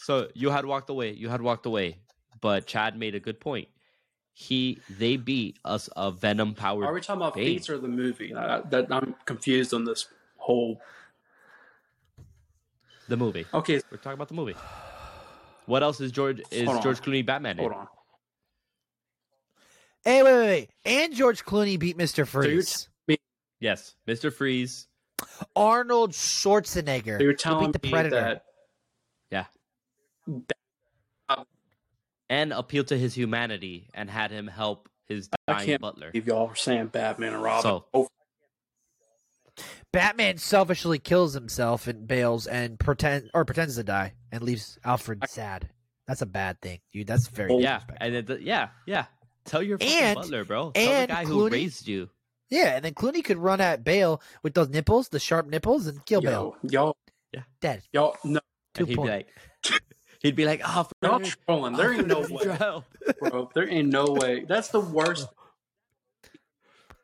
[0.00, 1.12] So you had walked away.
[1.12, 1.96] You had walked away,
[2.42, 3.68] but Chad made a good point.
[4.36, 6.84] He they beat us a Venom powered.
[6.86, 7.54] Are we talking about Bane.
[7.56, 8.34] feats or the movie?
[8.34, 10.80] I, that, I'm confused on this whole.
[13.08, 13.46] the movie.
[13.54, 14.56] Okay, We're talking about the movie.
[15.66, 16.82] What else is George is Hold on.
[16.82, 17.58] George Clooney Batman in?
[17.60, 17.88] hold on.
[20.04, 20.70] Hey, wait, wait, wait.
[20.84, 22.16] And George Clooney beat Mr.
[22.18, 22.88] you're Freeze.
[23.60, 24.30] Yes, Mr.
[24.32, 24.88] Freeze.
[25.56, 27.16] Arnold Schwarzenegger.
[27.18, 28.16] So you're He telling beat the me Predator.
[28.16, 28.44] that
[30.28, 30.44] Yeah.
[32.30, 36.10] And appealed to his humanity and had him help his I dying can't butler.
[36.14, 37.62] if y'all are saying Batman and Robin.
[37.62, 38.08] So- Oh,
[39.92, 45.22] Batman selfishly kills himself and bails and pretend or pretends to die and leaves Alfred
[45.28, 45.68] sad.
[46.08, 47.06] That's a bad thing, dude.
[47.06, 49.06] That's very Oh, Yeah, and it, yeah, yeah.
[49.44, 50.72] Tell your fucking And- butler, bro.
[50.72, 52.10] Tell and the guy who raised you.
[52.50, 56.04] Yeah, and then Clooney could run at Bale with those nipples, the sharp nipples, and
[56.04, 56.56] kill Bale.
[56.62, 56.96] y'all,
[57.60, 57.82] Dead.
[57.92, 58.40] y'all, no,
[58.74, 59.06] Two and he'd point.
[59.06, 59.82] be like,
[60.24, 61.74] he'd be like, oh, y'all Fred, trolling.
[61.74, 62.84] There ain't no I need way, your help."
[63.20, 63.50] bro.
[63.54, 64.44] There ain't no way.
[64.48, 65.28] That's the worst.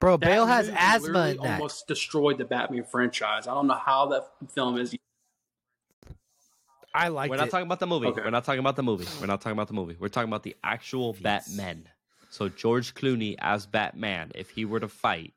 [0.01, 1.53] Bro, That Bale has asthma in that.
[1.61, 3.47] Almost destroyed the Batman franchise.
[3.47, 4.97] I don't know how that film is.
[6.95, 7.31] I like it.
[7.31, 7.51] We're not it.
[7.51, 8.07] talking about the movie.
[8.09, 8.23] Okay.
[8.25, 9.07] We're not talking about the movie.
[9.21, 9.97] We're not talking about the movie.
[10.01, 11.87] We're talking about the actual Batman.
[12.31, 15.35] So George Clooney as Batman, if he were to fight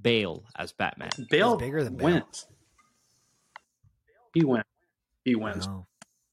[0.00, 2.06] Bale as Batman, Bale bigger than Bale.
[2.06, 2.46] wins.
[4.34, 4.64] He wins.
[5.24, 5.66] He wins.
[5.66, 5.86] No.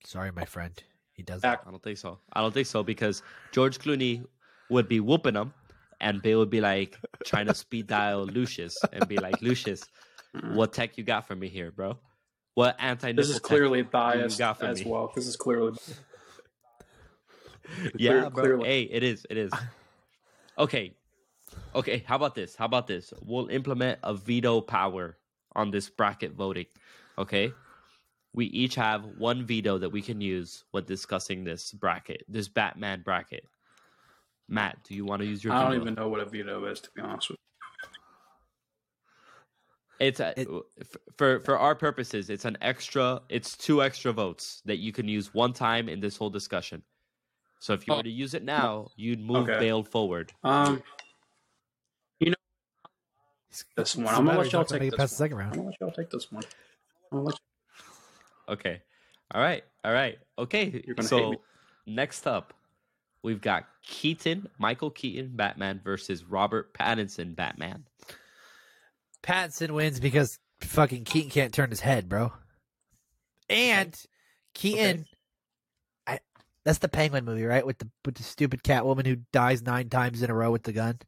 [0.03, 0.71] Sorry, my friend.
[1.13, 1.41] He doesn't.
[1.41, 2.19] Back- I don't think so.
[2.33, 3.21] I don't think so because
[3.51, 4.25] George Clooney
[4.69, 5.53] would be whooping him,
[6.01, 9.83] and Bale would be like trying to speed dial Lucius and be like, Lucius,
[10.53, 11.97] what tech you got for me here, bro?
[12.55, 14.89] What anti This is clearly biased got from as me.
[14.91, 15.11] well.
[15.15, 15.77] This is clearly.
[17.95, 18.43] yeah, clear- bro.
[18.43, 18.67] clearly.
[18.67, 19.25] Hey, it is.
[19.29, 19.51] It is.
[20.57, 20.93] Okay,
[21.73, 22.03] okay.
[22.05, 22.55] How about this?
[22.55, 23.13] How about this?
[23.21, 25.17] We'll implement a veto power
[25.55, 26.65] on this bracket voting.
[27.17, 27.53] Okay,
[28.33, 33.01] we each have one veto that we can use when discussing this bracket, this Batman
[33.01, 33.45] bracket.
[34.49, 35.53] Matt, do you want to use your?
[35.53, 35.81] I don't veto?
[35.81, 37.37] even know what a veto is, to be honest with
[39.99, 40.05] you.
[40.07, 40.47] It's a, It-
[41.17, 42.29] for for our purposes.
[42.29, 43.21] It's an extra.
[43.29, 46.83] It's two extra votes that you can use one time in this whole discussion.
[47.59, 47.97] So if you Oh.
[47.97, 49.59] were to use it now, you'd move Okay.
[49.59, 50.33] Bale forward.
[50.43, 50.49] you.
[50.49, 50.83] Um,
[52.19, 52.35] you know
[53.77, 54.07] this one.
[54.07, 55.31] I'm gonna let y'all take this one.
[55.31, 56.43] I'm gonna let y'all take this one.
[58.47, 58.81] I'm gonna let Okay.
[59.33, 59.63] All right.
[59.83, 60.17] All right.
[60.37, 60.83] Okay.
[60.85, 61.41] You're gonna hate so
[61.85, 62.53] next up,
[63.23, 67.85] we've got Keaton, Michael Keaton, Batman versus Robert Pattinson, Batman.
[69.23, 72.31] Pattinson wins because fucking Keaton can't turn his head, bro.
[73.49, 73.97] And
[74.53, 75.05] Keaton,
[76.07, 76.19] I,
[76.65, 77.65] that's the Penguin movie, right?
[77.65, 80.73] With the with the stupid Catwoman who dies nine times in a row with the
[80.73, 80.99] gun.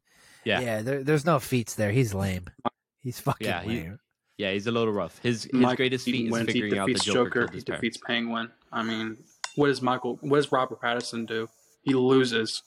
[0.44, 0.60] Yeah.
[0.60, 0.82] yeah.
[0.82, 1.90] There, there's no feats there.
[1.90, 2.46] He's lame.
[3.00, 3.98] He's fucking Yeah, he- lame.
[4.38, 5.18] Yeah, he's a little rough.
[5.20, 6.46] His his Mike greatest feat Keaton is wins.
[6.48, 7.46] He figuring out the defeats Joker, Joker.
[7.52, 7.96] He his defeats.
[7.96, 8.50] Penguin.
[8.72, 9.16] I mean,
[9.54, 10.18] what does Michael?
[10.20, 11.48] What does Robert Pattinson do?
[11.82, 12.62] He loses.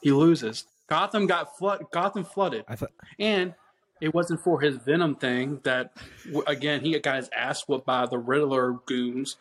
[0.00, 0.64] He loses.
[0.88, 1.84] Gotham got flood.
[1.92, 3.54] Gotham flooded, I thought and
[4.00, 5.60] it wasn't for his Venom thing.
[5.64, 5.92] That
[6.46, 9.36] again, he got his ass whooped by the Riddler goons.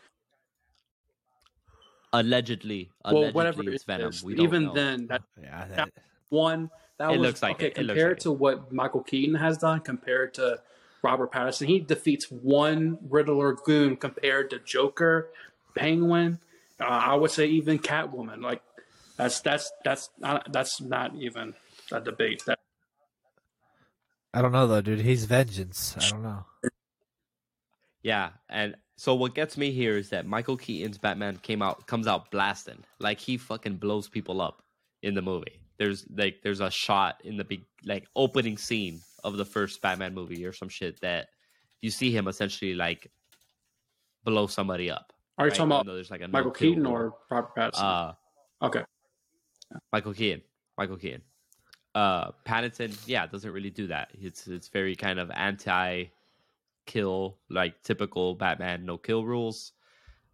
[2.14, 4.10] Allegedly, Well, whatever it's Venom.
[4.10, 4.22] is.
[4.24, 4.74] We don't Even know.
[4.74, 5.66] then, that yeah.
[5.68, 5.90] That- That,
[6.30, 7.78] one that It was looks like okay it.
[7.78, 8.22] It looks compared like it.
[8.24, 10.60] to what Michael Keaton has done compared to
[11.04, 11.68] Robert Pattinson.
[11.68, 15.30] He defeats one Riddler goon compared to Joker,
[15.76, 16.40] Penguin.
[16.80, 18.42] Uh, I would say even Catwoman.
[18.42, 18.62] Like
[19.18, 21.54] that's that's that's not, that's not even
[21.92, 22.44] a debate.
[22.46, 22.60] That
[24.34, 25.02] I don't know though, dude.
[25.02, 25.96] He's vengeance.
[25.98, 26.46] I don't know.
[28.04, 32.08] Yeah, and so what gets me here is that Michael Keaton's Batman came out comes
[32.08, 32.84] out blasting.
[33.00, 34.64] Like he fucking blows people up
[35.04, 35.60] in the movie.
[35.78, 40.14] There's like there's a shot in the big like opening scene of the first Batman
[40.14, 41.30] movie or some shit that
[41.82, 43.12] you see him essentially like
[44.24, 45.14] blow somebody up.
[45.38, 47.82] are you talking about there's like a Michael kill Keaton or Robert Pattinson?
[47.82, 48.14] uh
[48.66, 48.84] okay,
[49.92, 50.42] Michael Keaton.
[50.78, 51.22] Michael Keaton.
[51.96, 54.10] uh Paddington, yeah, doesn't really do that.
[54.14, 56.06] It's it's very kind of anti
[56.86, 59.74] kill, like typical Batman no kill rules.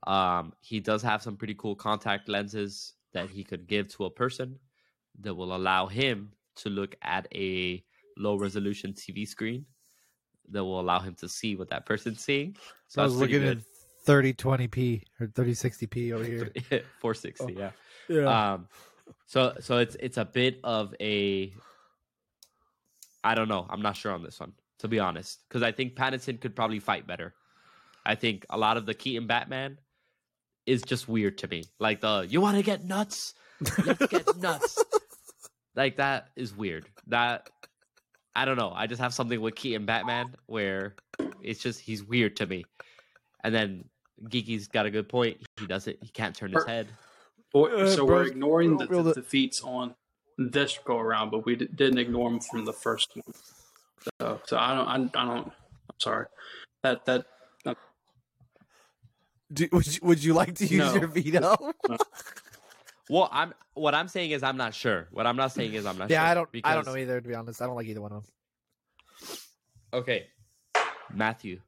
[0.06, 4.10] Um, he does have some pretty cool contact lenses that he could give to a
[4.10, 4.60] person
[5.20, 7.84] that will allow him to look at a
[8.18, 9.66] low resolution TV screen
[10.50, 12.56] that will allow him to see what that person's seeing.
[12.88, 13.58] So I was looking at
[14.06, 16.50] 3020p or 3060p over here.
[16.70, 16.86] good.
[17.00, 17.72] 460, yeah.
[18.08, 18.54] Yeah.
[18.54, 18.68] Um,
[19.26, 21.54] so so it's it's a bit of a.
[23.24, 23.66] I don't know.
[23.70, 26.80] I'm not sure on this one, to be honest, because I think Pattinson could probably
[26.80, 27.34] fight better.
[28.06, 29.80] I think a lot of the Keaton Batman
[30.66, 31.64] is just weird to me.
[31.80, 33.34] Like the you want to get nuts,
[33.86, 34.84] let's get nuts.
[35.76, 36.86] Like that is weird.
[37.08, 37.50] That
[38.38, 38.72] I don't know.
[38.74, 40.96] I just have something with Keaton Batman where
[41.42, 42.66] it's just he's weird to me.
[43.44, 43.86] And then
[44.26, 45.38] Geeky's got a good point.
[45.60, 45.98] He doesn't.
[46.02, 46.88] He can't turn his head.
[47.52, 49.96] Boy, Uh, so we're ignoring the, the the- defeats on
[50.38, 53.34] this go around, but we d- didn't ignore them from the first one.
[54.22, 55.48] So, so I don't, I, I don't.
[55.48, 56.28] I'm sorry.
[56.84, 57.26] That that
[59.52, 60.96] Do, would, you, would you like to use No.
[60.96, 61.56] your veto?
[63.10, 65.08] Well, I'm what I'm saying is I'm not sure.
[65.12, 66.28] What I'm not saying is I'm not yeah, sure.
[66.30, 66.50] I don't.
[66.64, 67.22] I don't know either.
[67.22, 68.34] To be honest, I don't like either one of them.
[69.94, 70.28] Okay,
[71.14, 71.60] Matthew.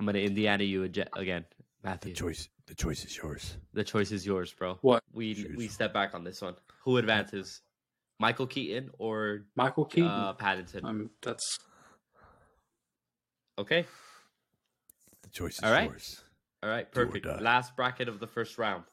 [0.00, 1.44] I'm gonna Indiana you again,
[1.84, 2.12] Matthew.
[2.12, 2.48] The choice.
[2.66, 3.56] The choice is yours.
[3.74, 4.78] The choice is yours, bro.
[4.80, 5.02] What?
[5.12, 5.56] We Choose.
[5.56, 6.54] we step back on this one.
[6.84, 7.60] Who advances?
[8.18, 10.08] Michael Keaton or Michael Keaton.
[10.08, 10.84] uh, Paddington?
[10.84, 11.58] um, that's
[13.58, 13.84] Okay.
[15.22, 15.90] The choice is All right.
[15.90, 16.24] yours.
[16.62, 16.90] All right.
[16.90, 17.26] Perfect.
[17.40, 18.84] Last bracket of the first round.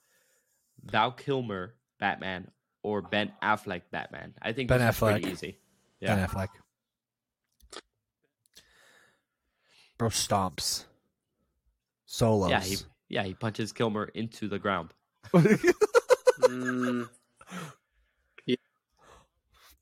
[0.83, 2.49] Val Kilmer, Batman,
[2.83, 4.33] or Ben Affleck, Batman.
[4.41, 5.31] I think Ben this pretty Affleck.
[5.31, 5.59] easy.
[5.99, 6.15] Yeah.
[6.15, 6.47] Ben Affleck.
[9.97, 10.85] Bro stomps.
[12.05, 12.49] Solos.
[12.49, 12.61] Yeah.
[12.61, 12.77] He
[13.09, 14.93] yeah he punches Kilmer into the ground.
[15.33, 17.07] mm,
[18.45, 18.55] yeah.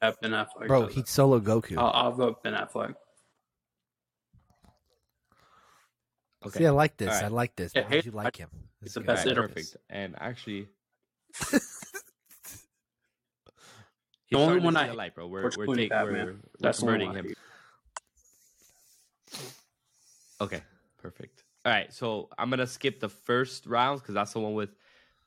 [0.01, 0.67] Yeah, Ben Affleck.
[0.67, 1.77] Bro, he'd solo Goku.
[1.77, 2.95] I'll, I'll vote Ben Affleck.
[6.45, 6.59] Okay.
[6.59, 7.09] See, I like this.
[7.09, 7.23] All right.
[7.25, 7.71] I like this.
[7.75, 8.49] Yeah, Why did you like him?
[8.79, 9.35] He's This the best good.
[9.35, 9.77] Perfect.
[9.89, 10.67] And actually,
[14.29, 15.27] The only one I the light, bro.
[15.27, 16.13] We're George we're, take, Batman.
[16.13, 17.33] we're, we're That's converting him.
[20.41, 20.61] Okay,
[20.97, 21.43] perfect.
[21.65, 24.69] All right, so I'm gonna skip the first round because that's the one with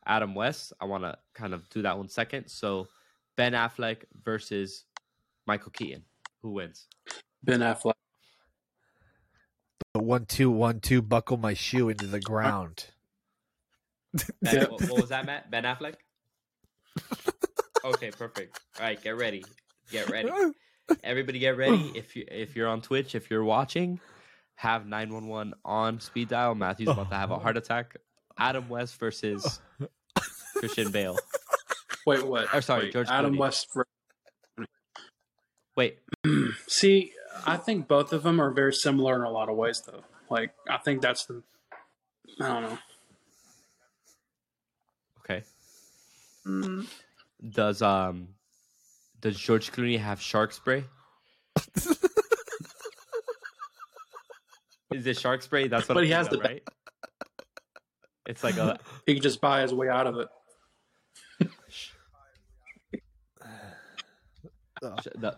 [0.07, 0.73] Adam West.
[0.81, 2.49] I want to kind of do that one second.
[2.49, 2.89] So
[3.37, 4.85] Ben Affleck versus
[5.47, 6.05] Michael Keaton.
[6.43, 6.87] Who wins?
[7.43, 7.95] Ben Affleck.
[9.95, 12.87] The one two one two buckle my shoe into the ground.
[14.13, 14.25] Ben,
[14.55, 14.65] Yeah.
[14.69, 15.51] what, what was that, Matt?
[15.51, 15.95] Ben Affleck.
[17.85, 18.59] okay, perfect.
[18.79, 19.45] All right, get ready.
[19.91, 20.31] Get ready.
[21.05, 21.93] Everybody, get ready.
[21.95, 24.01] If you if you're on Twitch, if you're watching,
[24.57, 26.55] have 911 on speed dial.
[26.55, 27.97] Matthew's about to have a heart attack.
[28.39, 29.61] Adam West versus
[30.57, 31.17] Christian Bale.
[32.07, 32.53] Wait, what?
[32.55, 33.39] Or, sorry, Wait, George Adam Clooney.
[33.39, 33.69] West.
[33.75, 33.85] ver-
[35.77, 35.99] Wait,
[36.67, 37.13] See,
[37.47, 40.03] I think both of them are very similar in a lot of ways, though.
[40.29, 41.43] Like, I think that's the.
[42.41, 42.79] I don't know.
[45.31, 45.45] Okay.
[46.47, 46.87] Mm,
[47.51, 48.29] Does um
[49.21, 50.85] does George Clooney have shark spray?
[54.93, 55.69] Is it shark spray?
[55.69, 56.63] That's what But I'm he has thinking the of, right?
[58.27, 60.29] It's like a He could just buy his way out of it.
[61.69, 61.91] sh-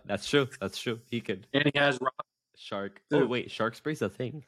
[0.07, 0.49] that's true.
[0.61, 1.01] That's true.
[1.11, 2.13] He could And he has Rob.
[2.57, 3.03] shark.
[3.13, 4.45] Oh wait, shark spray's a thing.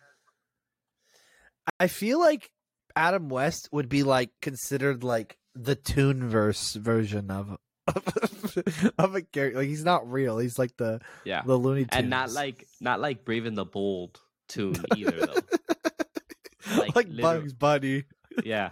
[1.81, 2.51] I feel like
[2.97, 7.57] Adam West would be like considered like the Toonverse version of
[8.99, 9.59] of a character.
[9.59, 10.39] Like he's not real.
[10.39, 13.65] He's like the Yeah, the Looney Tunes, and not like not like Brave and the
[13.65, 16.77] Bold tune either though.
[16.79, 18.05] like, like, Bugs Bunny.
[18.45, 18.71] yeah,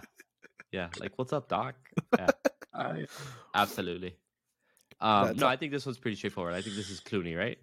[0.71, 0.89] yeah.
[0.99, 1.75] Like what's up, Doc?
[2.17, 2.27] Yeah,
[2.73, 3.05] I,
[3.53, 4.15] absolutely.
[4.99, 6.53] Um, no, a- I think this one's pretty straightforward.
[6.53, 7.57] I think this is Clooney, right?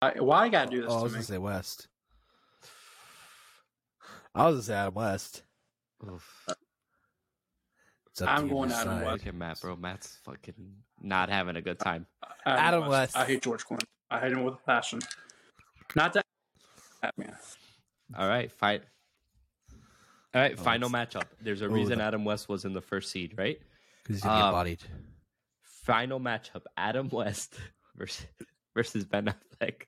[0.00, 1.16] I, why you gotta do this Oh, I was me?
[1.16, 1.88] gonna say West.
[4.34, 5.42] I was gonna say Adam West.
[6.12, 6.46] Oof.
[8.24, 9.04] I'm to you going Adam decide.
[9.06, 9.12] West.
[9.12, 9.76] Look at Matt, bro.
[9.76, 10.54] Matt's fucking
[11.00, 12.06] not having a good time.
[12.46, 13.16] Adam West.
[13.16, 13.82] I hate George Clooney.
[14.10, 15.00] I hate him with a passion.
[15.96, 16.24] Not that.
[17.02, 17.36] Batman.
[18.16, 18.82] All right, fight.
[20.34, 21.24] All right, Oh, final matchup.
[21.40, 23.58] There's a reason the- Adam West was in the first seed, right?
[24.02, 24.82] Because he's gonna get Um, bodied.
[25.84, 27.54] Final matchup: Adam West
[27.96, 28.26] versus
[28.74, 29.26] versus Ben
[29.60, 29.82] Affleck.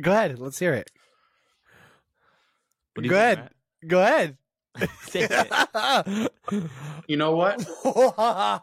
[0.00, 0.38] Go ahead.
[0.38, 0.90] Let's hear it.
[2.94, 3.52] What do you Go think, ahead.
[3.86, 4.36] Go ahead.
[4.80, 4.90] Matt?
[5.08, 6.32] Say it.
[7.06, 7.64] You know what?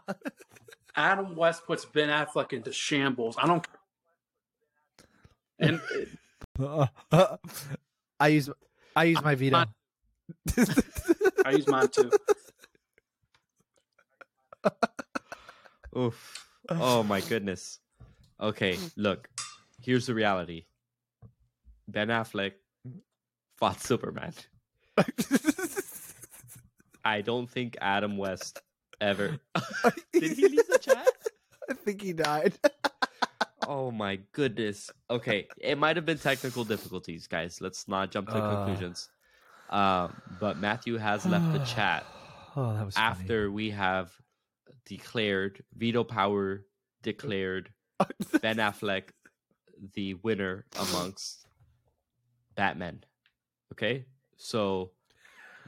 [0.96, 3.36] Adam West puts Ben Affleck into shambles.
[3.38, 3.68] I don't.
[5.60, 5.82] And
[8.20, 8.50] I use
[8.96, 9.66] I use my veto.
[11.46, 12.12] I use mine too.
[15.98, 16.48] Oof.
[16.70, 17.80] Oh my goodness.
[18.40, 19.30] Okay, look.
[19.82, 20.66] Here's the reality.
[21.88, 22.54] Ben Affleck
[23.58, 24.34] fought Superman.
[27.06, 28.62] I don't think Adam West
[29.00, 29.40] ever.
[30.14, 31.08] Did he leave the chat?
[31.70, 32.54] I think he died.
[33.68, 34.92] Oh my goodness.
[35.10, 37.62] Okay, it might have been technical difficulties, guys.
[37.62, 38.56] Let's not jump to Uh.
[38.56, 39.10] conclusions.
[39.72, 42.06] Um, but Matthew has left the chat
[42.56, 43.08] Oh, that was funny.
[43.08, 44.12] after we have
[44.86, 46.64] declared veto power
[47.02, 47.72] declared
[48.40, 49.10] Ben Affleck
[49.96, 51.48] the winner amongst
[52.54, 53.04] Batman.
[53.72, 54.06] Okay?
[54.38, 54.92] So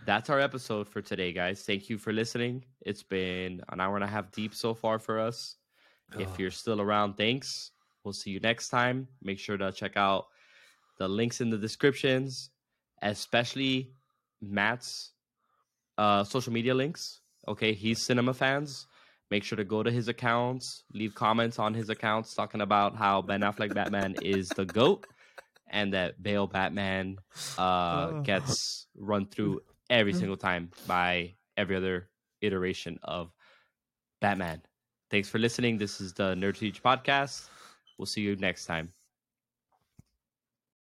[0.08, 1.64] that's our episode for today, guys.
[1.64, 2.64] Thank you for listening.
[2.82, 5.58] It's been an hour and a half deep so far for us.
[6.18, 6.36] If Oh.
[6.40, 7.72] you're still around, thanks.
[8.04, 9.10] We'll see you next time.
[9.22, 10.28] Make sure to check out
[10.98, 12.50] the links in the descriptions,
[13.02, 13.92] especially
[14.42, 15.12] Matt's
[15.98, 17.20] uh, social media links.
[17.48, 18.88] Okay, he's cinema fans.
[19.30, 23.22] Make sure to go to his accounts, leave comments on his accounts talking about how
[23.22, 25.06] Ben Affleck Batman is the GOAT
[25.70, 27.18] and that Bale Batman
[27.58, 28.22] uh, Oh.
[28.24, 30.19] gets run through every mm-hmm.
[30.19, 32.09] single time by every other
[32.41, 33.31] iteration of
[34.22, 34.61] Batman.
[35.09, 35.77] Thanks for listening.
[35.77, 37.47] This is the Nerd Speech podcast.
[37.97, 38.91] We'll see you next time.